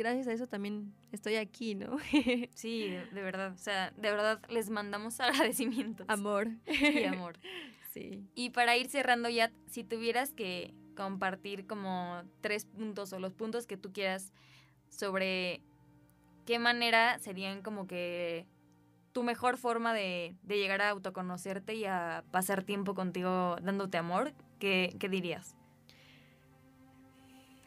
gracias 0.00 0.26
a 0.28 0.32
eso 0.32 0.46
también 0.46 0.94
estoy 1.12 1.36
aquí, 1.36 1.74
¿no? 1.74 1.98
sí, 2.54 2.88
de, 2.88 3.22
verdad. 3.22 3.52
O 3.52 3.58
sea, 3.58 3.92
de 3.92 4.10
verdad 4.10 4.40
les 4.48 4.70
mandamos 4.70 5.20
agradecimientos. 5.20 6.06
Amor. 6.08 6.48
Y 6.66 7.04
amor. 7.04 7.38
Sí. 7.92 8.24
Y 8.36 8.50
para 8.50 8.76
ir 8.76 8.88
cerrando 8.88 9.28
ya, 9.28 9.50
si 9.66 9.82
tuvieras 9.82 10.32
que 10.32 10.72
compartir 10.96 11.66
como 11.66 12.22
tres 12.40 12.64
puntos 12.64 13.12
o 13.12 13.18
los 13.18 13.32
puntos 13.32 13.66
que 13.66 13.76
tú 13.76 13.92
quieras 13.92 14.32
sobre 14.90 15.60
qué 16.46 16.60
manera 16.60 17.18
serían 17.18 17.62
como 17.62 17.88
que 17.88 18.46
tu 19.10 19.24
mejor 19.24 19.56
forma 19.56 19.92
de, 19.92 20.36
de 20.44 20.58
llegar 20.58 20.82
a 20.82 20.90
autoconocerte 20.90 21.74
y 21.74 21.84
a 21.84 22.22
pasar 22.30 22.62
tiempo 22.62 22.94
contigo 22.94 23.56
dándote 23.60 23.98
amor, 23.98 24.34
¿qué, 24.60 24.94
qué 25.00 25.08
dirías? 25.08 25.56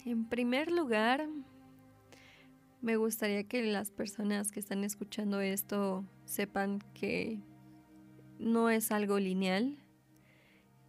En 0.06 0.28
primer 0.30 0.72
lugar, 0.72 1.28
me 2.84 2.98
gustaría 2.98 3.46
que 3.46 3.64
las 3.64 3.92
personas 3.92 4.52
que 4.52 4.60
están 4.60 4.84
escuchando 4.84 5.40
esto 5.40 6.06
sepan 6.26 6.80
que 6.94 7.40
no 8.40 8.70
es 8.70 8.92
algo 8.92 9.20
lineal. 9.20 9.78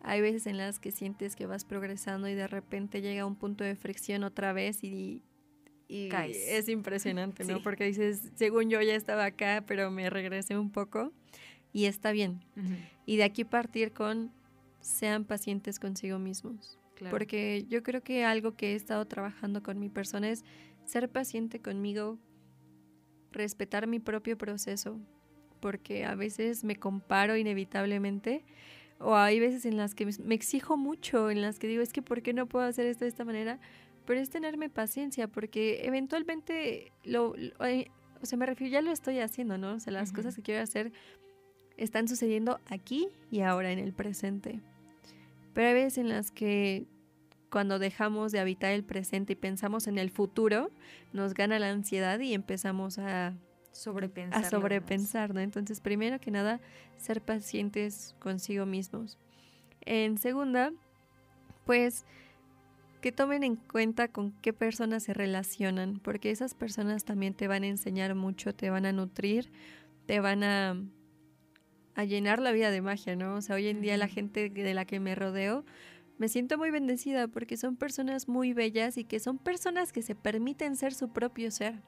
Hay 0.00 0.20
veces 0.20 0.48
en 0.48 0.58
las 0.58 0.80
que 0.80 0.90
sientes 0.90 1.36
que 1.36 1.46
vas 1.46 1.64
progresando 1.64 2.28
y 2.28 2.34
de 2.34 2.48
repente 2.48 3.00
llega 3.00 3.24
un 3.24 3.36
punto 3.36 3.62
de 3.62 3.76
fricción 3.76 4.24
otra 4.24 4.52
vez 4.52 4.82
y, 4.82 5.22
es 5.88 6.68
impresionante, 6.68 7.44
¿no? 7.44 7.62
Porque 7.62 7.84
dices, 7.84 8.32
según 8.34 8.70
yo 8.70 8.82
ya 8.82 8.96
estaba 8.96 9.26
acá, 9.26 9.62
pero 9.64 9.92
me 9.92 10.10
regresé 10.10 10.58
un 10.58 10.72
poco 10.72 11.12
y 11.72 11.84
está 11.84 12.10
bien. 12.10 12.44
Y 13.06 13.18
de 13.18 13.24
aquí 13.24 13.44
partir 13.44 13.92
con 13.92 14.32
sean 14.80 15.24
pacientes 15.24 15.78
consigo 15.78 16.18
mismos. 16.18 16.76
Porque 17.10 17.66
yo 17.68 17.82
creo 17.82 18.02
que 18.02 18.24
algo 18.24 18.56
que 18.56 18.72
he 18.72 18.74
estado 18.74 19.04
trabajando 19.06 19.62
con 19.62 19.78
mi 19.78 19.88
persona 19.88 20.30
es 20.30 20.44
ser 20.86 21.08
paciente 21.08 21.60
conmigo, 21.60 22.18
respetar 23.32 23.86
mi 23.86 23.98
propio 23.98 24.38
proceso, 24.38 25.00
porque 25.60 26.04
a 26.04 26.14
veces 26.14 26.64
me 26.64 26.76
comparo 26.76 27.36
inevitablemente 27.36 28.44
o 28.98 29.16
hay 29.16 29.40
veces 29.40 29.66
en 29.66 29.76
las 29.76 29.94
que 29.94 30.06
me 30.06 30.34
exijo 30.34 30.76
mucho, 30.76 31.30
en 31.30 31.42
las 31.42 31.58
que 31.58 31.66
digo, 31.66 31.82
es 31.82 31.92
que 31.92 32.02
¿por 32.02 32.22
qué 32.22 32.32
no 32.32 32.46
puedo 32.46 32.64
hacer 32.64 32.86
esto 32.86 33.04
de 33.04 33.08
esta 33.08 33.24
manera? 33.24 33.58
Pero 34.06 34.20
es 34.20 34.30
tenerme 34.30 34.68
paciencia, 34.68 35.28
porque 35.28 35.84
eventualmente 35.84 36.92
lo, 37.04 37.34
o 38.22 38.26
sea, 38.26 38.38
me 38.38 38.46
refiero, 38.46 38.72
ya 38.72 38.82
lo 38.82 38.90
estoy 38.92 39.18
haciendo, 39.18 39.58
¿no? 39.58 39.74
O 39.74 39.80
sea, 39.80 39.92
las 39.92 40.12
cosas 40.12 40.36
que 40.36 40.42
quiero 40.42 40.62
hacer 40.62 40.92
están 41.76 42.08
sucediendo 42.08 42.60
aquí 42.66 43.08
y 43.30 43.40
ahora 43.40 43.72
en 43.72 43.78
el 43.78 43.92
presente. 43.92 44.60
Pero 45.54 45.68
hay 45.68 45.74
veces 45.74 45.98
en 45.98 46.08
las 46.08 46.30
que 46.30 46.86
cuando 47.54 47.78
dejamos 47.78 48.32
de 48.32 48.40
habitar 48.40 48.72
el 48.72 48.82
presente 48.82 49.34
y 49.34 49.36
pensamos 49.36 49.86
en 49.86 49.96
el 49.96 50.10
futuro, 50.10 50.72
nos 51.12 51.34
gana 51.34 51.60
la 51.60 51.70
ansiedad 51.70 52.18
y 52.18 52.34
empezamos 52.34 52.98
a 52.98 53.32
sobrepensar. 53.70 54.44
A 54.44 54.50
sobrepensar, 54.50 55.32
¿no? 55.32 55.38
Entonces, 55.38 55.80
primero 55.80 56.18
que 56.18 56.32
nada, 56.32 56.58
ser 56.96 57.20
pacientes 57.20 58.16
consigo 58.18 58.66
mismos. 58.66 59.18
En 59.82 60.18
segunda, 60.18 60.72
pues 61.64 62.04
que 63.00 63.12
tomen 63.12 63.44
en 63.44 63.54
cuenta 63.54 64.08
con 64.08 64.32
qué 64.42 64.52
personas 64.52 65.04
se 65.04 65.14
relacionan, 65.14 66.00
porque 66.00 66.32
esas 66.32 66.54
personas 66.54 67.04
también 67.04 67.34
te 67.34 67.46
van 67.46 67.62
a 67.62 67.68
enseñar 67.68 68.16
mucho, 68.16 68.52
te 68.52 68.68
van 68.68 68.84
a 68.84 68.90
nutrir, 68.90 69.52
te 70.06 70.18
van 70.18 70.42
a, 70.42 70.76
a 71.94 72.02
llenar 72.02 72.40
la 72.40 72.50
vida 72.50 72.72
de 72.72 72.80
magia, 72.80 73.14
¿no? 73.14 73.36
O 73.36 73.40
sea, 73.42 73.54
hoy 73.54 73.68
en 73.68 73.80
día 73.80 73.96
la 73.96 74.08
gente 74.08 74.50
de 74.50 74.74
la 74.74 74.86
que 74.86 74.98
me 74.98 75.14
rodeo, 75.14 75.64
me 76.18 76.28
siento 76.28 76.58
muy 76.58 76.70
bendecida 76.70 77.28
porque 77.28 77.56
son 77.56 77.76
personas 77.76 78.28
muy 78.28 78.52
bellas 78.52 78.96
y 78.96 79.04
que 79.04 79.20
son 79.20 79.38
personas 79.38 79.92
que 79.92 80.02
se 80.02 80.14
permiten 80.14 80.76
ser 80.76 80.94
su 80.94 81.08
propio 81.08 81.50
ser. 81.50 81.80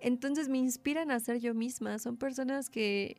Entonces 0.00 0.48
me 0.48 0.58
inspiran 0.58 1.10
a 1.10 1.20
ser 1.20 1.38
yo 1.38 1.54
misma. 1.54 1.98
Son 1.98 2.16
personas 2.16 2.68
que 2.68 3.16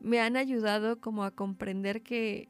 me 0.00 0.20
han 0.20 0.36
ayudado 0.36 1.00
como 1.00 1.24
a 1.24 1.30
comprender 1.30 2.02
que 2.02 2.48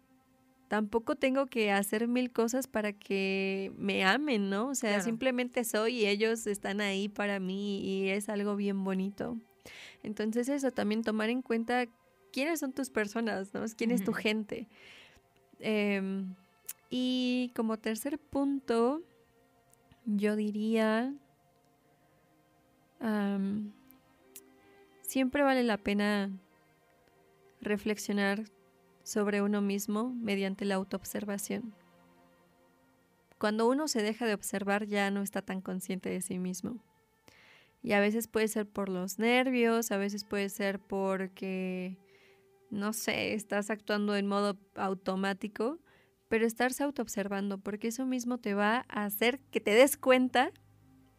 tampoco 0.69 1.17
tengo 1.17 1.47
que 1.47 1.73
hacer 1.73 2.07
mil 2.07 2.31
cosas 2.31 2.67
para 2.69 2.93
que 2.93 3.73
me 3.77 4.05
amen, 4.05 4.49
¿no? 4.49 4.69
O 4.69 4.75
sea, 4.75 5.01
simplemente 5.01 5.65
soy 5.65 6.03
y 6.03 6.07
ellos 6.07 6.47
están 6.47 6.81
ahí 6.81 7.09
para 7.09 7.41
mí 7.41 7.81
y 7.81 8.11
es 8.11 8.29
algo 8.29 8.57
bien 8.57 8.85
bonito. 8.85 9.39
Entonces 10.03 10.49
eso, 10.49 10.71
también 10.71 11.03
tomar 11.03 11.31
en 11.31 11.43
cuenta 11.43 11.87
quiénes 12.33 12.61
son 12.61 12.73
tus 12.73 12.91
personas, 12.91 13.53
¿no? 13.55 13.65
¿Quién 13.77 13.91
es 13.91 14.05
tu 14.05 14.13
gente? 14.13 14.69
Eh, 15.61 16.25
y 16.97 17.51
como 17.57 17.77
tercer 17.77 18.21
punto, 18.21 19.03
yo 20.07 20.37
diría, 20.37 21.13
siempre 25.03 25.43
vale 25.43 25.65
la 25.65 25.77
pena 25.77 26.31
reflexionar 27.61 28.45
sobre 29.03 29.43
uno 29.43 29.61
mismo 29.61 30.15
mediante 30.15 30.65
la 30.65 30.77
autoobservación. 30.77 31.75
Cuando 33.39 33.69
uno 33.69 33.89
se 33.89 34.01
deja 34.01 34.25
de 34.25 34.35
observar 34.35 34.87
ya 34.87 35.11
no 35.11 35.23
está 35.23 35.43
tan 35.43 35.63
consciente 35.63 36.11
de 36.11 36.23
sí 36.23 36.39
mismo. 36.39 36.79
Y 37.83 37.91
a 37.95 37.99
veces 37.99 38.29
puede 38.29 38.47
ser 38.47 38.69
por 38.69 38.89
los 38.89 39.19
nervios, 39.19 39.91
a 39.91 39.97
veces 39.97 40.23
puede 40.23 40.49
ser 40.49 40.79
porque, 40.79 41.97
no 42.71 42.93
sé, 42.93 43.35
estás 43.35 43.69
actuando 43.69 44.15
en 44.15 44.29
modo 44.29 44.57
automático 44.77 45.81
pero 46.29 46.47
estarse 46.47 46.83
autoobservando, 46.83 47.59
porque 47.59 47.89
eso 47.89 48.07
mismo 48.07 48.39
te 48.39 48.55
va 48.55 48.85
a 48.89 49.05
hacer 49.05 49.41
que 49.51 49.61
te 49.61 49.73
des 49.73 49.97
cuenta 49.97 50.51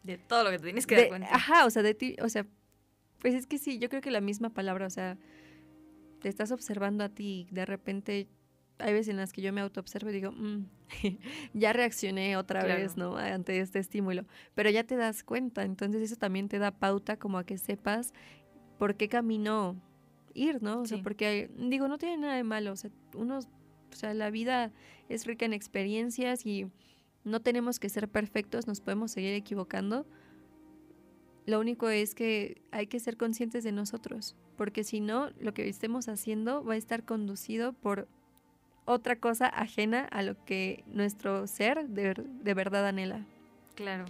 de 0.02 0.18
todo 0.18 0.44
lo 0.44 0.50
que 0.50 0.58
te 0.58 0.64
tienes 0.64 0.86
que 0.86 0.96
dar 0.96 1.08
cuenta. 1.08 1.34
Ajá, 1.34 1.66
o 1.66 1.70
sea, 1.70 1.82
de 1.82 1.94
ti, 1.94 2.16
o 2.22 2.28
sea, 2.28 2.46
pues 3.20 3.34
es 3.34 3.46
que 3.46 3.58
sí, 3.58 3.78
yo 3.78 3.88
creo 3.88 4.00
que 4.00 4.10
la 4.10 4.20
misma 4.20 4.50
palabra, 4.50 4.86
o 4.86 4.90
sea, 4.90 5.18
te 6.20 6.28
estás 6.28 6.52
observando 6.52 7.02
a 7.02 7.08
ti, 7.08 7.48
de 7.50 7.66
repente 7.66 8.28
hay 8.78 8.92
veces 8.92 9.08
en 9.08 9.16
las 9.16 9.32
que 9.32 9.42
yo 9.42 9.52
me 9.52 9.60
autoobservo 9.60 10.10
y 10.10 10.12
digo, 10.12 10.32
mm, 10.32 10.66
ya 11.54 11.72
reaccioné 11.72 12.36
otra 12.36 12.64
vez, 12.64 12.96
¿no? 12.96 13.16
Ante 13.16 13.60
este 13.60 13.78
estímulo, 13.78 14.26
pero 14.54 14.70
ya 14.70 14.84
te 14.84 14.96
das 14.96 15.24
cuenta, 15.24 15.64
entonces 15.64 16.02
eso 16.02 16.16
también 16.16 16.48
te 16.48 16.58
da 16.58 16.70
pauta 16.70 17.16
como 17.16 17.38
a 17.38 17.44
que 17.44 17.58
sepas 17.58 18.12
por 18.78 18.96
qué 18.96 19.08
camino 19.08 19.76
ir, 20.34 20.62
¿no? 20.62 20.82
O 20.82 20.86
sea, 20.86 21.02
porque, 21.02 21.50
digo, 21.56 21.88
no 21.88 21.98
tiene 21.98 22.18
nada 22.18 22.36
de 22.36 22.44
malo, 22.44 22.72
o 22.72 22.76
sea, 22.76 22.90
uno, 23.14 23.40
o 23.92 23.94
sea, 23.94 24.14
la 24.14 24.30
vida 24.30 24.72
es 25.08 25.26
rica 25.26 25.44
en 25.44 25.52
experiencias 25.52 26.46
y 26.46 26.70
no 27.24 27.40
tenemos 27.40 27.78
que 27.78 27.88
ser 27.88 28.08
perfectos, 28.08 28.66
nos 28.66 28.80
podemos 28.80 29.10
seguir 29.10 29.34
equivocando. 29.34 30.06
Lo 31.46 31.60
único 31.60 31.88
es 31.88 32.14
que 32.14 32.60
hay 32.72 32.86
que 32.86 33.00
ser 33.00 33.16
conscientes 33.16 33.64
de 33.64 33.72
nosotros, 33.72 34.34
porque 34.56 34.84
si 34.84 35.00
no, 35.00 35.30
lo 35.40 35.54
que 35.54 35.68
estemos 35.68 36.08
haciendo 36.08 36.64
va 36.64 36.74
a 36.74 36.76
estar 36.76 37.04
conducido 37.04 37.72
por 37.72 38.08
otra 38.84 39.16
cosa 39.16 39.46
ajena 39.46 40.04
a 40.04 40.22
lo 40.22 40.42
que 40.44 40.84
nuestro 40.86 41.46
ser 41.46 41.88
de, 41.88 42.14
de 42.14 42.54
verdad 42.54 42.86
anhela. 42.86 43.24
Claro. 43.74 44.06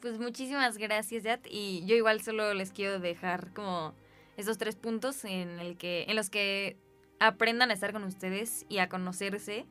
Pues 0.00 0.18
muchísimas 0.18 0.78
gracias, 0.78 1.24
Yat. 1.24 1.46
Y 1.50 1.84
yo 1.86 1.96
igual 1.96 2.20
solo 2.20 2.54
les 2.54 2.70
quiero 2.72 3.00
dejar 3.00 3.52
como 3.52 3.94
esos 4.36 4.58
tres 4.58 4.76
puntos 4.76 5.24
en, 5.24 5.58
el 5.58 5.76
que, 5.76 6.04
en 6.08 6.14
los 6.14 6.30
que 6.30 6.76
aprendan 7.20 7.70
a 7.70 7.74
estar 7.74 7.92
con 7.92 8.04
ustedes 8.04 8.66
y 8.68 8.78
a 8.78 8.88
conocerse, 8.88 9.66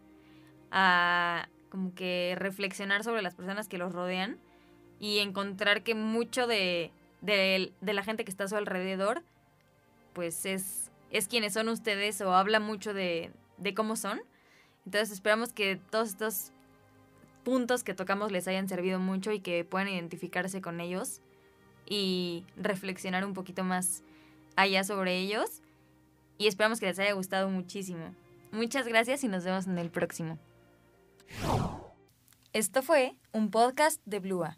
a 0.71 1.49
como 1.69 1.93
que 1.93 2.35
reflexionar 2.37 3.03
sobre 3.03 3.21
las 3.21 3.35
personas 3.35 3.67
que 3.67 3.77
los 3.77 3.93
rodean 3.93 4.37
y 4.99 5.19
encontrar 5.19 5.83
que 5.83 5.95
mucho 5.95 6.47
de, 6.47 6.91
de, 7.21 7.71
la 7.81 8.03
gente 8.03 8.23
que 8.23 8.31
está 8.31 8.45
a 8.45 8.47
su 8.47 8.55
alrededor, 8.55 9.23
pues 10.13 10.45
es, 10.45 10.91
es 11.11 11.27
quienes 11.27 11.53
son 11.53 11.69
ustedes 11.69 12.19
o 12.21 12.33
habla 12.33 12.59
mucho 12.59 12.93
de, 12.93 13.31
de 13.57 13.73
cómo 13.73 13.95
son. 13.95 14.21
Entonces 14.85 15.11
esperamos 15.11 15.53
que 15.53 15.79
todos 15.89 16.09
estos 16.09 16.51
puntos 17.43 17.83
que 17.83 17.93
tocamos 17.93 18.31
les 18.31 18.47
hayan 18.47 18.67
servido 18.67 18.99
mucho 18.99 19.31
y 19.31 19.39
que 19.39 19.63
puedan 19.63 19.89
identificarse 19.89 20.61
con 20.61 20.81
ellos 20.81 21.21
y 21.85 22.45
reflexionar 22.57 23.23
un 23.25 23.33
poquito 23.33 23.63
más 23.63 24.03
allá 24.55 24.83
sobre 24.83 25.17
ellos. 25.17 25.61
Y 26.37 26.47
esperamos 26.47 26.79
que 26.79 26.85
les 26.85 26.99
haya 26.99 27.13
gustado 27.13 27.49
muchísimo. 27.49 28.13
Muchas 28.51 28.87
gracias 28.87 29.23
y 29.23 29.27
nos 29.27 29.43
vemos 29.43 29.67
en 29.67 29.77
el 29.77 29.89
próximo. 29.89 30.37
Esto 32.53 32.81
fue 32.81 33.15
un 33.33 33.51
podcast 33.51 34.01
de 34.05 34.19
Blua. 34.19 34.57